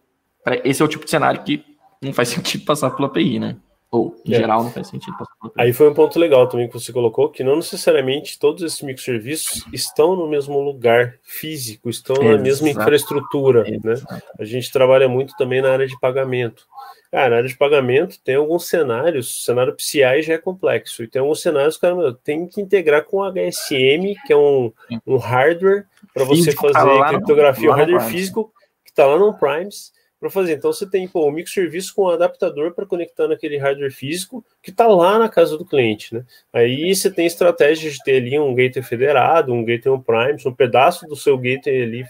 esse 0.64 0.82
é 0.82 0.86
o 0.86 0.88
tipo 0.88 1.06
de 1.06 1.12
cenário 1.12 1.44
que 1.44 1.64
não 2.02 2.14
faz 2.14 2.30
sentido 2.30 2.66
passar 2.66 2.91
pela 2.91 3.08
API, 3.08 3.39
né? 3.39 3.56
Ou, 3.91 4.16
em 4.26 4.34
é. 4.34 4.38
geral, 4.38 4.64
não 4.64 4.72
faz 4.72 4.88
sentido 4.88 5.16
passar 5.18 5.34
pela 5.39 5.52
API. 5.54 5.64
Aí 5.64 5.74
foi 5.74 5.89
um 5.89 5.94
ponto 5.94 6.18
legal 6.18 6.48
também 6.48 6.68
que 6.68 6.74
você 6.74 6.91
colocou, 6.91 7.30
que 7.30 7.44
não 7.44 7.56
necessariamente 7.56 8.39
todos 8.39 8.64
esses 8.64 8.82
microserviços 8.82 9.66
estão 9.72 10.16
no 10.16 10.28
mesmo 10.28 10.60
lugar 10.60 11.16
físico, 11.22 11.89
estão 11.89 12.16
Exato. 12.16 12.32
na 12.32 12.41
mesma 12.41 12.70
infraestrutura, 12.70 13.64
né? 13.64 13.80
Exato. 13.84 14.14
né? 14.14 14.22
A 14.39 14.46
gente 14.46 14.72
trabalha 14.72 15.08
muito 15.08 15.36
também 15.38 15.62
na 15.62 15.72
área 15.72 15.88
de 15.88 16.00
pagamento. 16.00 16.66
Cara, 17.14 17.30
na 17.30 17.36
área 17.36 17.48
de 17.48 17.56
pagamento 17.56 18.20
tem 18.24 18.34
alguns 18.34 18.68
cenários, 18.68 19.41
o 19.41 19.44
cenário 19.44 19.76
PCI 19.76 20.24
já 20.24 20.34
é 20.34 20.38
complexo, 20.39 21.04
e 21.04 21.08
tem 21.08 21.22
alguns 21.22 21.44
cenários 21.44 21.78
que 21.78 21.86
tem 22.24 22.48
que 22.48 22.60
integrar 22.60 23.04
com 23.04 23.22
HSM, 23.22 24.16
que 24.26 24.34
é 24.34 24.36
um, 24.36 24.74
um 25.06 25.18
hardware 25.18 25.86
para 26.12 26.24
você 26.24 26.52
fazer 26.54 26.74
tá 26.74 27.10
criptografia, 27.10 27.70
um 27.70 27.74
hardware 27.74 28.02
físico 28.10 28.52
que 28.84 28.89
está 28.89 29.06
lá 29.06 29.20
no 29.20 29.32
Primes, 29.36 29.93
para 30.24 30.30
fazer. 30.30 30.53
Então 30.53 30.71
você 30.71 30.89
tem 30.89 31.05
pô, 31.05 31.28
um 31.28 31.32
microserviço 31.32 31.93
com 31.93 32.05
um 32.05 32.09
adaptador 32.09 32.74
para 32.74 32.86
conectar 32.86 33.28
naquele 33.28 33.57
hardware 33.57 33.91
físico 33.91 34.43
que 34.61 34.71
está 34.71 34.88
lá 34.88 35.19
na 35.19 35.28
casa 35.28 35.57
do 35.57 35.65
cliente, 35.65 36.15
né? 36.15 36.24
Aí 36.53 36.95
você 36.95 37.11
tem 37.11 37.26
estratégia 37.26 37.91
de 37.91 38.01
ter 38.03 38.15
ali 38.17 38.39
um 38.39 38.55
gateway 38.55 38.84
federado, 38.84 39.53
um 39.53 39.65
gateway 39.65 39.97
on-prime, 39.97 40.39
um 40.45 40.55
pedaço 40.55 41.05
do 41.07 41.15
seu 41.17 41.38
gateway 41.38 41.84
ali 41.84 42.05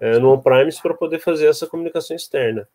é, 0.00 0.18
no 0.18 0.32
on-premise 0.32 0.80
para 0.80 0.94
poder 0.94 1.18
fazer 1.18 1.46
essa 1.46 1.66
comunicação 1.66 2.16
externa. 2.16 2.66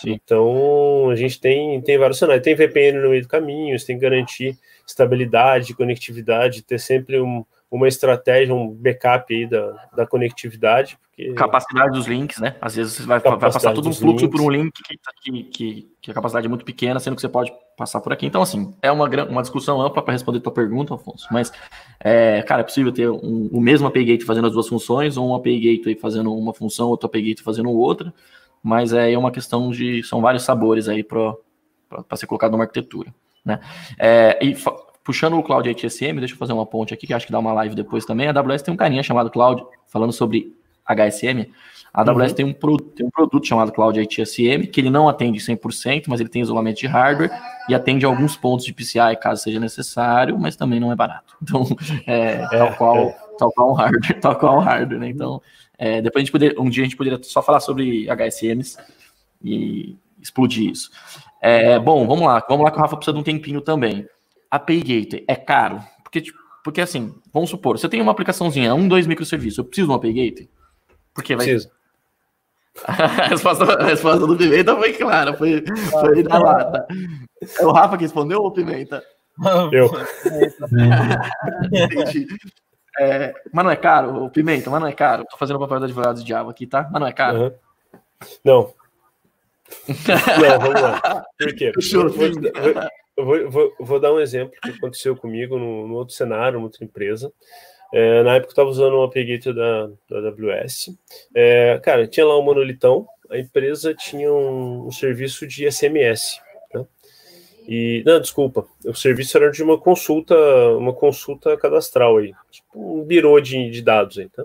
Sim. 0.00 0.12
Então 0.12 1.10
a 1.10 1.16
gente 1.16 1.38
tem, 1.38 1.78
tem 1.82 1.98
vários 1.98 2.18
cenários, 2.18 2.42
tem 2.42 2.54
VPN 2.54 3.00
no 3.00 3.10
meio 3.10 3.22
do 3.22 3.28
caminho, 3.28 3.78
você 3.78 3.86
tem 3.86 3.96
que 3.96 4.02
garantir 4.02 4.56
estabilidade, 4.86 5.74
conectividade, 5.74 6.62
ter 6.62 6.80
sempre 6.80 7.20
um, 7.20 7.44
uma 7.76 7.88
estratégia, 7.88 8.54
um 8.54 8.70
backup 8.70 9.34
aí 9.34 9.46
da, 9.46 9.88
da 9.96 10.06
conectividade. 10.06 10.96
Porque... 11.08 11.32
Capacidade 11.34 11.92
dos 11.92 12.06
links, 12.06 12.38
né? 12.38 12.56
Às 12.60 12.76
vezes 12.76 12.94
você 12.94 13.02
vai, 13.04 13.20
vai 13.20 13.38
passar 13.38 13.72
todo 13.72 13.88
um 13.88 13.92
fluxo 13.92 14.24
links. 14.24 14.30
por 14.30 14.40
um 14.40 14.50
link 14.50 14.72
que, 15.22 15.42
que, 15.44 15.88
que, 16.00 16.10
a 16.10 16.14
capacidade 16.14 16.46
é 16.46 16.48
muito 16.48 16.64
pequena, 16.64 16.98
sendo 17.00 17.14
que 17.14 17.20
você 17.20 17.28
pode 17.28 17.52
passar 17.76 18.00
por 18.00 18.12
aqui. 18.12 18.26
Então, 18.26 18.42
assim, 18.42 18.74
é 18.82 18.90
uma, 18.90 19.08
uma 19.24 19.42
discussão 19.42 19.80
ampla 19.80 20.02
para 20.02 20.12
responder 20.12 20.38
a 20.38 20.42
tua 20.42 20.52
pergunta, 20.52 20.94
Afonso. 20.94 21.26
Mas, 21.30 21.52
é, 22.00 22.42
cara, 22.42 22.60
é 22.60 22.64
possível 22.64 22.92
ter 22.92 23.08
um, 23.08 23.48
o 23.52 23.60
mesmo 23.60 23.86
API 23.86 24.04
Gate 24.04 24.24
fazendo 24.24 24.46
as 24.46 24.52
duas 24.52 24.68
funções, 24.68 25.16
ou 25.16 25.30
um 25.30 25.34
API 25.34 25.78
Gate 25.82 26.00
fazendo 26.00 26.34
uma 26.34 26.52
função, 26.52 26.88
outro 26.88 27.06
API 27.06 27.22
Gate 27.22 27.42
fazendo 27.42 27.70
outra. 27.70 28.12
Mas 28.62 28.92
é, 28.92 29.12
é 29.12 29.18
uma 29.18 29.30
questão 29.30 29.70
de. 29.70 30.02
São 30.04 30.20
vários 30.20 30.42
sabores 30.42 30.88
aí 30.88 31.04
para 31.04 31.36
ser 32.16 32.26
colocado 32.26 32.52
numa 32.52 32.64
arquitetura. 32.64 33.12
Né? 33.44 33.60
É, 33.98 34.38
e 34.42 34.56
puxando 35.04 35.34
o 35.34 35.42
Cloud 35.42 35.68
HSM, 35.68 36.18
deixa 36.18 36.34
eu 36.34 36.38
fazer 36.38 36.54
uma 36.54 36.64
ponte 36.64 36.94
aqui, 36.94 37.06
que 37.06 37.12
acho 37.12 37.26
que 37.26 37.32
dá 37.32 37.38
uma 37.38 37.52
live 37.52 37.74
depois 37.74 38.06
também. 38.06 38.26
A 38.26 38.30
AWS 38.30 38.62
tem 38.62 38.72
um 38.72 38.76
carinha 38.76 39.02
chamado 39.02 39.30
Cloud, 39.30 39.62
falando 39.86 40.12
sobre 40.12 40.56
HSM. 40.88 41.46
A 41.92 42.00
AWS 42.00 42.30
uhum. 42.30 42.34
tem, 42.34 42.44
um 42.46 42.52
pro, 42.52 42.76
tem 42.78 43.06
um 43.06 43.10
produto 43.10 43.46
chamado 43.46 43.70
Cloud 43.70 44.00
HSM, 44.00 44.66
que 44.66 44.80
ele 44.80 44.90
não 44.90 45.08
atende 45.08 45.38
100%, 45.38 46.06
mas 46.08 46.20
ele 46.20 46.28
tem 46.28 46.42
isolamento 46.42 46.80
de 46.80 46.86
hardware 46.86 47.30
e 47.68 47.74
atende 47.74 48.04
alguns 48.04 48.36
pontos 48.36 48.64
de 48.64 48.72
PCI, 48.72 49.16
caso 49.20 49.42
seja 49.42 49.60
necessário, 49.60 50.36
mas 50.38 50.56
também 50.56 50.80
não 50.80 50.90
é 50.90 50.96
barato. 50.96 51.36
Então, 51.44 51.64
é, 52.06 52.40
é 52.40 52.48
tal, 52.48 52.74
qual, 52.74 52.96
é. 52.96 53.16
tal 53.38 53.52
qual 53.52 53.70
um 53.70 53.74
hardware, 53.74 54.18
tal 54.20 54.36
qual 54.36 54.56
um 54.56 54.60
hardware, 54.60 54.98
né? 54.98 55.08
Então, 55.10 55.40
é, 55.78 56.00
depois 56.00 56.22
a 56.22 56.24
gente 56.24 56.32
poder, 56.32 56.58
um 56.58 56.70
dia 56.70 56.82
a 56.82 56.86
gente 56.86 56.96
poderia 56.96 57.20
só 57.22 57.42
falar 57.42 57.60
sobre 57.60 58.08
HSMs 58.08 58.78
e 59.42 59.96
explodir 60.20 60.70
isso. 60.70 60.90
É, 61.40 61.78
bom, 61.78 62.06
vamos 62.06 62.24
lá, 62.24 62.42
vamos 62.48 62.64
lá 62.64 62.70
que 62.70 62.78
o 62.78 62.80
Rafa 62.80 62.96
precisa 62.96 63.12
de 63.12 63.20
um 63.20 63.22
tempinho 63.22 63.60
também. 63.60 64.08
API 64.56 64.78
Gateway 64.80 65.24
é 65.28 65.36
caro? 65.36 65.80
Porque, 66.02 66.20
tipo, 66.20 66.38
porque 66.62 66.80
assim, 66.80 67.14
vamos 67.32 67.50
supor, 67.50 67.78
você 67.78 67.88
tem 67.88 68.00
uma 68.00 68.12
aplicaçãozinha, 68.12 68.74
um, 68.74 68.88
dois 68.88 69.06
microserviços, 69.06 69.58
eu 69.58 69.64
preciso 69.64 69.86
de 69.86 69.92
uma 69.92 69.98
API 69.98 70.12
Gateway? 70.12 70.50
Porque 71.14 71.36
vai... 71.36 71.46
Preciso. 71.46 71.70
a, 72.86 73.26
resposta, 73.28 73.64
a 73.64 73.84
resposta 73.84 74.26
do 74.26 74.36
Pimenta 74.36 74.74
foi 74.76 74.92
clara, 74.94 75.34
foi, 75.34 75.64
foi 75.90 76.22
da 76.24 76.38
lata. 76.38 76.86
É 77.60 77.64
o 77.64 77.70
Rafa 77.70 77.96
que 77.96 78.02
respondeu 78.02 78.40
ou 78.40 78.48
o 78.48 78.52
Pimenta? 78.52 79.02
Eu. 79.72 79.90
Entendi. 81.72 82.26
É, 82.98 83.32
mas 83.52 83.64
não 83.64 83.70
é 83.70 83.76
caro, 83.76 84.24
o 84.24 84.30
Pimenta, 84.30 84.70
mas 84.70 84.80
não 84.80 84.88
é 84.88 84.92
caro. 84.92 85.24
Tô 85.30 85.36
fazendo 85.36 85.56
o 85.56 85.60
papel 85.60 85.78
do 85.80 85.84
advogado 85.84 86.18
de 86.18 86.24
diabo 86.24 86.50
aqui, 86.50 86.66
tá? 86.66 86.88
Mas 86.90 87.00
não 87.00 87.06
é 87.06 87.12
caro. 87.12 87.42
Uhum. 87.42 87.52
Não. 88.44 88.74
não, 89.88 90.60
vamos 90.60 90.80
lá. 90.80 91.24
Por 91.38 91.54
quê? 91.54 91.72
Vou, 91.92 92.08
vou, 92.10 92.28
vou, 93.16 93.50
vou, 93.50 93.74
vou, 93.78 94.00
dar 94.00 94.12
um 94.12 94.20
exemplo 94.20 94.58
que 94.62 94.70
aconteceu 94.70 95.16
comigo 95.16 95.58
no, 95.58 95.86
no 95.86 95.94
outro 95.94 96.14
cenário, 96.14 96.60
outra 96.60 96.84
empresa. 96.84 97.32
É, 97.92 98.22
na 98.22 98.34
época 98.34 98.48
eu 98.48 98.52
estava 98.52 98.68
usando 98.68 98.94
uma 98.94 99.06
API 99.06 99.38
da, 99.38 99.86
da 100.10 100.28
AWS. 100.28 100.96
É, 101.34 101.78
cara, 101.82 102.06
tinha 102.06 102.26
lá 102.26 102.38
um 102.38 102.42
monolitão, 102.42 103.06
a 103.30 103.38
empresa 103.38 103.94
tinha 103.94 104.32
um, 104.32 104.86
um 104.86 104.90
serviço 104.90 105.46
de 105.46 105.70
SMS. 105.70 106.40
Tá? 106.72 106.84
E, 107.68 108.02
não, 108.04 108.20
desculpa, 108.20 108.66
o 108.84 108.94
serviço 108.94 109.36
era 109.36 109.50
de 109.50 109.62
uma 109.62 109.78
consulta, 109.78 110.34
uma 110.76 110.92
consulta 110.92 111.56
cadastral 111.56 112.16
aí, 112.16 112.34
tipo 112.50 113.00
um 113.00 113.04
birô 113.04 113.40
de, 113.40 113.70
de 113.70 113.80
dados 113.80 114.18
aí, 114.18 114.28
tá? 114.28 114.44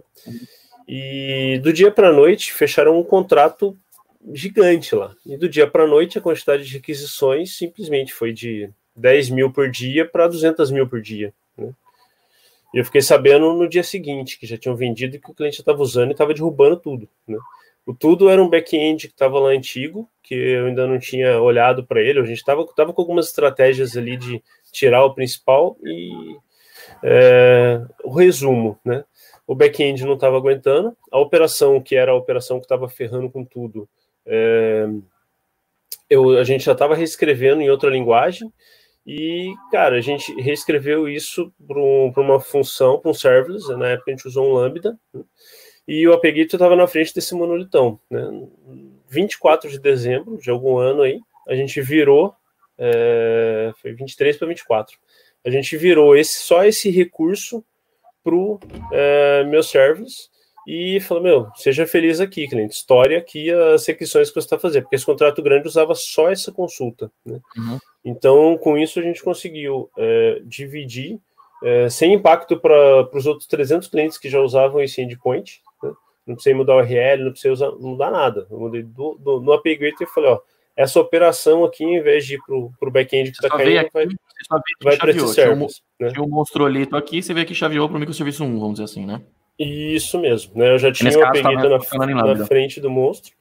E 0.88 1.60
do 1.62 1.72
dia 1.72 1.92
para 1.92 2.10
a 2.10 2.14
noite 2.14 2.54
fecharam 2.54 3.00
um 3.00 3.04
contrato 3.04 3.78
gigante 4.34 4.94
lá. 4.96 5.16
E 5.26 5.38
do 5.38 5.50
dia 5.50 5.68
para 5.68 5.84
a 5.84 5.88
noite, 5.88 6.18
a 6.18 6.22
quantidade 6.22 6.66
de 6.66 6.74
requisições 6.74 7.56
simplesmente 7.56 8.14
foi 8.14 8.34
de 8.34 8.70
10 8.96 9.30
mil 9.30 9.52
por 9.52 9.70
dia 9.70 10.06
para 10.06 10.28
200 10.28 10.72
mil 10.72 10.88
por 10.88 11.02
dia. 11.02 11.34
Né? 11.58 11.72
E 12.74 12.78
eu 12.78 12.86
fiquei 12.86 13.02
sabendo 13.02 13.54
no 13.54 13.68
dia 13.68 13.84
seguinte 13.84 14.38
que 14.38 14.46
já 14.46 14.58
tinham 14.58 14.76
vendido 14.76 15.16
e 15.16 15.20
que 15.20 15.32
o 15.32 15.34
cliente 15.34 15.60
estava 15.60 15.82
usando 15.82 16.10
e 16.10 16.12
estava 16.12 16.34
derrubando 16.34 16.78
tudo. 16.78 17.10
Né? 17.28 17.38
O 17.86 17.94
tudo 17.94 18.30
era 18.30 18.42
um 18.42 18.50
back-end 18.50 19.08
que 19.08 19.14
estava 19.14 19.40
lá 19.40 19.50
antigo, 19.50 20.08
que 20.22 20.36
eu 20.36 20.68
ainda 20.68 20.86
não 20.86 21.00
tinha 21.00 21.42
olhado 21.42 21.86
para 21.86 22.02
ele. 22.02 22.20
A 22.20 22.24
gente 22.24 22.38
estava 22.38 22.66
tava 22.76 22.94
com 22.94 23.02
algumas 23.02 23.28
estratégias 23.28 23.98
ali 23.98 24.16
de 24.16 24.44
tirar 24.72 25.04
o 25.04 25.16
principal 25.16 25.78
e 25.84 26.38
é, 27.04 27.82
o 28.04 28.12
resumo, 28.12 28.80
né? 28.86 29.04
O 29.48 29.56
back-end 29.56 30.06
não 30.06 30.14
estava 30.14 30.38
aguentando, 30.38 30.96
a 31.12 31.18
operação, 31.18 31.82
que 31.82 31.96
era 31.96 32.12
a 32.12 32.16
operação 32.16 32.60
que 32.60 32.66
estava 32.66 32.88
ferrando 32.88 33.32
com 33.32 33.44
tudo, 33.44 33.90
é, 34.32 34.88
eu, 36.08 36.38
a 36.38 36.44
gente 36.44 36.64
já 36.64 36.74
estava 36.74 36.96
reescrevendo 36.96 37.62
em 37.62 37.70
outra 37.70 37.90
linguagem 37.90 38.52
e, 39.06 39.52
cara, 39.72 39.98
a 39.98 40.02
gente 40.02 40.32
reescreveu 40.40 41.10
isso 41.10 41.52
para 41.68 41.80
um, 41.80 42.14
uma 42.16 42.40
função, 42.40 43.00
para 43.00 43.10
um 43.10 43.14
serverless, 43.14 43.68
na 43.76 43.90
época 43.90 44.12
a 44.12 44.16
gente 44.16 44.28
usou 44.28 44.48
um 44.48 44.54
Lambda, 44.54 44.98
né? 45.12 45.24
e 45.88 46.08
o 46.08 46.14
Apegito 46.14 46.56
estava 46.56 46.76
na 46.76 46.86
frente 46.86 47.14
desse 47.14 47.34
monolitão. 47.34 48.00
Né? 48.10 48.48
24 49.10 49.70
de 49.70 49.80
dezembro 49.80 50.38
de 50.38 50.52
algum 50.52 50.78
ano 50.78 51.02
aí, 51.02 51.20
a 51.48 51.56
gente 51.56 51.82
virou, 51.82 52.36
é, 52.78 53.72
foi 53.82 53.94
23 53.94 54.38
para 54.38 54.48
24, 54.48 54.96
a 55.44 55.50
gente 55.50 55.76
virou 55.76 56.16
esse, 56.16 56.40
só 56.40 56.64
esse 56.64 56.92
recurso 56.92 57.66
para 58.24 58.36
o 58.36 58.60
é, 58.92 59.44
meu 59.46 59.64
service 59.64 60.30
e 60.72 61.00
falou: 61.00 61.24
Meu, 61.24 61.48
seja 61.56 61.88
feliz 61.88 62.20
aqui, 62.20 62.48
cliente, 62.48 62.76
história 62.76 63.18
aqui 63.18 63.50
as 63.50 63.88
requisições 63.88 64.28
que 64.30 64.36
você 64.36 64.46
está 64.46 64.60
fazendo, 64.60 64.84
porque 64.84 64.96
esse 64.96 65.06
contrato 65.06 65.42
grande 65.42 65.68
usava 65.68 65.96
só 65.96 66.30
essa 66.30 66.52
consulta. 66.52 67.12
Né? 67.26 67.40
Uhum. 67.58 67.80
Então, 68.06 68.56
com 68.56 68.78
isso, 68.78 69.00
a 69.00 69.02
gente 69.02 69.24
conseguiu 69.24 69.90
é, 69.98 70.40
dividir 70.46 71.20
é, 71.64 71.90
sem 71.90 72.14
impacto 72.14 72.56
para 72.60 73.10
os 73.12 73.26
outros 73.26 73.48
300 73.48 73.88
clientes 73.88 74.20
que 74.20 74.30
já 74.30 74.40
usavam 74.40 74.80
esse 74.80 75.02
endpoint. 75.02 75.60
Né? 75.82 75.92
Não 76.28 76.36
precisei 76.36 76.54
mudar 76.54 76.76
o 76.76 76.80
URL, 76.82 77.24
não 77.24 77.32
precisei 77.32 77.52
usar, 77.52 77.72
mudar 77.72 78.12
nada. 78.12 78.46
Eu 78.52 78.60
mudei 78.60 78.84
do, 78.84 79.16
do, 79.16 79.42
no 79.42 79.54
API 79.54 79.76
Gateway 79.76 80.08
e 80.08 80.14
falei: 80.14 80.30
Ó, 80.30 80.40
essa 80.78 81.00
operação 81.00 81.66
aqui, 81.66 81.84
em 81.84 82.00
vez 82.00 82.28
de 82.28 82.36
ir 82.36 82.40
para 82.46 82.56
o 82.56 82.92
back-end 82.92 83.32
que 83.32 83.38
está 83.44 83.50
caindo, 83.50 83.80
aqui, 83.80 83.90
vai, 83.92 84.08
vai 84.84 84.98
para 84.98 85.10
esse 85.10 85.28
service. 85.30 85.82
Né? 86.00 86.10
Tinha 86.10 86.24
um 86.24 86.30
monstrolito 86.30 86.96
aqui, 86.96 87.24
você 87.24 87.34
vê 87.34 87.44
que 87.44 87.56
chaveou 87.56 87.90
para 87.90 87.98
o 87.98 88.00
microserviço 88.00 88.44
1, 88.44 88.60
vamos 88.60 88.74
dizer 88.74 88.84
assim, 88.84 89.04
né? 89.04 89.20
Isso 89.60 90.18
mesmo, 90.18 90.54
né? 90.56 90.72
Eu 90.74 90.80
já 90.80 90.90
tinha 90.90 91.12
o 91.20 91.26
apelido 91.26 91.70
na, 91.70 92.34
na 92.34 92.46
frente 92.46 92.80
do 92.80 92.90
monstro. 92.90 93.34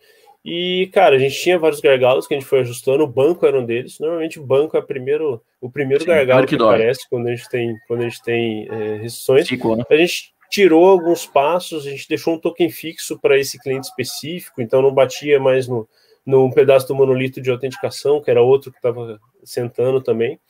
E, 0.44 0.88
cara, 0.92 1.16
a 1.16 1.18
gente 1.18 1.38
tinha 1.40 1.58
vários 1.58 1.80
gargalos 1.80 2.26
que 2.26 2.34
a 2.34 2.38
gente 2.38 2.48
foi 2.48 2.60
ajustando, 2.60 3.04
o 3.04 3.08
banco 3.08 3.46
era 3.46 3.58
um 3.58 3.64
deles. 3.64 4.00
Normalmente 4.00 4.40
o 4.40 4.44
banco 4.44 4.76
é 4.76 4.82
primeiro, 4.82 5.42
o 5.60 5.70
primeiro 5.70 6.02
Sim, 6.02 6.10
gargalo 6.10 6.46
que, 6.46 6.56
que 6.56 6.62
aparece 6.62 7.08
quando 7.08 7.28
a 7.28 7.30
gente 7.34 7.48
tem, 7.48 7.76
quando 7.86 8.00
a 8.00 8.08
gente 8.08 8.22
tem 8.22 8.66
é, 8.68 8.96
restrições. 8.96 9.48
né? 9.50 9.84
A 9.88 9.96
gente 9.96 10.32
tirou 10.50 10.88
alguns 10.88 11.26
passos, 11.26 11.86
a 11.86 11.90
gente 11.90 12.08
deixou 12.08 12.34
um 12.34 12.38
token 12.38 12.70
fixo 12.70 13.18
para 13.20 13.38
esse 13.38 13.58
cliente 13.58 13.88
específico, 13.88 14.62
então 14.62 14.80
não 14.80 14.92
batia 14.92 15.38
mais 15.38 15.68
no, 15.68 15.88
num 16.24 16.50
pedaço 16.50 16.88
do 16.88 16.94
monolito 16.94 17.40
de 17.40 17.50
autenticação, 17.50 18.20
que 18.20 18.30
era 18.30 18.42
outro 18.42 18.72
que 18.72 18.78
estava 18.78 19.20
sentando 19.44 20.00
também. 20.00 20.40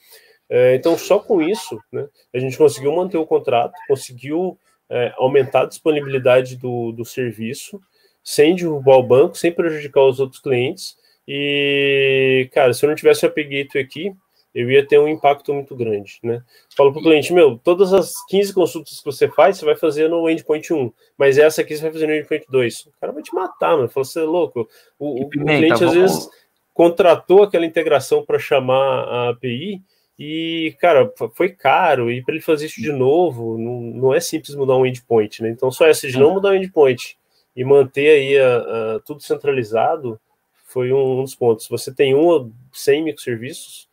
É, 0.49 0.75
então, 0.77 0.97
só 0.97 1.19
com 1.19 1.43
isso, 1.43 1.79
né, 1.93 2.07
a 2.33 2.39
gente 2.39 2.57
conseguiu 2.57 2.95
manter 2.95 3.19
o 3.19 3.27
contrato, 3.27 3.75
conseguiu 3.87 4.59
é, 4.91 5.12
aumentar 5.16 5.62
a 5.62 5.66
disponibilidade 5.66 6.57
do, 6.57 6.93
do 6.93 7.05
serviço, 7.05 7.80
sem 8.22 8.55
derrubar 8.55 8.97
o 8.97 9.03
banco, 9.03 9.36
sem 9.36 9.53
prejudicar 9.53 10.05
os 10.05 10.20
outros 10.20 10.41
clientes. 10.41 10.97
E, 11.26 12.49
cara, 12.53 12.72
se 12.72 12.84
eu 12.84 12.89
não 12.89 12.97
tivesse 12.97 13.24
o 13.24 13.28
API 13.28 13.45
Gateway 13.45 13.84
aqui, 13.84 14.12
eu 14.55 14.70
ia 14.70 14.84
ter 14.84 14.99
um 14.99 15.07
impacto 15.07 15.53
muito 15.53 15.76
grande, 15.76 16.18
né? 16.22 16.43
Falo 16.74 16.91
para 16.91 17.01
o 17.01 17.03
cliente, 17.03 17.32
meu, 17.32 17.59
todas 17.59 17.93
as 17.93 18.14
15 18.26 18.53
consultas 18.55 18.99
que 18.99 19.05
você 19.05 19.28
faz, 19.28 19.59
você 19.59 19.64
vai 19.64 19.76
fazer 19.76 20.09
no 20.09 20.28
endpoint 20.28 20.72
1, 20.72 20.93
mas 21.16 21.39
essa 21.39 21.61
aqui 21.61 21.76
você 21.76 21.82
vai 21.82 21.93
fazer 21.93 22.07
no 22.07 22.14
endpoint 22.14 22.47
2. 22.49 22.86
O 22.86 22.93
cara 23.01 23.12
vai 23.12 23.22
te 23.22 23.34
matar, 23.34 23.76
mano. 23.76 23.89
Fala, 23.89 24.05
você 24.05 24.20
é 24.20 24.24
louco. 24.24 24.68
O, 24.99 25.22
o 25.22 25.28
cliente, 25.28 25.84
às 25.84 25.93
vezes, 25.93 26.28
contratou 26.72 27.43
aquela 27.43 27.66
integração 27.66 28.24
para 28.24 28.39
chamar 28.39 29.05
a 29.05 29.28
API 29.30 29.82
e, 30.19 30.75
cara, 30.81 31.12
foi 31.35 31.51
caro, 31.51 32.11
e 32.11 32.21
para 32.23 32.35
ele 32.35 32.43
fazer 32.43 32.66
isso 32.66 32.81
de 32.81 32.91
novo, 32.91 33.57
não, 33.57 33.81
não 33.81 34.14
é 34.14 34.19
simples 34.19 34.57
mudar 34.57 34.77
um 34.77 34.85
endpoint, 34.85 35.43
né? 35.43 35.49
Então, 35.49 35.71
só 35.71 35.87
essa 35.87 36.09
de 36.09 36.19
não 36.19 36.35
mudar 36.35 36.49
o 36.49 36.53
um 36.53 36.57
endpoint 36.57 37.16
e 37.55 37.64
manter 37.64 38.09
aí 38.09 38.37
a, 38.37 38.57
a, 38.97 39.01
tudo 39.01 39.23
centralizado 39.23 40.19
foi 40.64 40.93
um, 40.93 41.21
um, 41.21 41.23
dos 41.23 41.37
pontos. 41.37 41.66
Se 41.66 41.71
você 41.71 41.95
tem 41.95 42.16
um 42.16 42.27
ou 42.27 42.51
100 42.73 43.05
microserviços, 43.05 43.89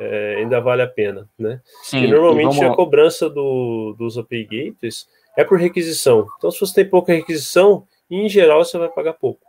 é, 0.00 0.36
ainda 0.38 0.60
vale 0.60 0.80
a 0.80 0.86
pena, 0.86 1.28
né? 1.38 1.60
Sim, 1.82 2.04
e 2.04 2.06
normalmente 2.06 2.56
vamos... 2.56 2.72
a 2.72 2.74
cobrança 2.74 3.28
do, 3.28 3.94
dos 3.98 4.16
API 4.16 4.44
Gateways 4.44 5.06
é 5.36 5.44
por 5.44 5.58
requisição. 5.58 6.26
Então, 6.38 6.50
se 6.50 6.58
você 6.58 6.74
tem 6.74 6.88
pouca 6.88 7.12
requisição, 7.12 7.86
em 8.10 8.28
geral 8.30 8.64
você 8.64 8.78
vai 8.78 8.88
pagar 8.88 9.12
pouco. 9.12 9.46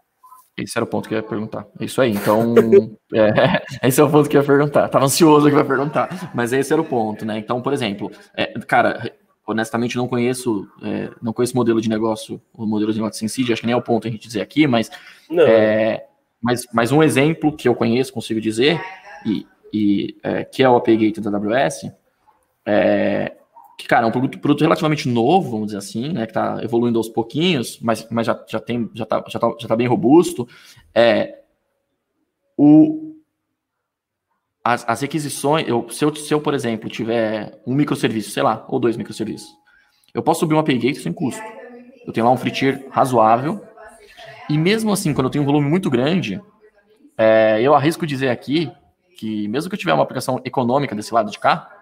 Esse 0.58 0.78
era 0.78 0.84
o 0.84 0.88
ponto 0.88 1.08
que 1.08 1.14
eu 1.14 1.18
ia 1.18 1.24
perguntar. 1.24 1.68
É 1.80 1.86
isso 1.86 2.02
aí. 2.02 2.12
Então, 2.12 2.56
é, 3.14 3.88
esse 3.88 4.02
é 4.02 4.04
o 4.04 4.10
ponto 4.10 4.28
que 4.28 4.36
eu 4.36 4.42
ia 4.42 4.48
perguntar. 4.48 4.90
Tava 4.90 5.06
ansioso 5.06 5.48
que 5.48 5.56
vai 5.56 5.64
perguntar, 5.64 6.32
mas 6.34 6.52
esse 6.52 6.74
era 6.74 6.82
o 6.82 6.86
ponto, 6.86 7.24
né? 7.24 7.38
Então, 7.38 7.62
por 7.62 7.74
exemplo, 7.74 8.12
é, 8.36 8.48
cara, 8.62 9.14
honestamente 9.48 9.96
não 9.96 10.08
conheço, 10.08 10.68
é, 10.84 11.10
não 11.22 11.32
conheço 11.32 11.56
modelo 11.56 11.80
de 11.80 11.88
negócio, 11.88 12.42
o 12.54 12.66
modelo 12.66 12.92
de 12.92 13.00
negócio 13.00 13.20
Syncid, 13.20 13.54
acho 13.54 13.62
que 13.62 13.68
nem 13.68 13.74
é 13.74 13.78
o 13.78 13.82
ponto 13.82 14.08
a 14.08 14.12
gente 14.12 14.28
dizer 14.28 14.42
aqui, 14.42 14.68
mas, 14.68 14.90
é, 15.32 16.06
mas, 16.42 16.68
mas 16.74 16.92
um 16.92 17.02
exemplo 17.02 17.56
que 17.56 17.70
eu 17.70 17.76
conheço, 17.76 18.12
consigo 18.12 18.42
dizer, 18.42 18.82
e, 19.26 19.48
e 19.72 20.18
é, 20.22 20.44
que 20.44 20.64
é 20.64 20.70
o 20.70 20.76
API 20.76 20.98
Gate 20.98 21.20
da 21.20 21.30
AWS, 21.30 21.92
é, 22.66 23.37
que, 23.78 23.88
cara, 23.88 24.06
é 24.06 24.10
um 24.10 24.12
produto, 24.12 24.40
produto, 24.40 24.62
relativamente 24.62 25.08
novo, 25.08 25.52
vamos 25.52 25.68
dizer 25.68 25.78
assim, 25.78 26.10
né, 26.12 26.26
que 26.26 26.32
está 26.32 26.64
evoluindo 26.64 26.98
aos 26.98 27.08
pouquinhos, 27.08 27.80
mas, 27.80 28.08
mas 28.10 28.26
já, 28.26 28.44
já 28.50 28.60
tem, 28.60 28.90
já 28.96 29.04
está 29.04 29.24
já 29.28 29.40
tá, 29.40 29.54
já 29.60 29.68
tá 29.68 29.76
bem 29.76 29.86
robusto, 29.86 30.48
é, 30.96 31.42
o, 32.58 33.16
as, 34.64 34.84
as 34.88 35.02
requisições, 35.02 35.68
eu, 35.68 35.88
se, 35.92 36.04
eu, 36.04 36.16
se 36.16 36.34
eu, 36.34 36.42
por 36.42 36.56
exemplo, 36.56 36.90
tiver 36.90 37.62
um 37.68 37.76
microserviço, 37.76 38.32
sei 38.32 38.42
lá, 38.42 38.66
ou 38.68 38.80
dois 38.80 38.98
microserviços, 38.98 39.50
eu 40.12 40.24
posso 40.24 40.40
subir 40.40 40.56
uma 40.56 40.62
API 40.62 40.80
Gate 40.80 40.98
sem 40.98 41.14
custo. 41.14 41.44
Eu 42.06 42.12
tenho 42.12 42.26
lá 42.26 42.32
um 42.32 42.38
free 42.38 42.52
tier 42.52 42.88
razoável, 42.90 43.64
e 44.50 44.58
mesmo 44.58 44.92
assim, 44.92 45.14
quando 45.14 45.28
eu 45.28 45.32
tenho 45.32 45.44
um 45.44 45.48
volume 45.48 45.70
muito 45.70 45.90
grande, 45.90 46.42
é, 47.16 47.62
eu 47.62 47.76
arrisco 47.76 48.08
dizer 48.08 48.30
aqui 48.30 48.72
que 49.18 49.48
mesmo 49.48 49.70
que 49.70 49.76
eu 49.76 49.80
tiver 49.80 49.94
uma 49.94 50.04
aplicação 50.04 50.42
econômica 50.44 50.96
desse 50.96 51.14
lado 51.14 51.30
de 51.30 51.38
cá, 51.38 51.77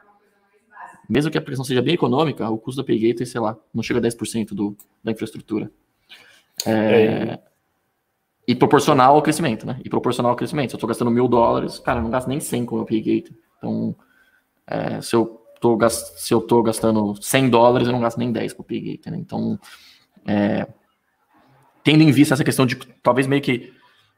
mesmo 1.08 1.32
que 1.32 1.38
a 1.38 1.42
aplicação 1.42 1.66
seja 1.66 1.82
bem 1.82 1.94
econômica, 1.94 2.50
o 2.50 2.58
custo 2.58 2.82
da 2.82 2.86
Paygate, 2.86 3.26
sei 3.26 3.42
lá, 3.42 3.58
não 3.74 3.84
chega 3.84 4.00
a 4.00 4.04
10% 4.04 4.54
do, 4.54 4.76
da 5.04 5.12
infraestrutura. 5.12 5.72
É, 6.66 6.72
é. 6.72 7.40
E 8.48 8.56
proporcional 8.56 9.16
ao 9.16 9.22
crescimento, 9.22 9.66
né? 9.66 9.80
E 9.84 9.90
proporcional 9.90 10.32
ao 10.32 10.36
crescimento. 10.36 10.70
Se 10.70 10.76
eu 10.76 10.78
estou 10.78 10.88
gastando 10.88 11.12
mil 11.12 11.28
dólares, 11.28 11.80
cara, 11.80 12.00
eu 12.00 12.04
não 12.04 12.12
gasto 12.12 12.28
nem 12.28 12.40
100 12.40 12.66
com 12.66 12.80
o 12.80 12.86
Paygate. 12.86 13.36
Então, 13.58 13.96
é, 14.68 15.02
se, 15.02 15.16
eu 15.16 15.42
gast... 15.78 16.20
se 16.20 16.34
eu 16.34 16.42
tô 16.42 16.62
gastando 16.62 17.16
100 17.22 17.50
dólares, 17.50 17.88
eu 17.88 17.94
não 17.94 18.02
gasto 18.02 18.18
nem 18.18 18.32
10 18.32 18.54
com 18.54 18.62
o 18.62 18.66
Paygate, 18.66 19.10
né? 19.10 19.18
Então, 19.18 19.60
é, 20.28 20.68
tendo 21.84 22.04
em 22.04 22.12
vista 22.12 22.34
essa 22.34 22.44
questão 22.44 22.66
de, 22.66 22.76
talvez 23.02 23.28
meio 23.28 23.42
que 23.42 23.74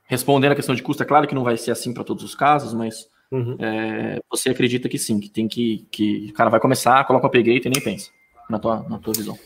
respondendo 0.06 0.54
a 0.54 0.56
questão 0.56 0.74
de 0.74 0.82
custo, 0.82 1.04
é 1.04 1.06
claro 1.06 1.28
que 1.28 1.36
não 1.36 1.44
vai 1.44 1.58
ser 1.58 1.72
assim 1.72 1.94
para 1.94 2.04
todos 2.04 2.24
os 2.24 2.34
casos, 2.34 2.74
mas 2.74 3.10
Uhum. 3.32 3.58
É, 3.60 4.20
você 4.30 4.50
acredita 4.50 4.88
que 4.88 4.98
sim, 4.98 5.20
que 5.20 5.30
tem 5.30 5.48
que, 5.48 5.86
que 5.92 6.28
o 6.30 6.34
cara 6.34 6.50
vai 6.50 6.60
começar, 6.60 7.06
coloca 7.06 7.26
o 7.26 7.28
upgrade 7.28 7.68
e 7.68 7.72
nem 7.72 7.82
pensa, 7.82 8.12
na 8.50 8.58
tua, 8.58 8.84
na 8.88 8.98
tua 8.98 9.14
visão. 9.14 9.38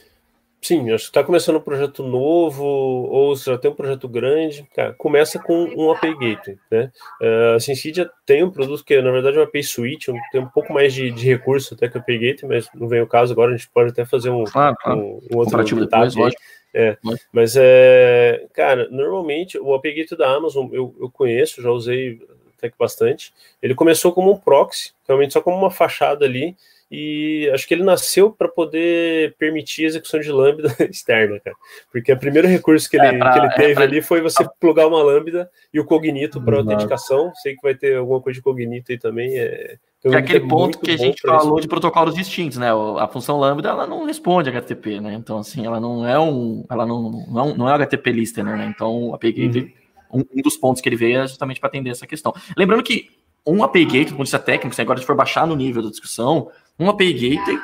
Sim, 0.61 0.91
acho 0.91 1.05
que 1.05 1.09
está 1.09 1.23
começando 1.23 1.55
um 1.55 1.61
projeto 1.61 2.03
novo, 2.03 2.63
ou 2.63 3.35
se 3.35 3.47
já 3.47 3.57
tem 3.57 3.71
um 3.71 3.73
projeto 3.73 4.07
grande, 4.07 4.63
cara, 4.75 4.93
começa 4.93 5.39
com 5.39 5.63
um 5.75 5.91
API 5.91 6.13
Gateway, 6.13 6.59
né? 6.69 6.91
Uh, 7.19 7.55
a 7.55 7.59
Syncidia 7.59 8.07
tem 8.27 8.43
um 8.43 8.51
produto 8.51 8.85
que, 8.85 9.01
na 9.01 9.09
verdade, 9.09 9.37
é 9.37 9.39
um 9.39 9.43
API 9.43 9.63
Suite, 9.63 10.13
tem 10.31 10.39
um 10.39 10.49
pouco 10.49 10.71
mais 10.71 10.93
de, 10.93 11.09
de 11.09 11.25
recurso 11.25 11.73
até 11.73 11.89
que 11.89 11.97
o 11.97 11.99
API 11.99 12.19
Gateway, 12.19 12.57
mas 12.57 12.69
não 12.75 12.87
vem 12.87 13.01
o 13.01 13.07
caso 13.07 13.33
agora, 13.33 13.55
a 13.55 13.57
gente 13.57 13.71
pode 13.73 13.89
até 13.89 14.05
fazer 14.05 14.29
um, 14.29 14.43
claro, 14.43 14.75
claro. 14.79 14.99
um, 14.99 15.03
um 15.03 15.37
outro 15.37 15.45
comparativo 15.45 15.79
depois, 15.81 16.15
lógico. 16.15 16.41
É, 16.73 16.95
mas 17.33 17.55
é, 17.57 18.45
cara, 18.53 18.87
normalmente 18.91 19.57
o 19.57 19.73
API 19.73 19.95
Gateway 19.95 20.17
da 20.19 20.31
Amazon 20.31 20.69
eu, 20.71 20.95
eu 21.01 21.09
conheço, 21.09 21.61
já 21.61 21.71
usei 21.71 22.21
até 22.61 22.69
que 22.69 22.77
bastante. 22.77 23.33
Ele 23.61 23.73
começou 23.73 24.11
como 24.13 24.31
um 24.31 24.37
proxy, 24.37 24.93
realmente 25.07 25.33
só 25.33 25.41
como 25.41 25.57
uma 25.57 25.71
fachada 25.71 26.23
ali, 26.25 26.55
e 26.91 27.49
acho 27.53 27.65
que 27.65 27.73
ele 27.73 27.83
nasceu 27.83 28.29
para 28.29 28.49
poder 28.49 29.33
permitir 29.39 29.85
a 29.85 29.87
execução 29.87 30.19
de 30.19 30.29
lambda 30.29 30.75
externa, 30.91 31.39
cara. 31.39 31.55
Porque 31.91 32.11
o 32.11 32.17
primeiro 32.17 32.47
recurso 32.47 32.89
que 32.89 32.97
ele, 32.97 33.07
é 33.07 33.17
pra, 33.17 33.31
que 33.31 33.39
ele 33.39 33.47
é 33.47 33.55
teve 33.55 33.71
é 33.71 33.75
pra... 33.75 33.83
ali 33.85 34.01
foi 34.01 34.21
você 34.21 34.45
plugar 34.59 34.87
uma 34.87 35.01
lambda 35.01 35.49
e 35.73 35.79
o 35.79 35.85
cognito 35.85 36.41
para 36.41 36.57
autenticação. 36.57 37.33
Sei 37.35 37.55
que 37.55 37.61
vai 37.61 37.73
ter 37.73 37.95
alguma 37.95 38.19
coisa 38.19 38.37
de 38.37 38.43
cognito 38.43 38.91
aí 38.91 38.97
também. 38.97 39.39
É, 39.39 39.77
é 40.03 40.15
aquele 40.15 40.41
ponto 40.41 40.79
que 40.79 40.91
a 40.91 40.97
gente 40.97 41.21
falou 41.21 41.55
isso. 41.57 41.61
de 41.61 41.67
protocolos 41.69 42.13
distintos, 42.13 42.57
né? 42.57 42.67
A 42.99 43.07
função 43.07 43.39
lambda 43.39 43.69
ela 43.69 43.87
não 43.87 44.05
responde 44.05 44.49
HTTP, 44.49 44.99
né? 44.99 45.13
Então 45.13 45.37
assim, 45.37 45.65
ela 45.65 45.79
não 45.79 46.05
é 46.05 46.19
um, 46.19 46.65
ela 46.69 46.85
não 46.85 47.09
não, 47.29 47.49
é, 47.51 47.57
não 47.57 47.69
é 47.69 47.73
HTTP 47.73 48.11
listener, 48.11 48.57
né? 48.57 48.73
Então 48.75 49.13
a 49.13 49.17
PGate 49.17 49.59
uhum 49.59 49.80
um, 50.13 50.19
um 50.19 50.41
dos 50.41 50.57
pontos 50.57 50.81
que 50.81 50.89
ele 50.89 50.95
veio 50.95 51.19
é 51.19 51.27
justamente 51.27 51.59
para 51.59 51.69
atender 51.69 51.89
essa 51.89 52.07
questão. 52.07 52.33
Lembrando 52.57 52.83
que 52.83 53.09
um 53.45 53.63
API 53.63 53.85
Gateway, 53.85 54.05
do 54.05 54.09
ponto 54.11 54.17
de 54.17 54.23
vista 54.23 54.39
técnico, 54.39 54.75
se 54.75 54.81
agora 54.81 54.97
a 54.97 54.99
gente 54.99 55.07
for 55.07 55.15
baixar 55.15 55.47
no 55.47 55.55
nível 55.55 55.81
da 55.81 55.89
discussão, 55.89 56.49
um 56.79 56.89
API 56.89 57.13
Gateway 57.13 57.59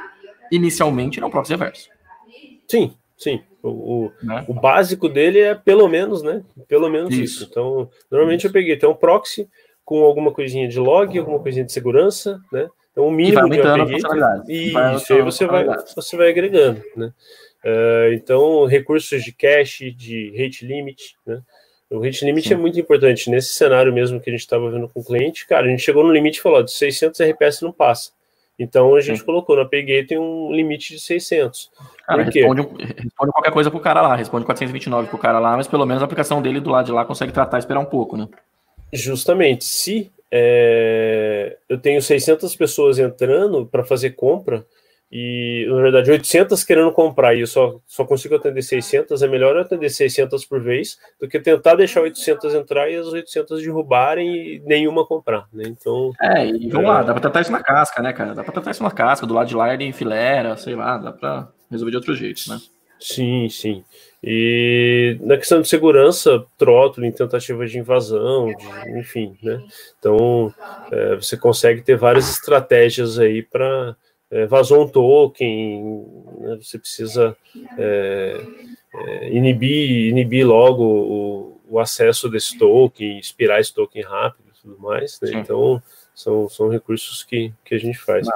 inicialmente 0.52 1.20
é 1.20 1.26
um 1.26 1.30
proxy 1.30 1.54
reverso. 1.54 1.90
Sim, 2.68 2.94
sim. 3.18 3.42
O, 3.62 3.70
o, 3.70 4.12
né? 4.24 4.46
o, 4.48 4.54
básico 4.54 5.10
dele 5.10 5.40
é 5.40 5.56
pelo 5.56 5.88
menos, 5.88 6.22
né? 6.22 6.44
Pelo 6.68 6.90
menos 6.90 7.14
isso. 7.14 7.24
isso. 7.24 7.48
Então, 7.50 7.90
normalmente 8.10 8.42
isso. 8.42 8.48
eu 8.48 8.54
peguei 8.54 8.76
até 8.76 8.88
um 8.88 8.96
proxy 8.96 9.48
com 9.84 10.04
alguma 10.04 10.32
coisinha 10.32 10.68
de 10.68 10.80
log, 10.80 11.18
alguma 11.18 11.40
coisinha 11.40 11.66
de 11.66 11.72
segurança, 11.72 12.40
né? 12.52 12.68
Então, 12.92 13.08
o 13.08 13.12
mínimo 13.12 13.48
de 13.50 13.62
API 13.62 13.96
E 14.48 14.74
isso 14.96 15.14
aí 15.14 15.22
você 15.22 15.46
vai, 15.46 15.66
você 15.96 16.18
vai 16.18 16.30
agregando, 16.30 16.82
né? 16.96 17.14
Uh, 17.64 18.14
então, 18.14 18.66
recursos 18.66 19.24
de 19.24 19.32
cache, 19.32 19.92
de 19.92 20.32
rate 20.38 20.66
limit, 20.66 21.16
né? 21.26 21.42
O 21.90 22.00
hit 22.00 22.26
limit 22.26 22.48
Sim. 22.48 22.54
é 22.56 22.58
muito 22.58 22.80
importante. 22.80 23.30
Nesse 23.30 23.54
cenário 23.54 23.94
mesmo 23.94 24.20
que 24.20 24.30
a 24.30 24.34
gente 24.34 24.42
estava 24.42 24.70
vendo 24.70 24.90
com 24.90 25.00
o 25.00 25.04
cliente, 25.04 25.48
cara, 25.48 25.68
a 25.68 25.70
gente 25.70 25.82
chegou 25.82 26.04
no 26.04 26.12
limite 26.12 26.40
e 26.40 26.42
falou: 26.42 26.64
de 26.64 26.72
600 26.72 27.20
RPS 27.22 27.62
não 27.62 27.72
passa. 27.72 28.12
Então 28.60 28.96
a 28.96 29.02
gente 29.02 29.20
Sim. 29.20 29.26
colocou 29.26 29.56
na 29.56 29.66
tem 29.66 30.18
um 30.18 30.52
limite 30.52 30.94
de 30.96 31.00
600. 31.00 31.70
Cara, 32.06 32.24
responde, 32.24 32.62
responde, 32.62 33.32
qualquer 33.32 33.52
coisa 33.52 33.70
pro 33.70 33.80
cara 33.80 34.02
lá, 34.02 34.16
responde 34.16 34.46
429 34.46 35.10
pro 35.10 35.18
cara 35.18 35.38
lá, 35.38 35.56
mas 35.56 35.68
pelo 35.68 35.86
menos 35.86 36.02
a 36.02 36.06
aplicação 36.06 36.42
dele 36.42 36.60
do 36.60 36.72
lado 36.72 36.88
de 36.88 36.92
lá 36.92 37.06
consegue 37.06 37.32
tratar 37.32 37.58
e 37.58 37.60
esperar 37.60 37.80
um 37.80 37.86
pouco, 37.86 38.18
né? 38.18 38.28
Justamente. 38.92 39.64
Se 39.64 40.12
é, 40.32 41.58
eu 41.70 41.78
tenho 41.78 42.02
600 42.02 42.56
pessoas 42.56 42.98
entrando 42.98 43.66
para 43.66 43.84
fazer 43.84 44.12
compra, 44.12 44.66
e 45.12 45.66
na 45.70 45.82
verdade 45.82 46.12
800 46.12 46.64
querendo 46.64 46.92
comprar 46.92 47.34
e 47.34 47.40
eu 47.42 47.48
só, 47.48 47.80
só 47.86 48.04
consigo 48.04 48.36
atender 48.36 48.62
600, 48.62 49.22
é 49.22 49.28
melhor 49.28 49.56
eu 49.56 49.62
atender 49.62 49.90
600 49.90 50.46
por 50.46 50.62
vez 50.62 50.98
do 51.20 51.28
que 51.28 51.40
tentar 51.40 51.76
deixar 51.76 52.02
800 52.02 52.54
entrar 52.54 52.90
e 52.90 52.96
as 52.96 53.08
800 53.08 53.62
derrubarem 53.62 54.28
e 54.28 54.60
nenhuma 54.66 55.06
comprar, 55.06 55.48
né? 55.54 55.64
Então. 55.68 56.12
É, 56.22 56.46
e 56.46 56.70
vamos 56.70 56.90
é... 56.90 56.92
lá, 56.92 57.04
dá 57.04 57.14
para 57.14 57.22
tratar 57.22 57.42
isso 57.42 57.52
na 57.52 57.64
casca, 57.64 58.02
né, 58.02 58.12
cara? 58.12 58.36
Dá 58.36 58.44
para 58.44 58.54
tratar 58.54 58.72
isso 58.72 58.84
na 58.84 58.92
casca, 58.92 59.26
do 59.26 59.34
lado 59.34 59.48
de 59.48 59.56
lá 59.56 59.74
em 59.76 59.94
fileira, 59.94 60.58
sei 60.58 60.76
lá, 60.76 60.98
dá 60.98 61.12
para 61.12 61.48
resolver 61.72 61.92
de 61.92 61.98
outro 61.98 62.16
jeito, 62.16 62.42
né? 62.50 62.60
Sim, 63.00 63.48
sim. 63.50 63.84
E 64.24 65.18
na 65.22 65.38
questão 65.38 65.62
de 65.62 65.68
segurança, 65.68 66.44
trótulo 66.58 67.06
em 67.06 67.12
tentativa 67.12 67.66
de 67.66 67.78
invasão, 67.78 68.48
de, 68.48 69.00
enfim, 69.00 69.38
né? 69.42 69.62
Então, 70.00 70.54
é, 70.92 71.16
você 71.16 71.38
consegue 71.38 71.82
ter 71.82 71.96
várias 71.96 72.30
estratégias 72.30 73.20
aí 73.20 73.44
para 73.44 73.96
é, 74.30 74.46
vazou 74.46 74.84
um 74.84 74.88
token, 74.88 76.06
né, 76.40 76.58
você 76.62 76.78
precisa 76.78 77.36
é, 77.78 78.46
é, 78.94 79.30
inibir, 79.30 80.10
inibir 80.10 80.46
logo 80.46 80.84
o, 80.84 81.62
o, 81.70 81.80
acesso 81.80 82.30
desse 82.30 82.58
token, 82.58 83.20
expirar 83.20 83.60
esse 83.60 83.74
token 83.74 84.04
rápido 84.04 84.50
e 84.50 84.62
tudo 84.62 84.80
mais. 84.80 85.20
Né? 85.22 85.32
Então, 85.36 85.82
são, 86.14 86.50
são 86.50 86.68
recursos 86.68 87.24
que, 87.24 87.54
que 87.64 87.76
a 87.76 87.78
gente 87.78 87.98
faz. 87.98 88.28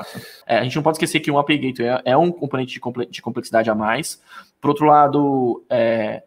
É, 0.45 0.59
a 0.59 0.63
gente 0.63 0.75
não 0.75 0.83
pode 0.83 0.95
esquecer 0.95 1.19
que 1.19 1.31
o 1.31 1.37
API 1.37 1.57
Gateway 1.57 1.89
é, 1.89 2.01
é 2.11 2.17
um 2.17 2.31
componente 2.31 2.79
de 3.09 3.21
complexidade 3.21 3.69
a 3.69 3.75
mais. 3.75 4.21
Por 4.61 4.69
outro 4.69 4.85
lado, 4.85 5.63
é, 5.69 6.23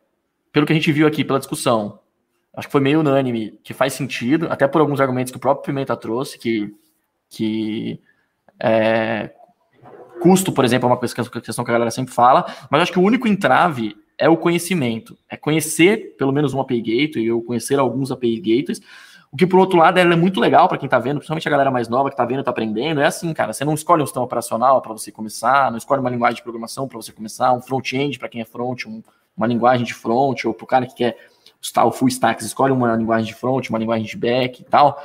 pelo 0.53 0.67
que 0.67 0.73
a 0.73 0.77
gente 0.77 0.93
viu 0.93 1.07
aqui 1.07 1.25
pela 1.25 1.39
discussão, 1.39 2.01
acho 2.53 2.69
que 2.69 2.73
foi 2.73 2.81
meio 2.81 3.01
unânime 3.01 3.59
que 3.63 3.73
faz 3.73 3.95
sentido, 3.95 4.49
até 4.51 4.69
por 4.69 4.81
alguns 4.81 5.01
argumentos 5.01 5.31
que 5.31 5.37
o 5.37 5.41
próprio 5.41 5.65
Pimenta 5.65 5.97
trouxe, 5.97 6.39
que, 6.39 6.75
que 7.31 8.01
é, 8.59 9.31
Custo, 10.25 10.51
por 10.51 10.65
exemplo, 10.65 10.89
é 10.89 10.93
uma 10.93 10.99
questão 10.99 11.63
que 11.63 11.71
a 11.71 11.75
galera 11.75 11.91
sempre 11.91 12.15
fala, 12.15 12.47
mas 12.71 12.81
acho 12.81 12.93
que 12.93 12.99
o 12.99 13.03
único 13.03 13.29
entrave 13.29 13.95
é 14.17 14.27
o 14.27 14.39
conhecimento. 14.39 15.19
É 15.29 15.37
conhecer 15.37 16.17
pelo 16.17 16.33
menos 16.33 16.55
um 16.55 16.61
API 16.63 16.81
Gateway 16.81 17.31
ou 17.31 17.43
conhecer 17.43 17.79
alguns 17.79 18.11
API 18.11 18.39
Gateways. 18.39 18.81
O 19.31 19.37
que, 19.37 19.47
por 19.47 19.61
outro 19.61 19.79
lado, 19.79 19.99
é 19.99 20.17
muito 20.17 20.41
legal 20.41 20.67
para 20.67 20.79
quem 20.79 20.89
tá 20.89 20.99
vendo, 20.99 21.19
principalmente 21.19 21.47
a 21.47 21.51
galera 21.51 21.71
mais 21.71 21.91
nova 21.91 22.09
que 22.09 22.17
tá 22.17 22.25
vendo, 22.25 22.43
tá 22.43 22.51
aprendendo. 22.51 23.03
É 23.03 23.05
assim, 23.05 23.35
cara, 23.35 23.53
você 23.53 23.67
não 23.67 23.75
escolhe 23.75 24.03
um 24.03 24.07
sistema 24.07 24.25
operacional 24.25 24.81
para 24.81 24.95
você 24.95 25.13
começar, 25.13 25.71
não 25.71 25.77
escolhe 25.77 26.01
uma 26.01 26.09
linguagem 26.09 26.37
de 26.37 26.43
programação 26.43 26.89
para 26.89 26.97
você 26.97 27.13
começar, 27.13 27.53
um 27.53 27.61
front-end 27.61 28.19
para 28.19 28.31
quem 28.31 28.41
é 28.41 28.47
front, 28.47 28.87
um, 28.87 29.03
uma 29.37 29.47
linguagem 29.47 29.85
de 29.85 29.93
front, 29.93 30.43
ou 30.47 30.55
pro 30.55 30.67
cara 30.67 30.87
que 30.87 30.95
quer 30.95 31.19
o 31.85 31.91
full 31.93 32.09
stack, 32.09 32.43
escolhe 32.43 32.73
uma 32.73 32.97
linguagem 32.97 33.27
de 33.27 33.35
front, 33.35 33.69
uma 33.69 33.79
linguagem 33.79 34.07
de 34.07 34.17
back 34.17 34.63
e 34.63 34.65
tal. 34.65 35.05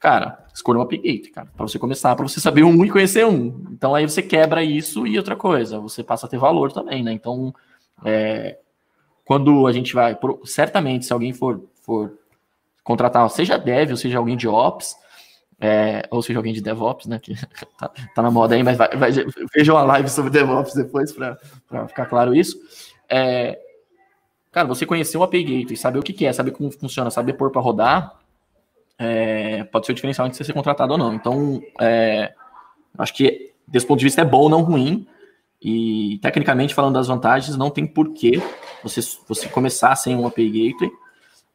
Cara, 0.00 0.42
escolha 0.54 0.78
um 0.78 0.82
API 0.82 1.18
cara, 1.30 1.48
para 1.54 1.66
você 1.66 1.78
começar, 1.78 2.14
para 2.14 2.26
você 2.26 2.40
saber 2.40 2.62
um 2.62 2.84
e 2.84 2.90
conhecer 2.90 3.26
um. 3.26 3.66
Então 3.72 3.94
aí 3.94 4.08
você 4.08 4.22
quebra 4.22 4.62
isso 4.62 5.06
e 5.06 5.18
outra 5.18 5.34
coisa, 5.34 5.80
você 5.80 6.02
passa 6.02 6.26
a 6.26 6.28
ter 6.28 6.38
valor 6.38 6.72
também, 6.72 7.02
né? 7.02 7.12
Então, 7.12 7.52
é, 8.04 8.58
quando 9.24 9.66
a 9.66 9.72
gente 9.72 9.92
vai, 9.92 10.16
certamente, 10.44 11.06
se 11.06 11.12
alguém 11.12 11.32
for, 11.32 11.60
for 11.82 12.16
contratar, 12.84 13.28
seja 13.30 13.58
dev, 13.58 13.90
ou 13.90 13.96
seja 13.96 14.18
alguém 14.18 14.36
de 14.36 14.46
ops, 14.46 14.96
é, 15.60 16.06
ou 16.10 16.22
seja 16.22 16.38
alguém 16.38 16.52
de 16.52 16.60
DevOps, 16.60 17.06
né? 17.06 17.18
Que 17.18 17.34
tá, 17.78 17.90
tá 18.14 18.22
na 18.22 18.30
moda 18.30 18.54
aí, 18.54 18.62
mas 18.62 18.76
vai, 18.76 18.88
vai, 18.96 19.10
vejam 19.54 19.76
a 19.76 19.82
live 19.82 20.08
sobre 20.08 20.30
DevOps 20.30 20.74
depois 20.74 21.12
para 21.12 21.36
ficar 21.88 22.06
claro 22.06 22.34
isso. 22.34 22.56
É, 23.08 23.58
cara, 24.52 24.68
você 24.68 24.86
conhecer 24.86 25.16
o 25.18 25.22
API 25.22 25.42
Gateway, 25.42 25.76
saber 25.76 25.98
o 25.98 26.02
que, 26.02 26.12
que 26.12 26.26
é, 26.26 26.32
saber 26.32 26.52
como 26.52 26.70
funciona, 26.70 27.10
saber 27.10 27.32
pôr 27.32 27.50
para 27.50 27.60
rodar, 27.60 28.23
é, 28.98 29.64
pode 29.64 29.86
ser 29.86 29.92
o 29.92 29.94
diferencial 29.94 30.26
entre 30.26 30.36
você 30.36 30.44
ser 30.44 30.52
contratado 30.52 30.92
ou 30.92 30.98
não. 30.98 31.14
Então, 31.14 31.60
é, 31.80 32.32
acho 32.98 33.14
que 33.14 33.52
desse 33.66 33.86
ponto 33.86 33.98
de 33.98 34.04
vista 34.04 34.22
é 34.22 34.24
bom, 34.24 34.48
não 34.48 34.62
ruim. 34.62 35.06
E 35.60 36.18
tecnicamente 36.20 36.74
falando 36.74 36.94
das 36.94 37.08
vantagens, 37.08 37.56
não 37.56 37.70
tem 37.70 37.86
porquê 37.86 38.32
você, 38.82 39.00
você 39.26 39.48
começar 39.48 39.96
sem 39.96 40.14
um 40.14 40.26
API 40.26 40.70
Gateway 40.70 40.90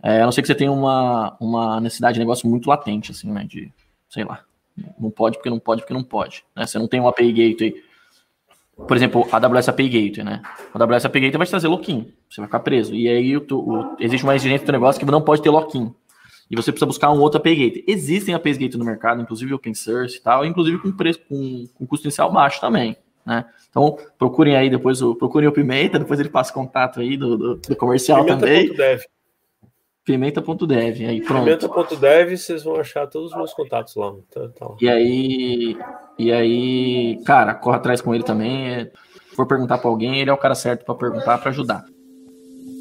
é, 0.02 0.22
a 0.22 0.26
não 0.26 0.32
ser 0.32 0.42
que 0.42 0.48
você 0.48 0.56
tenha 0.56 0.72
uma, 0.72 1.36
uma 1.40 1.80
necessidade 1.82 2.14
de 2.14 2.20
negócio 2.20 2.50
muito 2.50 2.70
latente, 2.70 3.12
assim, 3.12 3.30
né? 3.32 3.44
De, 3.44 3.72
sei 4.10 4.24
lá, 4.24 4.44
não 4.98 5.12
pode 5.12 5.38
porque 5.38 5.50
não 5.50 5.60
pode 5.60 5.82
porque 5.82 5.94
não 5.94 6.04
pode. 6.04 6.44
Né? 6.56 6.66
Você 6.66 6.80
não 6.80 6.88
tem 6.88 7.02
um 7.02 7.08
API 7.08 7.32
Gateway. 7.32 7.84
Por 8.88 8.96
exemplo, 8.96 9.28
a 9.30 9.36
AWS 9.36 9.70
API 9.70 9.90
Gateway, 9.90 10.24
né? 10.24 10.42
A 10.74 10.82
AWS 10.82 11.06
API 11.06 11.20
Gateway 11.20 11.38
vai 11.38 11.48
te 11.48 11.50
trazer 11.50 11.68
lock-in. 11.68 12.14
Você 12.30 12.40
vai 12.40 12.48
ficar 12.48 12.62
preso. 12.62 12.96
E 12.96 13.10
aí 13.10 13.36
o, 13.36 13.46
o, 13.52 13.96
existe 14.00 14.24
uma 14.24 14.36
exigência 14.36 14.66
do 14.66 14.72
negócio 14.72 15.00
que 15.00 15.12
não 15.12 15.22
pode 15.22 15.42
ter 15.42 15.50
lock-in. 15.50 15.94
E 16.50 16.56
você 16.56 16.72
precisa 16.72 16.88
buscar 16.88 17.12
um 17.12 17.20
outro 17.20 17.40
API 17.40 17.56
Gateway. 17.56 17.84
Existem 17.88 18.34
API 18.34 18.54
Gateway 18.54 18.80
no 18.80 18.86
mercado, 18.86 19.22
inclusive 19.22 19.54
open 19.54 19.74
source 19.74 20.18
e 20.18 20.22
tal, 20.22 20.44
inclusive 20.44 20.80
com 20.80 20.92
preço 20.92 21.20
com, 21.30 21.68
com 21.76 21.86
custo 21.86 22.08
inicial 22.08 22.32
baixo 22.32 22.60
também. 22.60 22.98
Né? 23.26 23.46
Então, 23.70 23.98
procurem 24.18 24.56
aí 24.56 24.70
depois 24.70 25.02
o, 25.02 25.14
procurem 25.14 25.48
o 25.48 25.52
Pimenta, 25.52 26.00
depois 26.00 26.20
ele 26.20 26.30
passa 26.30 26.52
contato 26.52 27.00
aí 27.00 27.16
do, 27.16 27.38
do, 27.38 27.56
do 27.58 27.76
comercial 27.76 28.26
Pimenta. 28.26 28.40
também. 28.46 28.74
Dev. 28.74 29.02
Pimenta.dev, 30.04 31.06
aí 31.06 31.22
pronto. 31.22 31.44
Pimenta.dev, 31.44 32.36
vocês 32.36 32.64
vão 32.64 32.78
achar 32.78 33.06
todos 33.06 33.32
os 33.32 33.38
meus 33.38 33.54
contatos 33.54 33.96
lá. 33.96 34.12
Tá, 34.32 34.50
tá 34.50 34.66
lá. 34.70 34.76
E 34.82 34.90
aí, 34.90 35.78
e 36.18 36.32
aí, 36.32 37.22
cara, 37.24 37.54
corre 37.54 37.78
atrás 37.78 38.02
com 38.02 38.16
ele 38.16 38.24
também. 38.24 38.70
É, 38.70 38.86
se 38.86 39.36
for 39.36 39.46
perguntar 39.46 39.78
para 39.78 39.88
alguém, 39.88 40.20
ele 40.20 40.32
é 40.32 40.34
o 40.34 40.38
cara 40.38 40.56
certo 40.56 40.84
para 40.84 40.96
perguntar, 40.96 41.38
para 41.38 41.52
ajudar. 41.52 41.86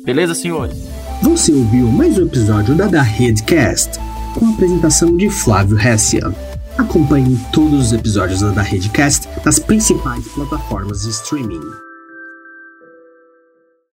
Beleza, 0.07 0.35
senhores? 0.35 1.08
Você 1.23 1.53
ouviu 1.53 1.89
mais 1.89 2.17
um 2.17 2.27
episódio 2.27 2.77
da 2.77 2.87
Da 2.87 3.03
Redcast, 3.03 3.99
com 4.39 4.47
a 4.47 4.51
apresentação 4.51 5.17
de 5.17 5.29
Flávio 5.29 5.77
Hessia. 5.77 6.33
Acompanhe 6.77 7.37
todos 7.53 7.87
os 7.87 7.93
episódios 7.93 8.41
da 8.41 8.51
Da 8.51 8.63
Redcast 8.63 9.29
nas 9.45 9.59
principais 9.59 10.27
plataformas 10.29 11.03
de 11.03 11.11
streaming. 11.11 11.88